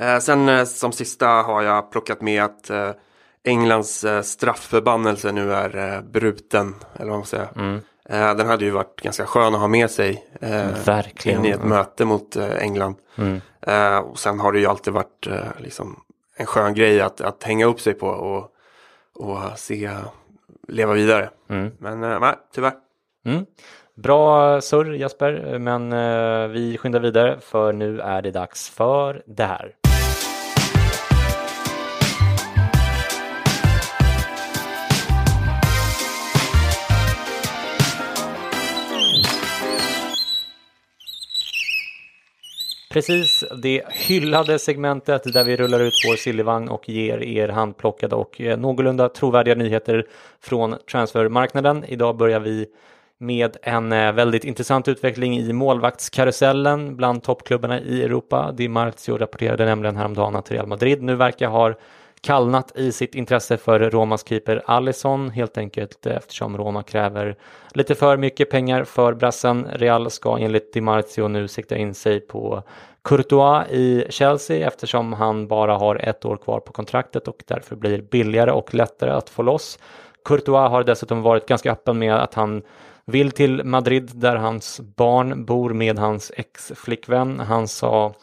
Eh, 0.01 0.19
sen 0.19 0.49
eh, 0.49 0.65
som 0.65 0.93
sista 0.93 1.27
har 1.27 1.63
jag 1.63 1.91
plockat 1.93 2.21
med 2.21 2.45
att 2.45 2.71
eh, 2.71 2.91
Englands 3.45 4.05
eh, 4.05 4.23
straffförbannelse 4.23 5.33
nu 5.33 5.53
är 5.55 5.95
eh, 5.95 6.01
bruten. 6.03 6.75
Eller 6.97 7.11
vad 7.11 7.19
man 7.19 7.27
säger. 7.27 7.49
Eh, 8.09 8.35
den 8.35 8.47
hade 8.47 8.65
ju 8.65 8.71
varit 8.71 9.01
ganska 9.03 9.27
skön 9.27 9.55
att 9.55 9.61
ha 9.61 9.69
med 9.69 9.91
sig. 9.91 10.25
Eh, 10.41 10.67
Verkligen. 10.85 11.39
In 11.39 11.47
i 11.47 11.51
ett 11.51 11.65
möte 11.65 12.05
mot 12.05 12.37
eh, 12.37 12.57
England. 12.57 12.95
Mm. 13.17 13.41
Eh, 13.67 13.99
och 13.99 14.19
sen 14.19 14.41
har 14.41 14.53
det 14.53 14.61
ju 14.61 14.67
alltid 14.67 14.93
varit 14.93 15.27
eh, 15.27 15.49
liksom 15.59 16.01
en 16.37 16.47
skön 16.47 16.75
grej 16.75 17.01
att, 17.01 17.21
att 17.21 17.43
hänga 17.43 17.67
upp 17.67 17.81
sig 17.81 17.95
på 17.95 18.07
och, 18.07 18.53
och 19.15 19.59
se 19.59 19.91
leva 20.69 20.93
vidare. 20.93 21.31
Mm. 21.49 21.71
Men 21.79 22.05
eh, 22.05 22.21
nej, 22.21 22.35
tyvärr. 22.55 22.73
Mm. 23.27 23.47
Bra 23.95 24.61
surr 24.61 24.95
Jesper, 24.95 25.59
men 25.59 25.93
eh, 25.93 26.49
vi 26.49 26.79
skyndar 26.79 27.01
vidare 27.01 27.41
för 27.41 27.73
nu 27.73 28.01
är 28.01 28.23
det 28.23 28.31
dags 28.31 28.71
för 28.71 29.23
det 29.27 29.45
här. 29.45 29.75
Precis 42.93 43.45
det 43.63 43.83
hyllade 43.89 44.59
segmentet 44.59 45.33
där 45.33 45.45
vi 45.45 45.57
rullar 45.57 45.81
ut 45.81 45.93
vår 46.07 46.17
sillivagn 46.17 46.69
och 46.69 46.89
ger 46.89 47.23
er 47.23 47.49
handplockade 47.49 48.17
och 48.17 48.41
eh, 48.41 48.59
någorlunda 48.59 49.09
trovärdiga 49.09 49.55
nyheter 49.55 50.07
från 50.41 50.77
transfermarknaden. 50.91 51.85
Idag 51.89 52.17
börjar 52.17 52.41
vi 52.41 52.67
med 53.19 53.57
en 53.63 53.93
eh, 53.93 54.13
väldigt 54.13 54.45
intressant 54.45 54.89
utveckling 54.89 55.39
i 55.39 55.53
målvaktskarusellen 55.53 56.97
bland 56.97 57.23
toppklubbarna 57.23 57.81
i 57.81 58.03
Europa. 58.03 58.53
Di 58.53 58.69
Marzio 58.69 59.19
rapporterade 59.19 59.65
nämligen 59.65 59.97
häromdagen 59.97 60.37
att 60.37 60.51
Real 60.51 60.67
Madrid 60.67 61.03
nu 61.03 61.15
verkar 61.15 61.49
ha 61.49 61.75
kallnat 62.23 62.77
i 62.77 62.93
sitt 62.93 63.15
intresse 63.15 63.57
för 63.57 63.81
Romas 63.91 64.29
keeper 64.29 64.63
Alisson 64.67 65.31
helt 65.31 65.59
enkelt 65.59 66.07
eh, 66.07 66.17
eftersom 66.17 66.59
Roma 66.59 66.83
kräver 66.83 67.37
lite 67.75 67.95
för 67.95 68.17
mycket 68.17 68.51
pengar 68.51 68.85
för 68.85 69.15
brassen. 69.15 69.67
Real 69.73 70.11
ska 70.11 70.39
enligt 70.39 70.73
Di 70.73 70.81
Marzio 70.81 71.29
nu 71.29 71.49
sikta 71.49 71.77
in 71.77 71.95
sig 71.95 72.21
på 72.21 72.63
Courtois 73.05 73.71
i 73.71 74.05
Chelsea 74.09 74.67
eftersom 74.67 75.13
han 75.13 75.49
bara 75.49 75.77
har 75.77 75.97
ett 75.97 76.25
år 76.25 76.37
kvar 76.37 76.61
på 76.61 76.73
kontraktet 76.73 77.29
och 77.29 77.43
därför 77.47 77.77
blir 77.77 78.03
billigare 78.03 78.51
och 78.51 78.75
lättare 78.75 79.11
att 79.11 79.31
få 79.31 79.43
loss. 79.43 79.79
Courtois 80.25 80.71
har 80.71 80.85
dessutom 80.85 81.23
varit 81.23 81.47
ganska 81.47 81.73
öppen 81.73 81.99
med 81.99 82.15
att 82.15 82.35
han 82.35 82.63
vill 83.05 83.31
till 83.31 83.65
Madrid 83.65 84.11
där 84.15 84.37
hans 84.37 84.81
barn 84.81 85.45
bor 85.45 85.71
med 85.71 85.99
hans 85.99 86.33
ex-flickvän. 86.37 87.41
Han 87.41 87.69
sa 87.69 88.15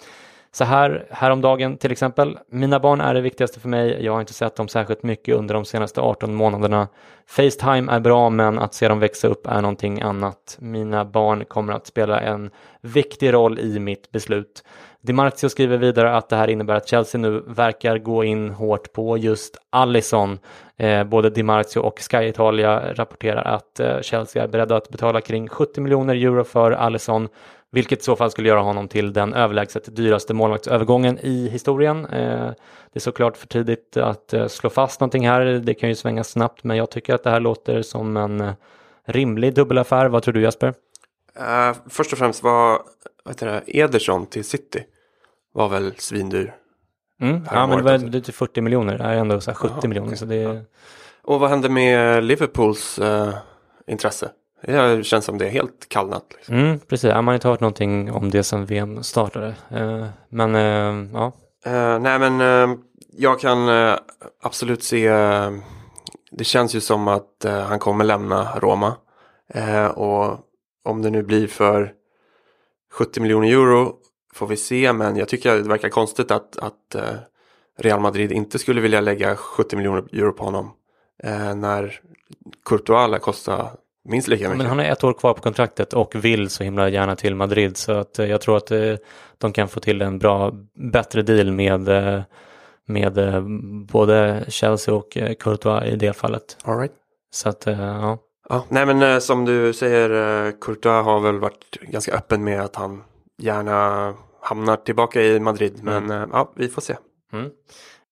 så 0.52 0.64
här 0.64 1.08
häromdagen 1.12 1.78
till 1.78 1.92
exempel. 1.92 2.38
Mina 2.52 2.80
barn 2.80 3.02
är 3.02 3.14
det 3.14 3.22
viktigaste 3.22 3.60
för 3.60 3.70
mig. 3.70 4.06
Jag 4.06 4.14
har 4.14 4.20
inte 4.20 4.34
sett 4.34 4.56
dem 4.56 4.68
särskilt 4.68 5.04
mycket 5.04 5.36
under 5.36 5.54
de 5.54 5.66
senaste 5.66 6.02
18 6.02 6.36
månaderna. 6.36 6.88
Facetime 7.28 7.92
är 7.92 8.00
bra 8.00 8.30
men 8.30 8.60
att 8.60 8.74
se 8.74 8.88
dem 8.88 9.00
växa 9.00 9.28
upp 9.28 9.48
är 9.48 9.62
någonting 9.62 10.02
annat. 10.02 10.58
Mina 10.60 11.06
barn 11.06 11.46
kommer 11.46 11.74
att 11.74 11.88
spela 11.88 12.20
en 12.20 12.50
viktig 12.82 13.34
roll 13.34 13.60
i 13.60 13.80
mitt 13.80 14.12
beslut. 14.12 14.64
DiMarzio 15.02 15.50
skriver 15.50 15.78
vidare 15.78 16.18
att 16.18 16.30
det 16.30 16.36
här 16.36 16.48
innebär 16.48 16.76
att 16.76 16.88
Chelsea 16.88 17.22
nu 17.22 17.44
verkar 17.48 17.98
gå 17.98 18.24
in 18.24 18.50
hårt 18.50 18.94
på 18.94 19.18
just 19.18 19.58
Allison. 19.70 20.40
Eh, 20.78 21.04
både 21.04 21.30
DiMarzio 21.30 21.80
och 21.80 22.00
Sky 22.12 22.18
Italia 22.18 22.94
rapporterar 22.94 23.44
att 23.44 23.80
eh, 23.80 24.02
Chelsea 24.02 24.44
är 24.44 24.48
beredda 24.48 24.76
att 24.76 24.90
betala 24.90 25.22
kring 25.22 25.48
70 25.48 25.82
miljoner 25.82 26.16
euro 26.16 26.44
för 26.44 26.72
Allison 26.72 27.30
vilket 27.78 28.00
i 28.00 28.04
så 28.04 28.16
fall 28.16 28.32
skulle 28.32 28.50
göra 28.50 28.60
honom 28.60 28.88
till 28.88 29.14
den 29.14 29.34
överlägset 29.34 29.96
dyraste 29.96 30.34
målvaktsövergången 30.34 31.20
i 31.20 31.50
historien. 31.50 32.06
Eh, 32.06 32.52
det 32.92 32.94
är 32.94 33.00
såklart 33.00 33.38
för 33.38 33.48
tidigt 33.48 33.98
att 33.98 34.34
eh, 34.34 34.48
slå 34.48 34.70
fast 34.70 35.00
någonting 35.00 35.28
här, 35.28 35.46
det 35.46 35.74
kan 35.74 35.90
ju 35.90 35.96
svänga 35.96 36.24
snabbt, 36.24 36.64
men 36.64 36.78
jag 36.78 36.92
tycker 36.92 37.14
att 37.14 37.24
det 37.24 37.30
här 37.30 37.40
låter 37.40 37.82
som 37.82 38.18
en 38.18 38.42
eh, 38.42 38.54
rimlig 39.06 39.54
dubbelaffär. 39.54 40.06
Vad 40.10 40.24
tror 40.24 40.34
du 40.34 40.42
Jesper? 40.42 40.74
Eh, 41.36 41.76
först 41.90 42.14
och 42.14 42.20
främst 42.20 42.44
var 42.44 42.82
det, 43.40 43.64
Ederson 43.68 44.26
till 44.26 44.44
City 44.44 44.84
var 45.54 45.70
väl 45.70 45.94
svindyr. 45.98 46.56
Mm, 47.22 47.48
ja, 47.52 47.68
men 47.68 47.78
det 47.78 47.84
var 47.84 47.98
lite 47.98 48.32
40 48.32 48.62
miljoner, 48.62 48.98
det 48.98 49.04
här 49.04 49.14
är 49.14 49.20
ändå 49.20 49.42
så 49.42 49.52
här 49.52 49.56
70 49.56 49.74
Jaha, 49.74 49.88
miljoner. 49.88 50.08
okej. 50.08 50.18
Så 50.18 50.26
det 50.26 50.36
är... 50.36 50.66
Och 51.24 51.40
vad 51.40 51.50
hände 51.50 51.70
med 51.70 52.24
Liverpools 52.24 53.00
eh, 53.00 53.34
intresse? 53.88 54.30
Det 54.62 55.06
känns 55.06 55.26
som 55.26 55.38
det 55.38 55.46
är 55.46 55.50
helt 55.50 55.90
kallnat. 55.90 56.26
Liksom. 56.38 56.56
Mm, 56.56 56.80
precis, 56.80 57.14
man 57.14 57.28
har 57.28 57.34
inte 57.34 57.48
hört 57.48 57.60
någonting 57.60 58.12
om 58.12 58.30
det 58.30 58.44
sedan 58.44 58.66
VM 58.66 59.04
startade. 59.04 59.56
Eh, 59.72 60.06
men 60.30 60.56
eh, 60.56 61.10
ja, 61.14 61.32
Eh, 61.66 62.00
nej 62.00 62.20
men 62.20 62.78
jag 63.12 63.40
kan 63.40 63.58
absolut 64.42 64.84
se, 64.84 65.10
det 66.32 66.44
känns 66.44 66.76
ju 66.76 66.82
som 66.82 67.08
att 67.08 67.46
han 67.68 67.80
kommer 67.80 68.04
lämna 68.06 68.60
Roma. 68.60 68.96
Och 69.94 70.40
om 70.84 71.02
det 71.02 71.10
nu 71.10 71.24
blir 71.24 71.48
för 71.48 71.94
70 72.94 73.20
miljoner 73.20 73.48
euro 73.48 73.96
får 74.34 74.48
vi 74.48 74.58
se 74.58 74.94
men 74.94 75.16
jag 75.16 75.28
tycker 75.28 75.56
det 75.56 75.70
verkar 75.70 75.90
konstigt 75.90 76.32
att, 76.32 76.58
att 76.58 76.96
Real 77.78 78.00
Madrid 78.00 78.32
inte 78.32 78.60
skulle 78.60 78.82
vilja 78.82 79.02
lägga 79.02 79.36
70 79.36 79.76
miljoner 79.76 80.04
euro 80.14 80.32
på 80.32 80.44
honom. 80.44 80.72
När 81.56 82.00
Courtois 82.66 83.12
lär 83.12 83.20
kosta 83.20 83.70
minst 84.08 84.28
lika 84.28 84.44
mycket. 84.44 84.58
men 84.58 84.68
han 84.68 84.80
har 84.80 84.86
ett 84.86 85.04
år 85.04 85.14
kvar 85.14 85.34
på 85.34 85.42
kontraktet 85.42 85.94
och 85.94 86.16
vill 86.16 86.50
så 86.50 86.64
himla 86.64 86.90
gärna 86.90 87.16
till 87.16 87.36
Madrid 87.36 87.78
så 87.78 87.92
att 87.92 88.20
eh, 88.20 88.26
jag 88.26 88.42
tror 88.42 88.58
att 88.58 88.72
eh, 88.72 88.96
de 89.38 89.54
kan 89.54 89.68
få 89.68 89.80
till 89.80 90.02
en 90.02 90.20
bra, 90.20 90.54
bättre 90.92 91.22
deal 91.22 91.52
med, 91.52 91.90
eh, 91.90 92.22
med 92.86 93.44
både 93.88 94.46
Chelsea 94.48 94.96
och 94.96 95.18
Courtois 95.40 95.86
i 95.86 95.96
det 95.96 96.14
fallet. 96.14 96.58
All 96.64 96.78
right. 96.78 96.94
Så 97.32 97.50
att 97.50 97.64
ja. 97.66 98.18
Ja, 98.50 98.66
nej 98.70 98.86
men 98.86 99.22
som 99.22 99.46
du 99.46 99.74
säger, 99.74 100.52
Courtois 100.62 101.06
har 101.06 101.20
väl 101.20 101.40
varit 101.40 101.80
ganska 101.82 102.14
öppen 102.14 102.44
med 102.44 102.62
att 102.62 102.76
han 102.76 103.04
gärna 103.38 104.14
hamnar 104.48 104.76
tillbaka 104.76 105.22
i 105.22 105.40
Madrid. 105.40 105.80
Men 105.84 106.12
eh, 106.12 106.26
ja, 106.32 106.52
vi 106.56 106.68
får 106.68 106.82
se. 106.82 106.96
Mm. 107.34 107.50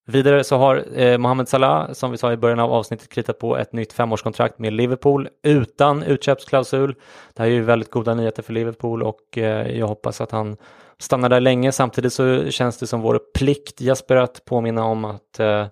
Vidare 0.07 0.43
så 0.43 0.57
har 0.57 0.99
eh, 0.99 1.17
Mohamed 1.17 1.49
Salah, 1.49 1.93
som 1.93 2.11
vi 2.11 2.17
sa 2.17 2.33
i 2.33 2.37
början 2.37 2.59
av 2.59 2.73
avsnittet, 2.73 3.09
kritat 3.09 3.39
på 3.39 3.57
ett 3.57 3.73
nytt 3.73 3.93
femårskontrakt 3.93 4.59
med 4.59 4.73
Liverpool 4.73 5.29
utan 5.43 6.03
utköpsklausul. 6.03 6.95
Det 7.33 7.43
här 7.43 7.49
är 7.49 7.53
ju 7.53 7.61
väldigt 7.61 7.91
goda 7.91 8.13
nyheter 8.13 8.43
för 8.43 8.53
Liverpool 8.53 9.03
och 9.03 9.37
eh, 9.37 9.77
jag 9.77 9.87
hoppas 9.87 10.21
att 10.21 10.31
han 10.31 10.57
stannar 10.99 11.29
där 11.29 11.39
länge. 11.39 11.71
Samtidigt 11.71 12.13
så 12.13 12.49
känns 12.51 12.77
det 12.77 12.87
som 12.87 13.01
vår 13.01 13.19
plikt, 13.37 13.81
Jesper, 13.81 14.15
att 14.15 14.45
påminna 14.45 14.83
om 14.83 15.05
att 15.05 15.39
eh, 15.39 15.65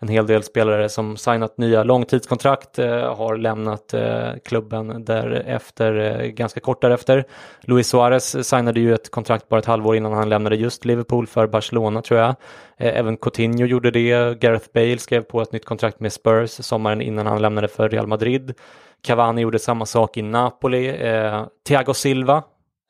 en 0.00 0.08
hel 0.08 0.26
del 0.26 0.42
spelare 0.42 0.88
som 0.88 1.16
signat 1.16 1.58
nya 1.58 1.82
långtidskontrakt 1.82 2.78
eh, 2.78 3.16
har 3.16 3.36
lämnat 3.36 3.94
eh, 3.94 4.30
klubben 4.44 5.04
därefter, 5.04 5.94
eh, 5.94 6.26
ganska 6.26 6.60
kort 6.60 6.82
därefter. 6.82 7.24
Luis 7.60 7.88
Suarez 7.88 8.48
signade 8.48 8.80
ju 8.80 8.94
ett 8.94 9.10
kontrakt 9.10 9.48
bara 9.48 9.60
ett 9.60 9.66
halvår 9.66 9.96
innan 9.96 10.12
han 10.12 10.28
lämnade 10.28 10.56
just 10.56 10.84
Liverpool 10.84 11.26
för 11.26 11.46
Barcelona 11.46 12.02
tror 12.02 12.20
jag. 12.20 12.28
Eh, 12.76 12.98
även 12.98 13.16
Coutinho 13.16 13.66
gjorde 13.66 13.90
det. 13.90 14.40
Gareth 14.40 14.68
Bale 14.74 14.98
skrev 14.98 15.22
på 15.22 15.42
ett 15.42 15.52
nytt 15.52 15.64
kontrakt 15.64 16.00
med 16.00 16.12
Spurs 16.12 16.50
sommaren 16.50 17.02
innan 17.02 17.26
han 17.26 17.42
lämnade 17.42 17.68
för 17.68 17.88
Real 17.88 18.06
Madrid. 18.06 18.54
Cavani 19.02 19.40
gjorde 19.40 19.58
samma 19.58 19.86
sak 19.86 20.16
i 20.16 20.22
Napoli. 20.22 20.88
Eh, 20.88 21.46
Thiago 21.68 21.94
Silva 21.94 22.42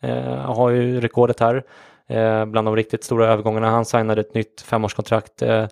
eh, 0.02 0.52
har 0.54 0.70
ju 0.70 1.00
rekordet 1.00 1.40
här 1.40 1.62
eh, 2.08 2.44
bland 2.44 2.66
de 2.66 2.76
riktigt 2.76 3.04
stora 3.04 3.26
övergångarna. 3.26 3.70
Han 3.70 3.84
signade 3.84 4.20
ett 4.20 4.34
nytt 4.34 4.60
femårskontrakt 4.60 5.42
eh, 5.42 5.66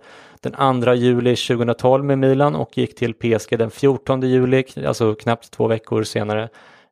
den 0.52 0.82
2 0.82 0.94
juli 0.94 1.36
2012 1.36 2.04
med 2.04 2.18
Milan 2.18 2.54
och 2.54 2.78
gick 2.78 2.94
till 2.94 3.14
PSG 3.14 3.58
den 3.58 3.70
14 3.70 4.20
juli, 4.20 4.64
alltså 4.86 5.14
knappt 5.14 5.50
två 5.50 5.66
veckor 5.66 6.02
senare. 6.02 6.48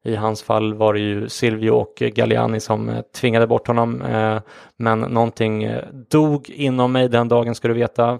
I 0.06 0.14
hans 0.14 0.42
fall 0.42 0.74
var 0.74 0.94
det 0.94 1.00
ju 1.00 1.28
Silvio 1.28 1.70
och 1.70 1.94
Galliani 1.96 2.60
som 2.60 2.88
eh, 2.88 3.00
tvingade 3.00 3.46
bort 3.46 3.66
honom. 3.66 4.02
Eh, 4.02 4.38
men 4.76 5.00
någonting 5.00 5.64
eh, 5.64 5.84
dog 6.10 6.50
inom 6.50 6.92
mig 6.92 7.08
den 7.08 7.28
dagen 7.28 7.54
ska 7.54 7.68
du 7.68 7.74
veta. 7.74 8.18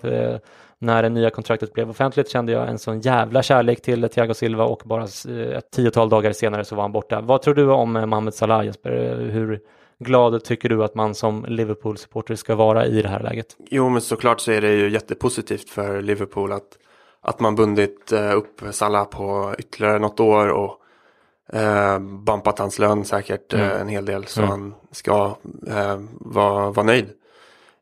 När 0.79 1.03
det 1.03 1.09
nya 1.09 1.31
kontraktet 1.31 1.73
blev 1.73 1.91
offentligt 1.91 2.31
kände 2.31 2.53
jag 2.53 2.69
en 2.69 2.79
sån 2.79 3.01
jävla 3.01 3.43
kärlek 3.43 3.83
till 3.83 4.09
Thiago 4.09 4.35
Silva 4.35 4.65
och 4.65 4.83
bara 4.85 5.05
ett 5.59 5.71
tiotal 5.71 6.09
dagar 6.09 6.33
senare 6.33 6.65
så 6.65 6.75
var 6.75 6.83
han 6.83 6.93
borta. 6.93 7.21
Vad 7.21 7.43
tror 7.43 7.55
du 7.55 7.71
om 7.71 7.93
Mohamed 7.93 8.35
Salah 8.35 8.65
Jesper? 8.65 9.17
Hur 9.33 9.61
glad 10.05 10.45
tycker 10.45 10.69
du 10.69 10.85
att 10.85 10.95
man 10.95 11.15
som 11.15 11.45
Liverpool-supporter 11.49 12.35
ska 12.35 12.55
vara 12.55 12.87
i 12.87 13.03
det 13.03 13.09
här 13.09 13.21
läget? 13.21 13.57
Jo, 13.71 13.89
men 13.89 14.01
såklart 14.01 14.41
så 14.41 14.53
är 14.53 14.61
det 14.61 14.73
ju 14.73 14.91
jättepositivt 14.91 15.71
för 15.71 16.03
Liverpool 16.03 16.53
att, 16.53 16.79
att 17.21 17.41
man 17.41 17.55
bundit 17.55 18.13
upp 18.13 18.63
Salah 18.71 19.05
på 19.05 19.55
ytterligare 19.59 19.99
något 19.99 20.21
år 20.21 20.49
och 20.49 20.81
eh, 21.53 21.99
bumpat 21.99 22.59
hans 22.59 22.79
lön 22.79 23.05
säkert 23.05 23.53
mm. 23.53 23.71
eh, 23.71 23.81
en 23.81 23.89
hel 23.89 24.05
del 24.05 24.27
så 24.27 24.41
mm. 24.41 24.51
han 24.51 24.75
ska 24.91 25.37
eh, 25.67 26.01
vara, 26.21 26.71
vara 26.71 26.87
nöjd. 26.87 27.07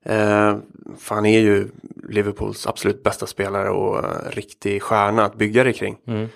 Eh, 0.04 0.56
för 0.98 1.14
han 1.14 1.26
är 1.26 1.40
ju 1.40 1.68
Liverpools 2.08 2.66
absolut 2.66 3.02
bästa 3.02 3.26
spelare 3.26 3.70
och 3.70 3.98
eh, 3.98 4.30
riktig 4.30 4.82
stjärna 4.82 5.24
att 5.24 5.34
bygga 5.34 5.64
det 5.64 5.72
kring. 5.72 5.96
Mm. 6.06 6.28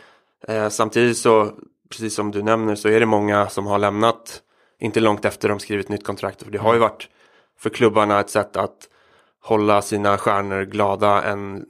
Eh, 0.48 0.68
samtidigt 0.68 1.18
så, 1.18 1.50
precis 1.90 2.14
som 2.14 2.30
du 2.30 2.42
nämner, 2.42 2.74
så 2.74 2.88
är 2.88 3.00
det 3.00 3.06
många 3.06 3.48
som 3.48 3.66
har 3.66 3.78
lämnat 3.78 4.42
inte 4.78 5.00
långt 5.00 5.24
efter 5.24 5.48
de 5.48 5.58
skrivit 5.58 5.88
nytt 5.88 6.04
kontrakt. 6.04 6.42
För 6.42 6.50
det 6.50 6.58
har 6.58 6.74
ju 6.74 6.80
varit 6.80 7.08
för 7.58 7.70
klubbarna 7.70 8.20
ett 8.20 8.30
sätt 8.30 8.56
att 8.56 8.88
hålla 9.42 9.82
sina 9.82 10.18
stjärnor 10.18 10.62
glada 10.62 11.22
en 11.22 11.66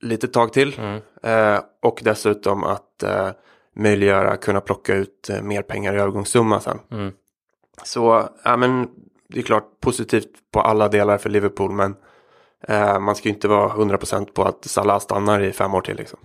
litet 0.00 0.32
tag 0.32 0.52
till. 0.52 0.78
Mm. 0.78 1.00
Eh, 1.22 1.62
och 1.82 2.00
dessutom 2.02 2.64
att 2.64 3.02
eh, 3.02 3.30
möjliggöra 3.76 4.36
kunna 4.36 4.60
plocka 4.60 4.94
ut 4.94 5.30
eh, 5.30 5.42
mer 5.42 5.62
pengar 5.62 5.94
i 5.94 5.98
övergångssumma 5.98 6.60
sen. 6.60 6.78
Mm. 6.90 7.12
Så 7.84 8.28
ja, 8.44 8.56
men 8.56 8.88
det 9.28 9.38
är 9.38 9.42
klart 9.42 9.80
positivt 9.80 10.30
på 10.52 10.60
alla 10.60 10.88
delar 10.88 11.18
för 11.18 11.30
Liverpool 11.30 11.72
men 11.72 11.96
eh, 12.68 13.00
man 13.00 13.16
ska 13.16 13.28
ju 13.28 13.34
inte 13.34 13.48
vara 13.48 13.68
100% 13.68 14.32
på 14.32 14.42
att 14.42 14.64
Salah 14.64 14.98
stannar 14.98 15.40
i 15.40 15.52
fem 15.52 15.74
år 15.74 15.80
till. 15.80 15.96
Liksom. 15.96 16.18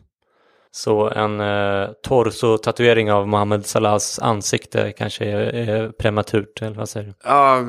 Så 0.78 1.10
en 1.10 1.40
eh, 1.40 1.90
torso-tatuering 2.04 3.12
av 3.12 3.28
Mohamed 3.28 3.66
Salahs 3.66 4.20
ansikte 4.20 4.92
kanske 4.92 5.26
är, 5.26 5.40
är 5.40 5.90
prematurt, 5.90 6.62
eller 6.62 6.76
vad 6.76 6.90
säger 6.90 7.08
du? 7.08 7.14
Ja, 7.24 7.62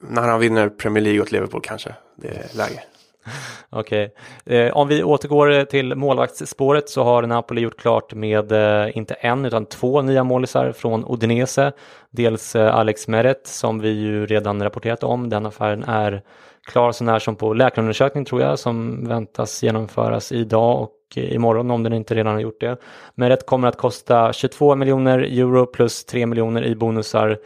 när 0.00 0.22
han 0.28 0.40
vinner 0.40 0.68
Premier 0.68 1.04
League 1.04 1.20
åt 1.20 1.32
Liverpool 1.32 1.60
kanske 1.64 1.94
det 2.16 2.28
är 2.28 2.56
läge. 2.56 2.82
Okej, 3.70 4.14
okay. 4.44 4.56
eh, 4.56 4.76
om 4.76 4.88
vi 4.88 5.02
återgår 5.02 5.64
till 5.64 5.94
målvaktsspåret 5.94 6.88
så 6.88 7.02
har 7.04 7.22
Napoli 7.22 7.60
gjort 7.60 7.80
klart 7.80 8.14
med 8.14 8.52
eh, 8.52 8.96
inte 8.96 9.14
en 9.14 9.44
utan 9.44 9.66
två 9.66 10.02
nya 10.02 10.24
målisar 10.24 10.72
från 10.72 11.04
Udinese. 11.08 11.72
Dels 12.10 12.56
eh, 12.56 12.74
Alex 12.74 13.08
Meret 13.08 13.46
som 13.46 13.80
vi 13.80 13.90
ju 13.90 14.26
redan 14.26 14.62
rapporterat 14.62 15.04
om. 15.04 15.28
Den 15.28 15.46
affären 15.46 15.84
är 15.84 16.22
klar 16.66 16.92
så 16.92 17.04
när 17.04 17.18
som 17.18 17.36
på 17.36 17.54
läkarundersökning 17.54 18.24
tror 18.24 18.42
jag 18.42 18.58
som 18.58 19.08
väntas 19.08 19.62
genomföras 19.62 20.32
idag 20.32 20.82
och 20.82 20.95
imorgon 21.14 21.70
om 21.70 21.82
den 21.82 21.92
inte 21.92 22.14
redan 22.14 22.34
har 22.34 22.40
gjort 22.40 22.60
det. 22.60 22.76
Men 23.14 23.28
rätt 23.28 23.46
kommer 23.46 23.68
att 23.68 23.76
kosta 23.76 24.32
22 24.32 24.74
miljoner 24.74 25.18
euro 25.18 25.66
plus 25.66 26.04
3 26.04 26.26
miljoner 26.26 26.64
i 26.64 26.74
bonusar 26.74 27.38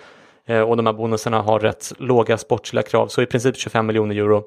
eh, 0.47 0.61
och 0.61 0.77
de 0.77 0.87
här 0.87 0.93
bonusarna 0.93 1.43
har 1.43 1.61
rätt 1.61 1.93
låga 1.99 2.39
sportsliga 2.39 2.83
krav 2.83 3.09
så 3.09 3.23
i 3.23 3.27
princip 3.27 3.57
25 3.57 3.87
miljoner 3.87 4.17
euro. 4.17 4.45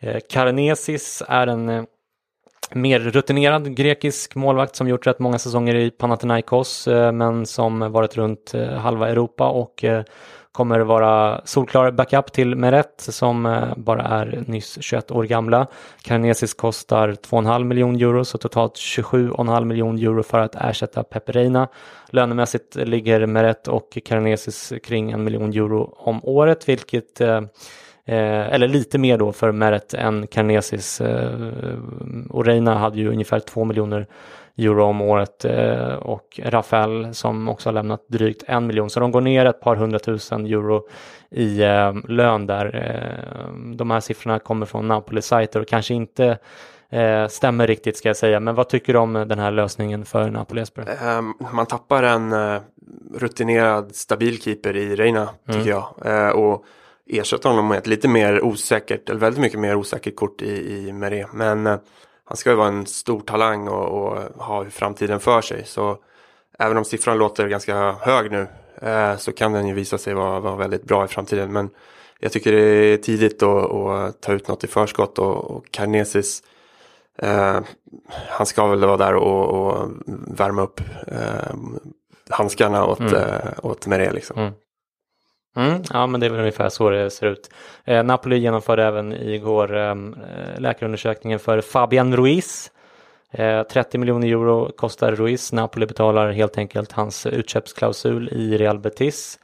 Eh, 0.00 0.16
Karnesis 0.30 1.22
är 1.28 1.46
en 1.46 1.68
eh, 1.68 1.82
mer 2.72 3.00
rutinerad 3.00 3.76
grekisk 3.76 4.34
målvakt 4.34 4.76
som 4.76 4.88
gjort 4.88 5.06
rätt 5.06 5.18
många 5.18 5.38
säsonger 5.38 5.74
i 5.74 5.90
Panathinaikos 5.90 6.88
men 7.12 7.46
som 7.46 7.92
varit 7.92 8.16
runt 8.16 8.52
halva 8.78 9.08
Europa 9.08 9.48
och 9.48 9.84
kommer 10.56 10.80
vara 10.80 11.40
solklar 11.44 11.90
backup 11.90 12.32
till 12.32 12.54
Meret 12.54 12.94
som 12.96 13.46
eh, 13.46 13.74
bara 13.76 14.02
är 14.02 14.44
nyss 14.46 14.78
21 14.80 15.10
år 15.10 15.24
gamla. 15.24 15.66
Karnesis 16.02 16.54
kostar 16.54 17.08
2,5 17.08 17.64
miljoner 17.64 18.00
euro 18.00 18.24
så 18.24 18.38
totalt 18.38 18.74
27,5 18.74 19.64
miljoner 19.64 20.02
euro 20.02 20.22
för 20.22 20.38
att 20.38 20.54
ersätta 20.54 21.02
Peperina. 21.02 21.68
Lönemässigt 22.10 22.76
ligger 22.76 23.26
Meret 23.26 23.68
och 23.68 23.98
Karnesis 24.04 24.72
kring 24.82 25.10
en 25.10 25.24
miljon 25.24 25.52
euro 25.52 25.94
om 25.96 26.20
året 26.24 26.68
vilket 26.68 27.20
Eh, 27.20 27.36
eh 28.16 28.54
eller 28.54 28.68
lite 28.68 28.98
mer 28.98 29.18
då 29.18 29.32
för 29.32 29.52
Meret 29.52 29.94
än 29.94 30.26
Carnesis. 30.26 31.00
Eh, 31.00 31.50
Oreina 32.30 32.74
hade 32.74 32.98
ju 32.98 33.08
ungefär 33.08 33.40
2 33.40 33.64
miljoner 33.64 34.06
euro 34.58 34.84
om 34.84 35.00
året 35.00 35.44
eh, 35.44 35.94
och 35.94 36.40
Rafael 36.44 37.14
som 37.14 37.48
också 37.48 37.68
har 37.68 37.74
lämnat 37.74 38.08
drygt 38.08 38.42
en 38.46 38.66
miljon. 38.66 38.90
Så 38.90 39.00
de 39.00 39.10
går 39.10 39.20
ner 39.20 39.44
ett 39.44 39.60
par 39.60 39.76
hundratusen 39.76 40.46
euro 40.46 40.88
i 41.30 41.62
eh, 41.62 41.94
lön 42.08 42.46
där. 42.46 42.66
Eh, 42.74 43.52
de 43.76 43.90
här 43.90 44.00
siffrorna 44.00 44.38
kommer 44.38 44.66
från 44.66 44.88
Napoli-sajter 44.88 45.60
och 45.60 45.68
kanske 45.68 45.94
inte 45.94 46.38
stämmer 47.28 47.66
riktigt 47.66 47.96
ska 47.96 48.08
jag 48.08 48.16
säga. 48.16 48.40
Men 48.40 48.54
vad 48.54 48.68
tycker 48.68 48.92
du 48.92 48.98
om 48.98 49.12
den 49.12 49.38
här 49.38 49.50
lösningen 49.50 50.04
för 50.04 50.30
Napoli 50.30 50.60
Esper? 50.60 50.98
Um, 51.18 51.34
man 51.52 51.66
tappar 51.66 52.02
en 52.02 52.34
rutinerad 53.14 53.94
stabil 53.94 54.42
keeper 54.42 54.76
i 54.76 54.96
Reina 54.96 55.28
tycker 55.46 55.60
mm. 55.60 55.68
jag. 55.68 56.38
Och 56.38 56.64
ersätta 57.06 57.48
honom 57.48 57.68
med 57.68 57.78
ett 57.78 57.86
lite 57.86 58.08
mer 58.08 58.44
osäkert, 58.44 59.10
eller 59.10 59.20
väldigt 59.20 59.40
mycket 59.40 59.60
mer 59.60 59.76
osäkert 59.76 60.16
kort 60.16 60.42
i, 60.42 60.86
i 60.88 60.92
Meré. 60.92 61.26
Men 61.32 61.66
eh, 61.66 61.76
han 62.28 62.36
ska 62.36 62.50
ju 62.50 62.56
vara 62.56 62.68
en 62.68 62.86
stor 62.86 63.20
talang 63.20 63.68
och, 63.68 64.02
och, 64.02 64.44
ha 64.44 64.64
framtiden 64.64 65.20
för 65.20 65.40
sig. 65.40 65.64
Så 65.64 65.98
även 66.58 66.76
om 66.76 66.84
siffran 66.84 67.18
låter 67.18 67.48
ganska 67.48 67.92
hög 67.92 68.30
nu 68.30 68.46
eh, 68.82 69.16
så 69.16 69.32
kan 69.32 69.52
den 69.52 69.66
ju 69.66 69.74
visa 69.74 69.98
sig 69.98 70.14
vara, 70.14 70.40
vara 70.40 70.56
väldigt 70.56 70.84
bra 70.84 71.04
i 71.04 71.08
framtiden. 71.08 71.52
Men 71.52 71.70
jag 72.20 72.32
tycker 72.32 72.52
det 72.52 72.62
är 72.62 72.96
tidigt 72.96 73.42
att, 73.42 73.72
att 73.72 74.20
ta 74.20 74.32
ut 74.32 74.48
något 74.48 74.64
i 74.64 74.66
förskott 74.66 75.18
och, 75.18 75.50
och 75.50 75.70
Carnesis 75.70 76.42
eh, 77.18 77.60
han 78.28 78.46
ska 78.46 78.66
väl 78.66 78.84
vara 78.84 78.96
där 78.96 79.14
och, 79.14 79.48
och 79.48 79.90
värma 80.38 80.62
upp 80.62 80.80
eh, 81.06 81.54
handskarna 82.30 82.86
åt, 82.86 83.00
mm. 83.00 83.14
eh, 83.14 83.52
åt 83.62 83.86
Meré 83.86 84.12
liksom. 84.12 84.38
Mm. 84.38 84.52
Mm, 85.56 85.82
ja, 85.92 86.06
men 86.06 86.20
det 86.20 86.26
är 86.26 86.30
väl 86.30 86.40
ungefär 86.40 86.68
så 86.68 86.90
det 86.90 87.10
ser 87.10 87.26
ut. 87.26 87.50
Eh, 87.84 88.04
Napoli 88.04 88.38
genomförde 88.38 88.84
även 88.84 89.12
igår 89.12 89.76
ehm, 89.76 90.14
eh, 90.14 90.60
läkarundersökningen 90.60 91.38
för 91.38 91.60
Fabian 91.60 92.16
Ruiz. 92.16 92.70
Eh, 93.30 93.62
30 93.62 93.98
miljoner 93.98 94.28
euro 94.28 94.72
kostar 94.76 95.12
Ruiz. 95.12 95.52
Napoli 95.52 95.86
betalar 95.86 96.30
helt 96.30 96.58
enkelt 96.58 96.92
hans 96.92 97.26
utköpsklausul 97.26 98.28
i 98.28 98.58
Real 98.58 98.78
Betis. 98.78 99.38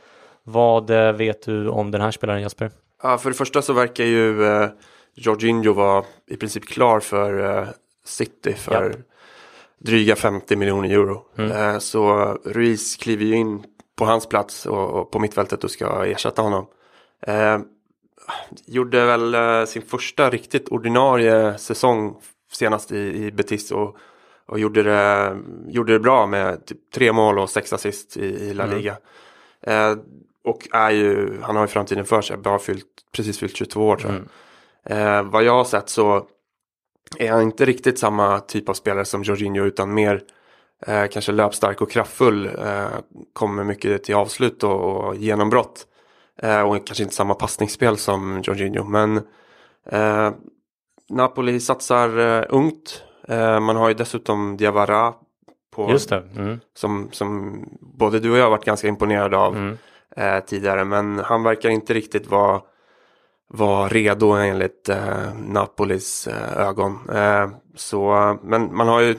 Vad 0.44 0.90
eh, 0.90 1.12
vet 1.12 1.42
du 1.42 1.68
om 1.68 1.90
den 1.90 2.00
här 2.00 2.10
spelaren 2.10 2.42
Jasper? 2.42 2.70
Ja, 3.02 3.18
för 3.18 3.30
det 3.30 3.36
första 3.36 3.62
så 3.62 3.72
verkar 3.72 4.04
ju 4.04 4.44
eh, 4.44 4.68
Jorginho 5.14 5.72
vara 5.72 6.04
i 6.26 6.36
princip 6.36 6.68
klar 6.68 7.00
för 7.00 7.58
eh, 7.58 7.68
City 8.04 8.52
för 8.52 8.90
ja. 8.90 8.96
dryga 9.78 10.16
50 10.16 10.56
miljoner 10.56 10.90
euro. 10.90 11.22
Mm. 11.38 11.52
Eh, 11.52 11.78
så 11.78 12.24
Ruiz 12.44 12.96
kliver 12.96 13.24
ju 13.24 13.34
in 13.34 13.62
på 13.96 14.04
hans 14.04 14.26
plats 14.26 14.66
och, 14.66 14.90
och 14.90 15.10
på 15.10 15.18
mittfältet 15.18 15.64
och 15.64 15.70
ska 15.70 16.04
ersätta 16.06 16.42
honom. 16.42 16.66
Eh, 17.26 17.58
gjorde 18.66 19.06
väl 19.06 19.34
eh, 19.34 19.64
sin 19.64 19.82
första 19.82 20.30
riktigt 20.30 20.68
ordinarie 20.68 21.58
säsong 21.58 22.16
senast 22.52 22.92
i, 22.92 22.98
i 22.98 23.32
Betis 23.32 23.70
och, 23.70 23.96
och 24.46 24.58
gjorde, 24.58 24.82
det, 24.82 25.36
gjorde 25.68 25.92
det 25.92 25.98
bra 25.98 26.26
med 26.26 26.66
typ 26.66 26.90
tre 26.94 27.12
mål 27.12 27.38
och 27.38 27.50
sex 27.50 27.72
assist 27.72 28.16
i, 28.16 28.24
i 28.24 28.54
La 28.54 28.64
mm. 28.64 28.76
Liga. 28.76 28.96
Mm. 29.62 29.92
Eh, 29.92 30.04
och 30.44 30.68
är 30.72 30.90
ju, 30.90 31.40
han 31.42 31.56
har 31.56 31.62
ju 31.62 31.68
framtiden 31.68 32.04
för 32.04 32.22
sig, 32.22 32.36
bara 32.36 32.58
fyllt, 32.58 32.86
precis 33.12 33.38
fyllt 33.38 33.56
22 33.56 33.88
år 33.88 33.96
tror 33.96 34.12
jag. 34.12 34.20
Mm. 34.20 35.16
Eh, 35.16 35.30
vad 35.30 35.44
jag 35.44 35.52
har 35.52 35.64
sett 35.64 35.88
så 35.88 36.26
är 37.18 37.32
han 37.32 37.42
inte 37.42 37.64
riktigt 37.64 37.98
samma 37.98 38.40
typ 38.40 38.68
av 38.68 38.74
spelare 38.74 39.04
som 39.04 39.22
Jorginho 39.22 39.64
utan 39.64 39.94
mer 39.94 40.22
eh, 40.86 41.06
kanske 41.06 41.32
löpstark 41.32 41.80
och 41.80 41.90
kraftfull. 41.90 42.46
Eh, 42.46 42.86
kommer 43.32 43.64
mycket 43.64 44.04
till 44.04 44.14
avslut 44.14 44.62
och, 44.64 44.80
och 44.80 45.16
genombrott. 45.16 45.86
Eh, 46.42 46.60
och 46.60 46.86
kanske 46.86 47.02
inte 47.02 47.14
samma 47.14 47.34
passningsspel 47.34 47.96
som 47.96 48.42
Jorginho. 48.44 48.84
Men 48.84 49.16
eh, 49.86 50.30
Napoli 51.10 51.60
satsar 51.60 52.18
eh, 52.18 52.44
ungt. 52.48 53.02
Eh, 53.28 53.60
man 53.60 53.76
har 53.76 53.88
ju 53.88 53.94
dessutom 53.94 54.56
Diawara 54.56 55.14
på. 55.74 55.88
Mm. 56.36 56.60
som, 56.76 57.08
som 57.12 57.58
både 57.80 58.18
du 58.20 58.30
och 58.30 58.38
jag 58.38 58.50
varit 58.50 58.64
ganska 58.64 58.88
imponerade 58.88 59.36
av 59.36 59.56
Mm. 60.16 60.42
tidigare. 60.46 60.84
Men 60.84 61.18
han 61.18 61.42
verkar 61.42 61.68
inte 61.70 61.94
riktigt 61.94 62.26
vara, 62.30 62.60
vara 63.48 63.88
redo 63.88 64.30
enligt 64.32 64.88
eh, 64.88 65.34
Napolis 65.46 66.26
eh, 66.26 66.66
ögon. 66.68 66.98
Eh, 67.12 67.48
så, 67.76 68.38
men 68.42 68.76
man 68.76 68.88
har 68.88 69.00
ju 69.00 69.16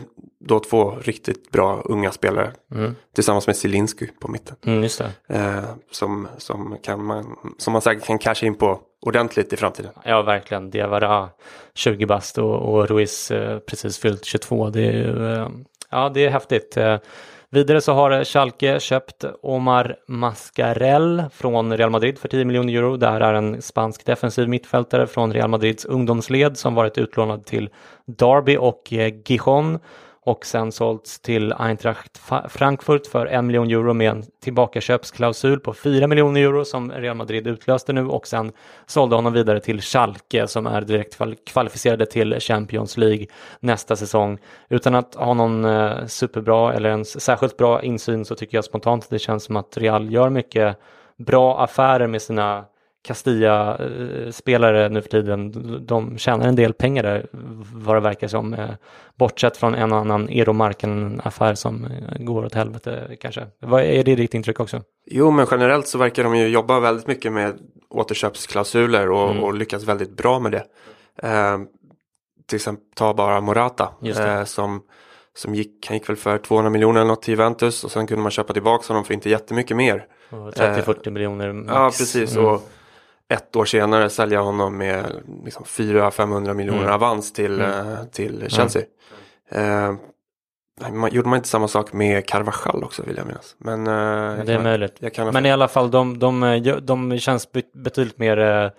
då 0.48 0.60
två 0.60 0.96
riktigt 1.02 1.52
bra 1.52 1.82
unga 1.86 2.12
spelare 2.12 2.52
Mm. 2.76 2.96
tillsammans 3.16 3.48
med 3.48 3.56
Zielinski 3.56 4.10
på 4.20 4.28
mitten. 4.28 4.56
Mm. 4.66 4.84
Eh, 5.28 5.64
som, 5.92 6.28
som, 6.38 6.78
kan 6.84 7.06
man, 7.06 7.36
som 7.58 7.74
man 7.74 7.82
säkert 7.82 8.06
kan 8.06 8.20
casha 8.20 8.46
in 8.46 8.56
på 8.56 8.80
ordentligt 9.02 9.54
i 9.54 9.58
framtiden. 9.58 9.92
Ja, 10.06 10.22
verkligen. 10.22 10.70
Diawara 10.70 11.30
20 11.74 12.06
bast 12.06 12.38
och, 12.38 12.56
och 12.56 12.88
Ruiz 12.88 13.32
eh, 13.32 13.60
precis 13.60 13.98
fyllt 13.98 14.26
22. 14.26 14.70
Det 14.70 14.82
är 14.82 14.92
ju, 14.92 15.34
eh, 15.34 15.50
ja, 15.90 16.10
det 16.14 16.26
är 16.26 16.30
häftigt. 16.30 16.78
Eh, 16.78 16.98
vidare 17.50 17.82
så 17.82 17.94
har 17.94 18.24
Schalke 18.24 18.80
köpt 18.80 19.26
Omar 19.42 19.96
Mascarell 20.08 21.24
från 21.34 21.78
Real 21.78 21.90
Madrid 21.90 22.20
för 22.20 22.28
10 22.28 22.46
miljoner 22.46 22.74
euro. 22.74 22.98
Det 22.98 23.08
här 23.08 23.22
är 23.22 23.34
en 23.34 23.62
spansk 23.62 24.06
defensiv 24.06 24.50
mittfältare 24.50 25.08
från 25.08 25.34
Real 25.34 25.50
Madrids 25.50 25.86
ungdomsled 25.86 26.58
som 26.58 26.76
varit 26.76 26.98
utlånad 26.98 27.46
till 27.46 27.70
Derby 28.06 28.58
och 28.58 28.94
eh, 28.94 29.14
Gijon 29.26 29.80
och 30.26 30.46
sen 30.46 30.72
sålts 30.72 31.20
till 31.20 31.54
Eintracht 31.54 32.22
Frankfurt 32.50 33.08
för 33.08 33.26
en 33.26 33.48
miljon 33.48 33.72
euro 33.72 33.94
med 33.94 34.12
en 34.12 34.24
tillbakaköpsklausul 34.44 35.60
på 35.60 35.74
4 35.74 36.08
miljoner 36.08 36.42
euro 36.42 36.66
som 36.66 36.92
Real 36.92 37.18
Madrid 37.18 37.48
utlöste 37.48 37.94
nu 37.94 38.08
och 38.08 38.28
sen 38.28 38.52
sålde 38.86 39.16
honom 39.16 39.34
vidare 39.34 39.60
till 39.60 39.82
Schalke 39.82 40.48
som 40.48 40.68
är 40.68 40.82
direkt 40.82 41.18
kvalificerade 41.46 42.06
till 42.06 42.40
Champions 42.40 42.98
League 42.98 43.26
nästa 43.60 43.96
säsong. 43.96 44.38
Utan 44.70 44.96
att 44.96 45.16
ha 45.16 45.34
någon 45.34 45.66
eh, 45.66 46.06
superbra 46.06 46.74
eller 46.74 46.90
ens 46.90 47.22
särskilt 47.22 47.58
bra 47.58 47.84
insyn 47.84 48.26
så 48.26 48.36
tycker 48.36 48.58
jag 48.58 48.66
spontant 48.66 49.04
att 49.04 49.10
det 49.10 49.20
känns 49.20 49.44
som 49.44 49.56
att 49.56 49.78
Real 49.78 50.14
gör 50.14 50.30
mycket 50.30 50.78
bra 51.18 51.64
affärer 51.64 52.08
med 52.08 52.22
sina 52.22 52.66
Castilla-spelare 53.04 54.90
nu 54.90 55.02
för 55.02 55.10
tiden. 55.10 55.52
De 55.86 56.18
tjänar 56.18 56.48
en 56.48 56.56
del 56.56 56.74
pengar 56.74 57.04
där 57.04 57.28
vad 57.74 57.96
det 57.96 58.00
verkar 58.00 58.28
som. 58.28 58.54
eh, 58.54 58.70
Bortsett 59.18 59.58
från 59.58 59.76
en 59.76 59.92
och 59.92 59.98
annan 59.98 60.30
Eero 60.30 60.54
Markkanen-affär 60.54 61.56
som 61.56 61.86
eh, 61.86 62.24
går 62.24 62.46
åt 62.46 62.54
helvete 62.54 63.18
kanske. 63.20 63.48
Vad 63.60 63.82
Är 63.82 64.04
det 64.04 64.16
ditt 64.16 64.34
intryck 64.34 64.60
också? 64.60 64.82
Jo, 65.06 65.32
men 65.32 65.48
generellt 65.52 65.88
så 65.88 65.98
verkar 65.98 66.24
de 66.24 66.36
ju 66.36 66.48
jobba 66.48 66.80
väldigt 66.80 67.08
mycket 67.08 67.32
med 67.32 67.54
återköpsklausuler 67.90 69.12
och, 69.12 69.32
Mm. 69.32 69.44
och 69.44 69.54
lyckas 69.54 69.84
väldigt 69.84 70.18
bra 70.18 70.40
med 70.40 70.52
det. 70.52 70.64
Eh, 71.28 71.58
till 72.48 72.56
exempel 72.56 72.86
ta 72.96 73.14
bara 73.14 73.42
Morata 73.42 73.90
eh, 74.04 74.44
som, 74.44 74.82
som 75.36 75.56
gick, 75.56 75.86
han 75.88 75.98
gick 75.98 76.10
väl 76.10 76.16
för 76.16 76.38
200 76.38 76.70
miljoner 76.70 77.00
eller 77.02 77.08
något 77.08 77.22
till 77.22 77.32
Juventus 77.34 77.84
och 77.84 77.92
sen 77.92 78.08
kunde 78.08 78.22
man 78.24 78.32
köpa 78.32 78.54
tillbaka 78.54 78.88
honom 78.88 79.04
för 79.04 79.14
inte 79.14 79.30
jättemycket 79.30 79.78
mer. 79.78 80.06
Och 80.30 80.38
30-40 80.54 81.10
miljoner 81.10 81.54
max. 81.54 81.70
Ja, 81.74 81.86
precis. 81.86 82.36
Mm. 82.36 82.46
Och 82.50 82.70
ett 83.34 83.56
år 83.56 83.66
senare 83.66 84.10
sälja 84.10 84.42
honom 84.42 84.78
med 84.78 85.06
liksom 85.46 85.64
400-500 85.66 86.54
miljoner 86.54 86.82
Mm. 86.82 86.94
avans 86.94 87.34
till, 87.34 87.62
Mm. 87.62 87.92
eh, 87.92 88.04
till 88.04 88.46
Chelsea. 88.50 88.82
Eh, 89.52 89.94
man, 90.92 91.12
gjorde 91.14 91.30
man 91.30 91.38
inte 91.38 91.50
samma 91.50 91.68
sak 91.68 91.94
med 91.94 92.26
Carvajal 92.28 92.84
också 92.84 93.04
vill 93.04 93.18
jag 93.18 93.28
minnas. 93.28 93.56
Men 93.58 93.88
eh, 93.88 94.46
Det 94.46 94.54
är 94.54 94.64
möjligt. 94.64 94.96
Jag 95.00 95.34
Men 95.34 95.46
i 95.46 95.52
alla 95.52 95.68
fall, 95.68 95.92
de, 95.92 96.20
de, 96.20 96.62
de 96.84 97.18
känns 97.20 97.52
be- 97.52 97.62
betydligt 97.74 98.18
mer 98.18 98.38
eh, 98.40 98.70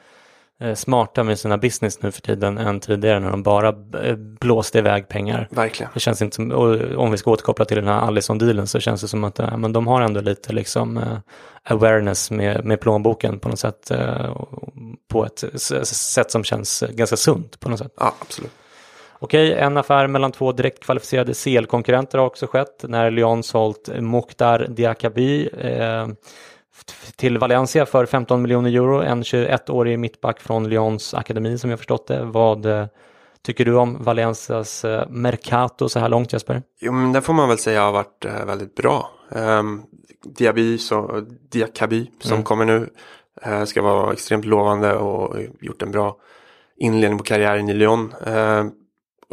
smarta 0.74 1.24
med 1.24 1.38
sina 1.38 1.59
business 1.59 2.02
nu 2.02 2.11
för 2.11 2.20
tiden 2.22 2.59
än 2.59 2.80
tidigare 2.80 3.20
när 3.20 3.30
de 3.30 3.42
bara 3.42 3.68
eh, 4.02 4.16
blåste 4.16 4.78
iväg 4.78 5.09
pengar. 5.09 5.48
Verkligen. 5.50 5.90
Det 5.94 6.00
känns 6.00 6.22
inte 6.22 6.36
som, 6.36 6.52
om 6.96 7.11
vi 7.11 7.16
ska 7.16 7.30
återkoppla 7.30 7.64
till 7.64 7.76
den 7.76 7.88
här 7.88 8.00
Allison-dealen 8.00 8.66
så 8.66 8.80
känns 8.80 9.00
det 9.00 9.09
som 9.09 9.24
att 9.24 9.38
eh, 9.38 9.57
men 9.57 9.72
de 9.72 9.86
har 9.86 10.02
ändå 10.02 10.20
lite 10.20 10.52
liksom 10.52 10.96
eh, 10.96 11.18
awareness 11.64 12.30
med, 12.30 12.64
med 12.64 12.80
plånboken 12.80 13.38
på 13.38 13.48
något 13.48 13.59
sätt. 13.59 13.90
eh, 13.90 14.36
på 15.09 15.24
ett 15.24 15.44
sätt 15.86 16.30
som 16.30 16.44
känns 16.44 16.82
eh, 16.82 16.90
ganska 16.90 17.16
sunt 17.16 17.61
på 17.61 17.68
något 17.68 17.78
sätt. 17.78 17.92
Ja, 17.96 18.14
absolut. 18.20 18.52
Okej, 19.18 19.52
en 19.55 19.76
affär 19.76 20.07
mellan 20.07 20.32
två 20.32 20.52
direkt 20.52 20.84
kvalificerade 20.84 21.34
CL-konkurrenter 21.34 22.18
har 22.18 22.26
också 22.26 22.46
skett 22.46 22.84
när 22.88 23.11
Lyon 23.11 23.42
sålt 23.42 23.88
Mokhtar 23.98 24.66
Diakaby 24.68 25.46
eh, 25.46 26.07
till 27.16 27.39
Valencia 27.39 27.87
för 27.87 28.07
15 28.07 28.43
miljoner 28.43 28.70
euro. 28.70 29.01
En 29.03 29.22
21-årig 29.22 29.99
mittback 29.99 30.41
från 30.41 30.68
Lyons 30.68 31.14
akademi 31.14 31.59
som 31.59 31.70
jag 31.70 31.79
förstått 31.79 32.07
det. 32.07 32.25
Vad 32.25 32.66
eh, 32.66 32.87
tycker 33.43 33.64
du 33.64 33.75
om 33.75 34.03
Valencias 34.03 34.85
eh, 34.85 35.09
Mercato 35.09 35.89
så 35.89 35.99
här 35.99 36.09
långt 36.09 36.33
Jesper? 36.33 36.62
Jo, 36.81 36.93
men 36.93 37.12
det 37.12 37.22
får 37.22 37.33
man 37.33 37.49
väl 37.49 37.59
säga 37.59 37.83
har 37.83 37.93
varit 37.93 38.25
eh, 38.25 38.45
väldigt 38.47 38.75
bra. 38.75 39.11
Um, 39.29 39.83
Diaby, 40.39 40.79
så, 40.79 41.25
Diakaby 41.51 42.11
som 42.20 42.33
Mm. 42.33 42.45
kommer 42.45 42.64
nu 42.64 42.91
eh, 43.43 43.64
ska 43.64 43.83
vara 43.83 44.12
extremt 44.12 44.45
lovande 44.45 44.95
och 44.95 45.37
gjort 45.61 45.83
en 45.83 45.91
bra 45.91 46.16
inledning 46.77 47.18
på 47.18 47.25
karriären 47.25 47.68
i 47.68 47.75
Lyon. 47.75 48.14
Eh, 48.27 48.64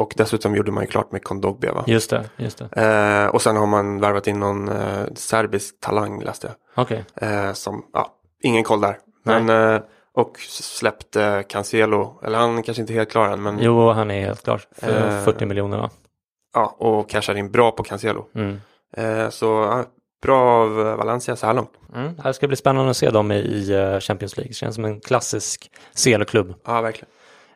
och 0.02 0.14
dessutom 0.18 0.56
gjorde 0.56 0.72
man 0.72 0.84
ju 0.84 0.88
klart 0.90 1.12
med 1.12 1.24
Kondogbia 1.24 1.74
va? 1.74 1.84
Just 1.88 2.10
det, 2.10 2.30
just 2.38 2.58
det. 2.72 2.82
Eh, 2.86 3.28
och 3.28 3.42
sen 3.42 3.56
har 3.58 3.68
man 3.68 4.00
värvat 4.00 4.28
in 4.28 4.40
någon 4.40 4.70
eh, 4.70 5.04
serbisk 5.16 5.80
talang 5.80 6.22
läste 6.24 6.48
jag. 6.48 6.84
Okej, 6.84 7.06
Eh, 7.16 7.54
som, 7.54 7.86
ja, 7.94 8.08
ingen 8.44 8.64
koll 8.64 8.82
där. 8.82 8.98
Men, 9.24 9.50
eh, 9.50 9.82
och 10.14 10.38
släppte 10.50 11.44
Cancelo, 11.50 12.20
eller 12.24 12.38
han 12.40 12.64
kanske 12.64 12.82
inte 12.82 12.94
är 12.94 12.96
helt 12.96 13.12
klar 13.12 13.28
än, 13.30 13.42
men 13.44 13.60
jo 13.60 13.90
han 13.90 14.12
är 14.12 14.22
helt 14.26 14.44
klar 14.44 14.62
för 14.72 15.18
Eh, 15.18 15.24
40 15.24 15.46
miljoner 15.46 15.78
va? 15.78 15.90
ja, 16.54 16.76
och 16.80 17.10
cashar 17.10 17.36
in 17.36 17.52
bra 17.52 17.72
på 17.72 17.84
Cancelo. 17.84 18.26
Mm. 18.36 18.62
Eh, 18.98 19.30
så 19.30 19.46
ja, 19.46 19.84
bra 20.24 20.40
av 20.42 20.88
eh, 20.88 20.96
Valencia 20.96 21.36
så 21.36 21.46
här 21.46 21.54
långt. 21.54 21.72
Mm. 21.96 22.16
Det 22.24 22.34
ska 22.34 22.48
bli 22.48 22.58
spännande 22.58 22.92
att 22.92 22.98
se 22.98 23.10
dem 23.10 23.32
i, 23.32 23.72
eh, 23.72 24.00
Champions 24.00 24.38
League. 24.38 24.54
Känns 24.54 24.76
som 24.76 24.86
en 24.86 25.00
klassisk 25.00 25.72
CL-klubb. 25.96 26.54
Ja, 26.66 26.82
verkligen. 26.82 27.10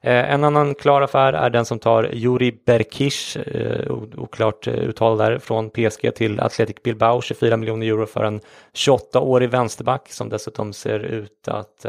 Eh, 0.06 0.34
en 0.34 0.44
annan 0.44 0.76
klar 0.76 1.02
affär 1.02 1.34
är 1.34 1.50
den 1.50 1.66
som 1.66 1.80
tar 1.80 2.10
Juri 2.14 2.60
Berkic, 2.66 3.36
eh, 3.36 3.92
oklart 4.18 4.68
eh, 4.68 4.74
uttal 4.74 5.18
där, 5.18 5.40
från 5.40 5.70
PSG 5.70 6.16
till 6.16 6.40
Athletic 6.40 6.76
Bilbao, 6.84 7.22
24 7.22 7.58
miljoner 7.58 7.88
euro 7.88 8.06
för 8.06 8.24
en 8.24 8.42
28-årig 8.74 9.50
vänsterback 9.50 10.12
som 10.12 10.30
dessutom 10.30 10.74
ser 10.74 11.00
ut 11.00 11.48
att 11.48 11.86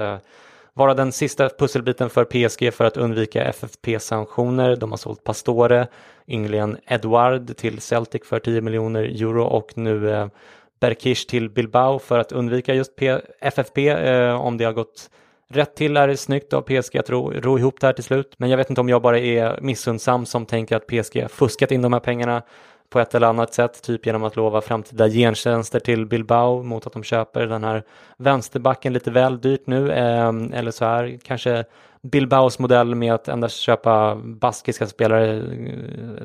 vara 0.74 0.94
den 0.94 1.12
sista 1.12 1.48
pusselbiten 1.48 2.10
för 2.10 2.24
PSG 2.24 2.74
för 2.74 2.84
att 2.84 2.96
undvika 2.96 3.44
FFP-sanktioner. 3.44 4.76
De 4.76 4.90
har 4.90 4.98
sålt 4.98 5.24
Pastore, 5.24 5.86
ynglingen 6.28 6.76
Edward 6.86 7.56
till 7.56 7.80
Celtic 7.80 8.22
för 8.24 8.38
10 8.38 8.60
miljoner 8.60 9.02
euro 9.02 9.44
och 9.44 9.72
nu 9.74 10.10
eh, 10.10 10.26
Berkic 10.80 11.26
till 11.26 11.50
Bilbao 11.50 11.98
för 11.98 12.18
att 12.18 12.32
undvika 12.32 12.74
just 12.74 12.96
P- 12.96 13.20
FFP 13.40 13.94
om 14.32 14.56
det 14.56 14.64
har 14.64 14.72
gått 14.72 15.10
rätt 15.48 15.74
till 15.74 15.96
är 15.96 16.08
det 16.08 16.16
snyggt 16.16 16.52
av 16.52 16.62
PSG 16.62 16.98
att 16.98 17.10
ro, 17.10 17.30
ro 17.30 17.58
ihop 17.58 17.80
det 17.80 17.86
här 17.86 17.94
till 17.94 18.04
slut. 18.04 18.34
Men 18.36 18.50
jag 18.50 18.56
vet 18.56 18.70
inte 18.70 18.80
om 18.80 18.88
jag 18.88 19.02
bara 19.02 19.18
är 19.18 19.60
missundsam 19.60 20.26
som 20.26 20.46
tänker 20.46 20.76
att 20.76 20.86
PSG 20.86 21.30
fuskat 21.30 21.70
in 21.70 21.82
de 21.82 21.92
här 21.92 22.00
pengarna 22.00 22.42
på 22.90 23.00
ett 23.00 23.14
eller 23.14 23.26
annat 23.26 23.54
sätt, 23.54 23.82
typ 23.82 24.06
genom 24.06 24.24
att 24.24 24.36
lova 24.36 24.60
framtida 24.60 25.08
gentjänster 25.08 25.80
till 25.80 26.06
Bilbao 26.06 26.62
mot 26.62 26.86
att 26.86 26.92
de 26.92 27.02
köper 27.02 27.46
den 27.46 27.64
här 27.64 27.82
vänsterbacken 28.18 28.92
lite 28.92 29.10
väl 29.10 29.40
dyrt 29.40 29.66
nu. 29.66 29.92
Eh, 29.92 30.32
eller 30.52 30.70
så 30.70 30.84
här, 30.84 31.18
kanske 31.22 31.64
Bilbaos 32.02 32.58
modell 32.58 32.94
med 32.94 33.14
att 33.14 33.28
endast 33.28 33.56
köpa 33.56 34.14
baskiska 34.14 34.86
spelare 34.86 35.36
eh, 35.36 35.42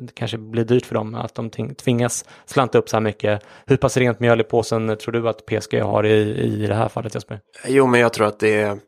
det 0.00 0.14
kanske 0.14 0.38
blir 0.38 0.64
dyrt 0.64 0.86
för 0.86 0.94
dem, 0.94 1.14
att 1.14 1.34
de 1.34 1.50
tvingas 1.74 2.24
slanta 2.44 2.78
upp 2.78 2.88
så 2.88 2.96
här 2.96 3.02
mycket. 3.02 3.42
Hur 3.66 3.76
pass 3.76 3.96
rent 3.96 4.20
mjöl 4.20 4.40
i 4.40 4.44
påsen 4.44 4.96
tror 4.96 5.12
du 5.12 5.28
att 5.28 5.46
PSG 5.46 5.80
har 5.80 6.06
i, 6.06 6.40
i 6.40 6.66
det 6.66 6.74
här 6.74 6.88
fallet 6.88 7.14
Jesper? 7.14 7.40
Jo, 7.66 7.86
men 7.86 8.00
jag 8.00 8.12
tror 8.12 8.26
att 8.26 8.40
det 8.40 8.60
är, 8.60 8.78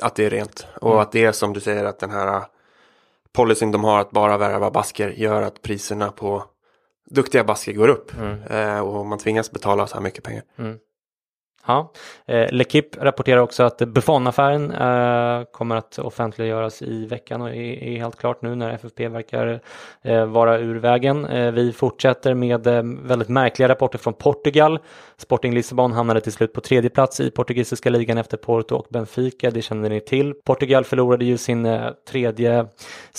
att 0.00 0.14
det 0.14 0.24
är 0.24 0.30
rent. 0.30 0.66
Och 0.80 0.90
Mm. 0.90 1.02
att 1.02 1.12
det 1.12 1.24
är 1.24 1.32
som 1.32 1.52
du 1.52 1.60
säger 1.60 1.84
att 1.84 1.98
den 1.98 2.10
här 2.10 2.36
uh, 2.36 2.44
policyn 3.32 3.72
de 3.72 3.84
har 3.84 4.00
att 4.00 4.10
bara 4.10 4.38
värva 4.38 4.70
basker 4.70 5.08
gör 5.08 5.42
att 5.42 5.62
priserna 5.62 6.10
på 6.10 6.44
duktiga 7.10 7.44
basker 7.44 7.72
går 7.72 7.88
upp. 7.88 8.12
Mm. 8.14 8.42
Eh, 8.42 8.80
och 8.80 9.06
man 9.06 9.18
tvingas 9.18 9.50
betala 9.50 9.86
så 9.86 9.94
här 9.94 10.02
mycket 10.02 10.24
pengar. 10.24 10.42
Ja, 11.66 11.92
eh, 12.26 12.48
L'Equipe 12.50 13.04
rapporterar 13.04 13.40
också 13.40 13.62
att 13.62 13.78
Buffon-affären 13.78 14.70
eh, 14.70 15.44
kommer 15.44 15.76
att 15.76 15.98
offentliggöras 15.98 16.82
i 16.82 17.06
veckan 17.06 17.42
och 17.42 17.48
är, 17.48 17.82
är 17.82 17.98
helt 17.98 18.16
klart 18.16 18.42
nu 18.42 18.54
när 18.54 18.70
FFP 18.70 19.08
verkar 19.08 19.60
eh, 20.02 20.26
vara 20.26 20.58
ur 20.58 20.74
vägen. 20.74 21.24
Eh, 21.24 21.52
vi 21.52 21.72
fortsätter 21.72 22.34
med 22.34 22.66
eh, 22.66 22.82
väldigt 22.82 23.28
märkliga 23.28 23.68
rapporter 23.68 23.98
från 23.98 24.12
Portugal. 24.12 24.78
Sporting 25.16 25.54
Lissabon 25.54 25.92
hamnade 25.92 26.20
till 26.20 26.32
slut 26.32 26.52
på 26.52 26.60
tredje 26.60 26.90
plats 26.90 27.20
i 27.20 27.30
portugisiska 27.30 27.90
ligan 27.90 28.18
efter 28.18 28.36
Porto 28.36 28.76
och 28.76 28.86
Benfica, 28.90 29.50
det 29.50 29.62
känner 29.62 29.88
ni 29.88 30.00
till. 30.00 30.34
Portugal 30.44 30.84
förlorade 30.84 31.24
ju 31.24 31.38
sin 31.38 31.66
eh, 31.66 31.90
tredje 32.08 32.66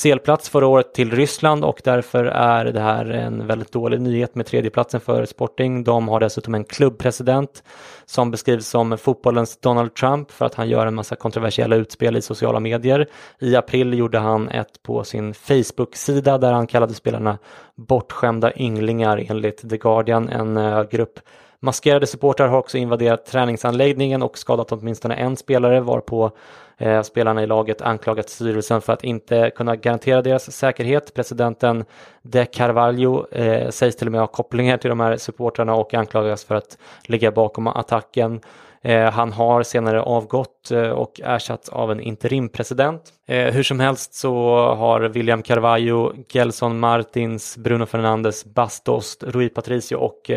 CL-plats 0.04 0.50
förra 0.50 0.68
året 0.68 0.94
till 0.94 1.12
Ryssland 1.12 1.66
och 1.66 1.82
därför 1.84 2.26
är 2.26 2.66
det 2.66 2.80
här 2.80 3.06
en 3.06 3.48
väldigt 3.48 3.72
dålig 3.72 4.02
nyhet 4.02 4.36
med 4.36 4.46
tredjeplatsen 4.46 5.02
för 5.02 5.26
Sporting. 5.26 5.84
De 5.84 6.08
har 6.08 6.20
dessutom 6.20 6.56
en 6.56 6.64
klubbpresident 6.64 7.64
som 8.06 8.32
beskrivs 8.32 8.68
som 8.68 8.98
fotbollens 8.98 9.58
Donald 9.58 9.94
Trump 9.94 10.32
för 10.32 10.46
att 10.46 10.56
han 10.56 10.70
gör 10.70 10.88
en 10.88 10.96
massa 10.96 11.16
kontroversiella 11.16 11.76
utspel 11.76 12.18
i 12.18 12.22
sociala 12.22 12.60
medier. 12.60 13.08
I 13.40 13.56
april 13.56 13.94
gjorde 13.94 14.20
han 14.20 14.50
ett 14.50 14.84
på 14.84 15.04
sin 15.04 15.34
Facebook-sida 15.34 16.38
där 16.38 16.52
han 16.52 16.68
kallade 16.68 16.94
spelarna 16.94 17.38
bortskämda 17.76 18.54
ynglingar 18.56 19.26
enligt 19.30 19.70
The 19.70 19.78
Guardian, 19.78 20.30
en 20.30 20.58
eh, 20.58 20.84
grupp 20.84 21.20
Maskerade 21.66 22.08
supportrar 22.08 22.48
har 22.48 22.58
också 22.58 22.78
invaderat 22.78 23.26
träningsanläggningen 23.26 24.24
och 24.24 24.38
skadat 24.38 24.72
åtminstone 24.72 25.16
en 25.16 25.38
spelare 25.38 25.82
varpå 25.82 26.32
Eh, 26.78 27.02
spelarna 27.02 27.44
i 27.44 27.48
laget 27.48 27.82
anklagat 27.82 28.30
styrelsen 28.30 28.82
för 28.82 28.94
att 28.94 29.04
inte 29.04 29.52
kunna 29.56 29.76
garantera 29.76 30.22
deras 30.22 30.52
säkerhet. 30.52 31.14
Presidenten 31.14 31.86
De 32.22 32.46
Carvalho 32.46 33.26
eh, 33.32 33.70
sägs 33.70 33.96
till 33.96 34.08
och 34.08 34.12
med 34.12 34.22
ha 34.22 34.28
kopplingar 34.28 34.78
till 34.78 34.90
de 34.90 35.00
här 35.00 35.18
supportrarna 35.18 35.76
och 35.76 35.94
anklagas 35.94 36.46
för 36.46 36.56
att 36.56 36.78
ligga 37.04 37.32
bakom 37.32 37.68
attacken. 37.68 38.42
Eh, 38.82 39.12
han 39.12 39.34
har 39.34 39.64
senare 39.64 40.02
avgått 40.02 40.72
och 40.96 41.22
ersatts 41.24 41.70
av 41.70 41.92
en 41.92 42.00
interimpresident. 42.00 43.02
Hur 43.28 43.64
som 43.64 43.80
helst 43.80 44.14
så 44.14 44.58
har 44.76 45.02
William 45.02 45.42
Carvalho, 45.42 46.14
Gelson 46.30 46.80
Martins, 46.80 47.58
Bruno 47.58 47.86
Fernandes, 47.86 48.46
Bastos, 48.46 49.18
Rui 49.22 49.50
Patricio 49.50 49.96
och 49.96 50.32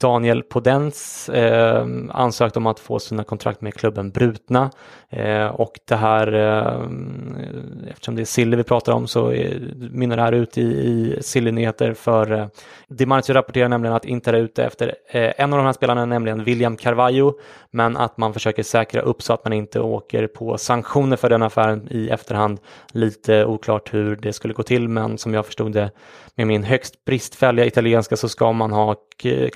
Daniel 0.00 0.42
Podens 0.42 1.28
eh, 1.28 1.86
ansökt 2.10 2.56
om 2.56 2.66
att 2.66 2.80
få 2.80 2.98
sina 2.98 3.24
kontrakt 3.24 3.60
med 3.60 3.74
klubben 3.74 4.10
brutna 4.10 4.70
eh, 5.10 5.46
och 5.46 5.72
det 5.88 5.96
här, 5.96 6.32
eh, 6.32 7.90
eftersom 7.90 8.16
det 8.16 8.22
är 8.22 8.24
Silly 8.24 8.56
vi 8.56 8.64
pratar 8.64 8.92
om 8.92 9.06
så 9.06 9.30
eh, 9.30 9.60
mynnar 9.90 10.16
det 10.16 10.22
här 10.22 10.32
ut 10.32 10.58
i, 10.58 10.62
i 10.62 11.18
Silly-nyheter 11.20 11.94
för 11.94 12.32
eh, 12.32 12.46
Dimarzio 12.88 13.34
rapporterar 13.34 13.68
nämligen 13.68 13.96
att 13.96 14.04
Inter 14.04 14.32
är 14.32 14.38
ute 14.38 14.64
efter 14.64 14.94
eh, 15.10 15.32
en 15.36 15.52
av 15.52 15.56
de 15.56 15.66
här 15.66 15.72
spelarna, 15.72 16.04
nämligen 16.04 16.44
William 16.44 16.76
Carvalho, 16.76 17.32
men 17.70 17.96
att 17.96 18.16
man 18.16 18.32
försöker 18.32 18.62
säkra 18.62 19.00
upp 19.00 19.22
så 19.22 19.32
att 19.32 19.44
man 19.44 19.52
inte 19.52 19.80
åker 19.80 20.26
på 20.26 20.58
sanktioner 20.58 21.16
för 21.16 21.30
den 21.30 21.42
affären 21.42 21.88
i 21.90 22.08
efterhand. 22.08 22.60
Lite 22.92 23.44
oklart 23.44 23.94
hur 23.94 24.16
det 24.16 24.32
skulle 24.32 24.54
gå 24.54 24.62
till, 24.62 24.88
men 24.88 25.18
som 25.18 25.34
jag 25.34 25.46
förstod 25.46 25.72
det 25.72 25.90
med 26.36 26.46
min 26.46 26.64
högst 26.64 27.04
bristfälliga 27.04 27.66
italienska 27.66 28.16
så 28.16 28.28
ska 28.28 28.52
man 28.52 28.72
ha 28.72 28.94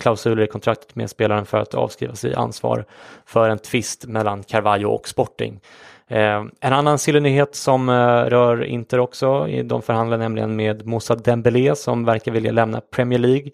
klausuler 0.01 0.43
i 0.43 0.47
kontraktet 0.47 0.97
med 0.97 1.11
spelaren 1.11 1.47
för 1.47 1.59
att 1.59 1.75
avskriva 1.75 2.15
sig 2.15 2.35
ansvar 2.35 2.85
för 3.27 3.49
en 3.49 3.59
tvist 3.59 4.07
mellan 4.07 4.43
Carvalho 4.43 4.89
och 4.89 5.09
Sporting. 5.09 5.61
Eh, 6.09 6.45
en 6.61 6.73
annan 6.73 6.99
sillynyhet 6.99 7.55
som 7.55 7.89
eh, 7.89 7.93
rör 8.25 8.65
Inter 8.65 9.01
också, 9.01 9.47
de 9.65 9.83
förhandlar 9.83 10.19
nämligen 10.19 10.57
med 10.57 10.87
Moussa 10.87 11.15
Dembélé 11.15 11.77
som 11.77 12.05
verkar 12.05 12.33
vilja 12.33 12.53
lämna 12.53 12.81
Premier 12.81 13.19
League. 13.19 13.51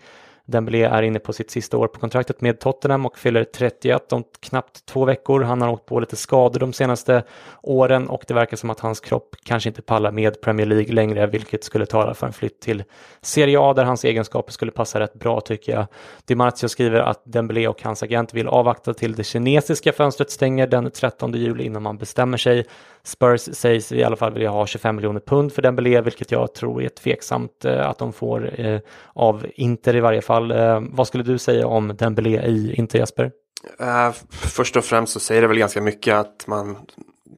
Dembélé 0.49 0.83
är 0.83 1.03
inne 1.03 1.19
på 1.19 1.33
sitt 1.33 1.51
sista 1.51 1.77
år 1.77 1.89
på 1.89 2.01
kontraktet 2.01 2.41
med 2.41 2.61
Tottenham 2.61 3.07
och 3.07 3.19
fyller 3.19 3.45
31 3.45 4.13
om 4.13 4.25
knappt 4.41 4.87
två 4.87 5.05
veckor. 5.05 5.43
Han 5.43 5.63
har 5.63 5.69
åkt 5.69 5.87
på 5.87 6.01
lite 6.01 6.17
skador 6.17 6.61
de 6.61 6.73
senaste 6.73 7.23
åren 7.63 8.09
och 8.09 8.25
det 8.29 8.35
verkar 8.35 8.57
som 8.57 8.71
att 8.71 8.81
hans 8.81 9.01
kropp 9.01 9.37
kanske 9.45 9.69
inte 9.69 9.83
pallar 9.83 10.13
med 10.13 10.41
Premier 10.41 10.67
League 10.67 10.95
längre, 10.95 11.27
vilket 11.27 11.65
skulle 11.65 11.87
tala 11.87 12.15
för 12.15 12.27
en 12.27 12.33
flytt 12.33 12.61
till 12.61 12.85
Serie 13.23 13.61
A 13.61 13.73
där 13.73 13.85
hans 13.85 14.05
egenskaper 14.05 14.53
skulle 14.53 14.73
passa 14.73 15.01
rätt 15.01 15.15
bra 15.15 15.41
tycker 15.41 15.73
jag. 15.73 15.87
DiMarzio 16.25 16.69
skriver 16.69 17.01
att 17.01 17.23
Dembélé 17.25 17.69
och 17.69 17.83
hans 17.83 18.03
agent 18.03 18.35
vill 18.35 18.49
avvakta 18.49 18.95
till 18.95 19.15
det 19.15 19.25
kinesiska 19.25 19.93
fönstret 19.93 20.31
stänger 20.31 20.67
den 20.67 20.91
13 20.91 21.33
juli 21.33 21.65
innan 21.65 21.83
man 21.83 21.99
bestämmer 21.99 22.39
sig. 22.39 22.67
Spurs 23.07 23.41
sägs 23.41 23.93
i 23.93 24.05
alla 24.05 24.17
fall 24.17 24.33
vilja 24.33 24.51
ha 24.51 24.67
25 24.67 24.97
miljoner 24.97 25.21
pund 25.21 25.53
för 25.53 25.63
Dembélé, 25.63 26.01
vilket 26.01 26.31
jag 26.31 26.55
tror 26.55 26.83
är 26.83 26.89
tveksamt 26.89 27.65
eh, 27.65 27.89
att 27.89 27.99
de 27.99 28.13
får 28.13 28.61
eh, 28.61 28.81
av 29.15 29.47
Inter 29.55 29.97
i 29.97 30.01
varje 30.01 30.23
fall. 30.23 30.51
Eh, 30.51 30.81
vad 30.91 31.07
skulle 31.07 31.25
du 31.25 31.39
säga 31.39 31.67
om 31.67 31.97
Dembélé 31.97 32.47
i 32.47 32.75
Inter 32.75 32.99
Jesper? 32.99 33.33
Uh, 33.81 34.13
först 34.31 34.77
och 34.77 34.85
främst 34.85 35.13
så 35.13 35.21
säger 35.21 35.43
det 35.43 35.49
väl 35.49 35.59
ganska 35.59 35.81
mycket 35.81 36.15
att 36.15 36.47
man 36.47 36.77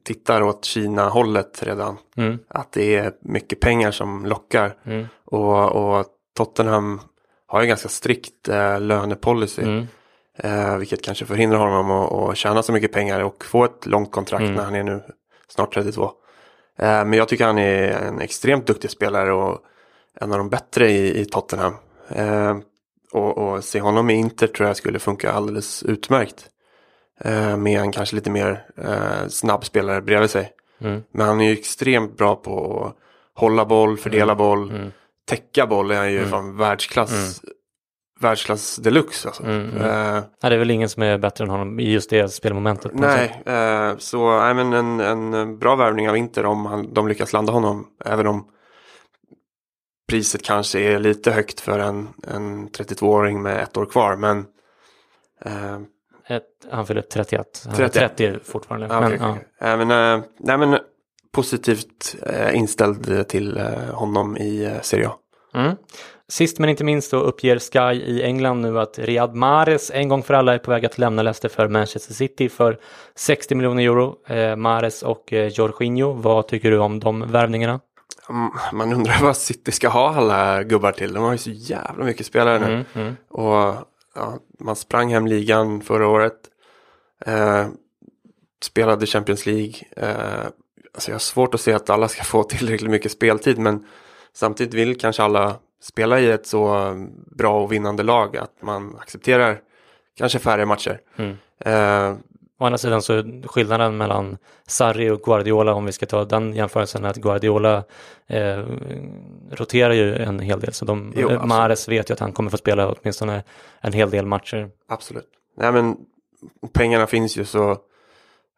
tittar 0.03 0.41
åt 0.41 0.65
Kina-hållet 0.65 1.63
redan. 1.63 1.97
Mm. 2.17 2.39
Att 2.47 2.71
det 2.71 2.95
är 2.95 3.11
mycket 3.21 3.59
pengar 3.59 3.91
som 3.91 4.25
lockar. 4.25 4.73
Mm. 4.85 5.07
Och, 5.25 5.75
och, 5.75 6.05
Tottenham 6.37 7.01
har 7.47 7.61
ju 7.61 7.67
ganska 7.67 7.89
strikt 7.89 8.47
lönepolicy. 8.79 9.61
Mm. 9.61 10.79
Vilket 10.79 11.03
kanske 11.03 11.25
förhindrar 11.25 11.59
honom 11.59 11.91
att, 11.91 12.11
att 12.11 12.37
tjäna 12.37 12.63
så 12.63 12.71
mycket 12.71 12.91
pengar 12.91 13.19
och 13.19 13.45
få 13.45 13.65
ett 13.65 13.85
långt 13.85 14.11
kontrakt 14.11 14.41
mm. 14.41 14.55
när 14.55 14.63
han 14.63 14.75
är 14.75 14.83
nu 14.83 15.01
snart 15.49 15.73
32. 15.73 16.03
Uh, 16.03 16.11
men 16.79 17.13
jag 17.13 17.27
tycker 17.27 17.45
han 17.45 17.57
är 17.57 17.91
en 17.91 18.21
extremt 18.21 18.67
duktig 18.67 18.89
spelare 18.89 19.33
och 19.33 19.59
en 20.21 20.31
av 20.31 20.37
de 20.37 20.49
bättre 20.49 20.91
i, 20.91 21.21
i 21.21 21.25
Tottenham. 21.25 21.73
och, 23.11 23.37
och 23.37 23.63
se 23.63 23.81
honom 23.81 24.09
i 24.09 24.13
Inter 24.13 24.47
tror 24.47 24.67
jag 24.67 24.77
skulle 24.77 24.99
funka 24.99 25.31
alldeles 25.31 25.83
utmärkt. 25.83 26.49
Eh, 27.21 27.57
med 27.57 27.81
en 27.81 27.91
kanske 27.91 28.15
lite 28.15 28.29
mer 28.29 28.65
eh, 28.77 29.27
snabb 29.29 29.65
spelare 29.65 30.01
bredvid 30.01 30.29
sig. 30.29 30.51
Mm. 30.81 31.03
Men 31.11 31.27
han 31.27 31.41
är 31.41 31.45
ju 31.45 31.53
extremt 31.53 32.17
bra 32.17 32.35
på 32.35 32.83
att 32.85 32.95
hålla 33.41 33.65
boll, 33.65 33.97
fördela 33.97 34.23
mm. 34.23 34.37
boll, 34.37 34.69
mm. 34.69 34.91
täcka 35.25 35.67
boll 35.67 35.91
är 35.91 35.95
han 35.95 36.11
ju 36.11 36.17
mm. 36.17 36.29
från 36.29 36.57
världsklass. 36.57 37.41
Världsklass 38.19 38.75
deluxe 38.75 39.27
alltså. 39.27 39.43
Mm, 39.43 39.69
mm. 39.69 39.75
Uh, 39.75 40.23
nej, 40.43 40.49
det 40.49 40.55
är 40.55 40.57
väl 40.57 40.71
ingen 40.71 40.89
som 40.89 41.03
är 41.03 41.17
bättre 41.17 41.43
än 41.43 41.49
honom 41.49 41.79
i 41.79 41.91
just 41.91 42.09
det 42.09 42.29
spelmomentet. 42.29 42.91
Nej, 42.93 43.43
uh, 43.47 43.97
så 43.97 44.39
nej, 44.39 44.53
men 44.53 44.73
en, 44.73 44.99
en 44.99 45.59
bra 45.59 45.75
värvning 45.75 46.09
av 46.09 46.17
Inter 46.17 46.45
om 46.45 46.65
han, 46.65 46.93
de 46.93 47.07
lyckas 47.07 47.33
landa 47.33 47.53
honom. 47.53 47.87
Även 48.05 48.27
om 48.27 48.47
priset 50.09 50.43
kanske 50.43 50.79
är 50.79 50.99
lite 50.99 51.31
högt 51.31 51.59
för 51.59 51.79
en, 51.79 52.09
en 52.27 52.69
32-åring 52.69 53.41
med 53.41 53.63
ett 53.63 53.77
år 53.77 53.85
kvar. 53.85 54.15
Men 54.15 54.37
uh, 55.45 55.79
ett, 56.27 56.43
han 56.71 56.85
fyller 56.85 57.01
31. 57.01 57.63
Han 57.65 57.75
30. 57.75 57.99
är 57.99 58.07
30 58.07 58.39
fortfarande. 58.43 58.87
Ah, 58.95 59.01
men, 59.01 59.13
okay, 59.13 59.27
ja. 59.27 59.31
okay. 59.31 59.85
men, 59.85 60.19
äh, 60.19 60.25
nej, 60.39 60.57
men 60.57 60.79
positivt 61.31 62.15
äh, 62.23 62.55
inställd 62.55 63.27
till 63.27 63.57
äh, 63.57 63.65
honom 63.93 64.37
i 64.37 64.79
Serie 64.81 65.07
A. 65.07 65.13
Mm. 65.53 65.75
Sist 66.29 66.59
men 66.59 66.69
inte 66.69 66.83
minst 66.83 67.09
så 67.09 67.17
uppger 67.17 67.59
Sky 67.59 68.01
i 68.01 68.23
England 68.23 68.61
nu 68.61 68.79
att 68.79 68.99
Riyad 68.99 69.35
Mahrez 69.35 69.91
en 69.91 70.09
gång 70.09 70.23
för 70.23 70.33
alla 70.33 70.53
är 70.53 70.57
på 70.57 70.71
väg 70.71 70.85
att 70.85 70.97
lämna 70.97 71.21
Leicester 71.21 71.49
för 71.49 71.67
Manchester 71.67 72.13
City 72.13 72.49
för 72.49 72.79
60 73.15 73.55
miljoner 73.55 73.83
euro. 73.83 74.15
Eh, 74.27 74.55
Mahrez 74.55 75.03
och 75.03 75.33
eh, 75.33 75.47
Jorginho, 75.47 76.13
vad 76.13 76.47
tycker 76.47 76.71
du 76.71 76.77
om 76.77 76.99
de 76.99 77.31
värvningarna? 77.31 77.79
Mm, 78.29 78.51
man 78.73 78.93
undrar 78.93 79.17
vad 79.21 79.37
City 79.37 79.71
ska 79.71 79.89
ha 79.89 80.15
alla 80.15 80.63
gubbar 80.63 80.91
till. 80.91 81.13
De 81.13 81.23
har 81.23 81.31
ju 81.31 81.37
så 81.37 81.49
jävla 81.49 82.05
mycket 82.05 82.25
spelare 82.25 82.59
nu. 82.59 82.65
Mm, 82.65 82.85
mm. 82.93 83.15
Och 83.29 83.75
ja, 84.15 84.37
man 84.59 84.75
sprang 84.75 85.13
hem 85.13 85.27
ligan 85.27 85.81
förra 85.81 86.07
året. 86.07 86.37
Eh, 87.25 87.67
spelade 88.63 89.05
Champions 89.05 89.45
League. 89.45 89.73
Eh, 89.95 90.45
alltså 90.93 91.11
jag 91.11 91.15
har 91.15 91.19
svårt 91.19 91.53
att 91.53 91.61
se 91.61 91.73
att 91.73 91.89
alla 91.89 92.07
ska 92.07 92.23
få 92.33 92.43
tillräckligt 92.43 92.91
mycket 92.91 93.11
speltid 93.11 93.57
men 93.57 93.85
samtidigt 94.33 94.73
vill 94.73 94.99
kanske 94.99 95.23
alla 95.23 95.55
spela 95.81 96.19
i 96.19 96.31
ett 96.31 96.47
så 96.47 96.93
bra 97.37 97.63
och 97.63 97.71
vinnande 97.71 98.03
lag 98.03 98.37
att 98.37 98.61
man 98.61 98.95
accepterar 99.01 99.61
kanske 100.17 100.39
färre 100.39 100.65
matcher. 100.65 101.01
Mm. 101.17 101.37
Eh, 101.59 102.17
Å 102.61 102.65
andra 102.65 102.77
sidan 102.77 103.01
så 103.01 103.13
är 103.13 103.47
skillnaden 103.47 103.97
mellan 103.97 104.37
Sarri 104.67 105.09
och 105.09 105.21
Guardiola, 105.21 105.73
om 105.73 105.85
vi 105.85 105.91
ska 105.91 106.05
ta 106.05 106.25
den 106.25 106.53
jämförelsen, 106.53 107.05
att 107.05 107.15
Guardiola 107.15 107.83
eh, 108.27 108.65
roterar 109.51 109.93
ju 109.93 110.15
en 110.15 110.39
hel 110.39 110.59
del. 110.59 110.73
Så 110.73 110.85
de, 110.85 111.13
jo, 111.15 111.29
eh, 111.29 111.45
Mahrez 111.45 111.87
vet 111.87 112.09
ju 112.09 112.13
att 112.13 112.19
han 112.19 112.31
kommer 112.31 112.49
få 112.49 112.57
spela 112.57 112.91
åtminstone 112.91 113.43
en 113.81 113.93
hel 113.93 114.09
del 114.09 114.25
matcher. 114.25 114.69
Absolut. 114.87 115.27
Nej 115.57 115.71
men 115.71 115.97
pengarna 116.73 117.07
finns 117.07 117.37
ju 117.37 117.45
så 117.45 117.71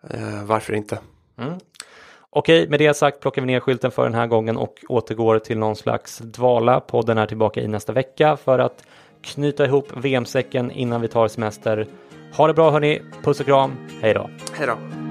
eh, 0.09 0.43
varför 0.43 0.73
inte? 0.73 0.99
Mm. 1.37 1.53
Okej, 2.33 2.69
med 2.69 2.79
det 2.79 2.93
sagt 2.93 3.19
plockar 3.19 3.41
vi 3.41 3.47
ner 3.47 3.59
skylten 3.59 3.91
för 3.91 4.03
den 4.03 4.13
här 4.13 4.27
gången 4.27 4.57
och 4.57 4.73
återgår 4.89 5.39
till 5.39 5.57
någon 5.57 5.75
slags 5.75 6.17
dvala. 6.17 6.79
Podden 6.79 7.17
är 7.17 7.25
tillbaka 7.25 7.61
i 7.61 7.67
nästa 7.67 7.93
vecka 7.93 8.37
för 8.37 8.59
att 8.59 8.83
knyta 9.21 9.65
ihop 9.65 9.87
VM-säcken 9.95 10.71
innan 10.71 11.01
vi 11.01 11.07
tar 11.07 11.27
semester. 11.27 11.87
Ha 12.37 12.47
det 12.47 12.53
bra 12.53 12.71
hörni, 12.71 13.01
puss 13.23 13.39
och 13.39 13.45
kram, 13.45 13.71
hej 14.01 14.13
då! 14.13 14.29
Hej 14.53 14.67
då! 14.67 15.10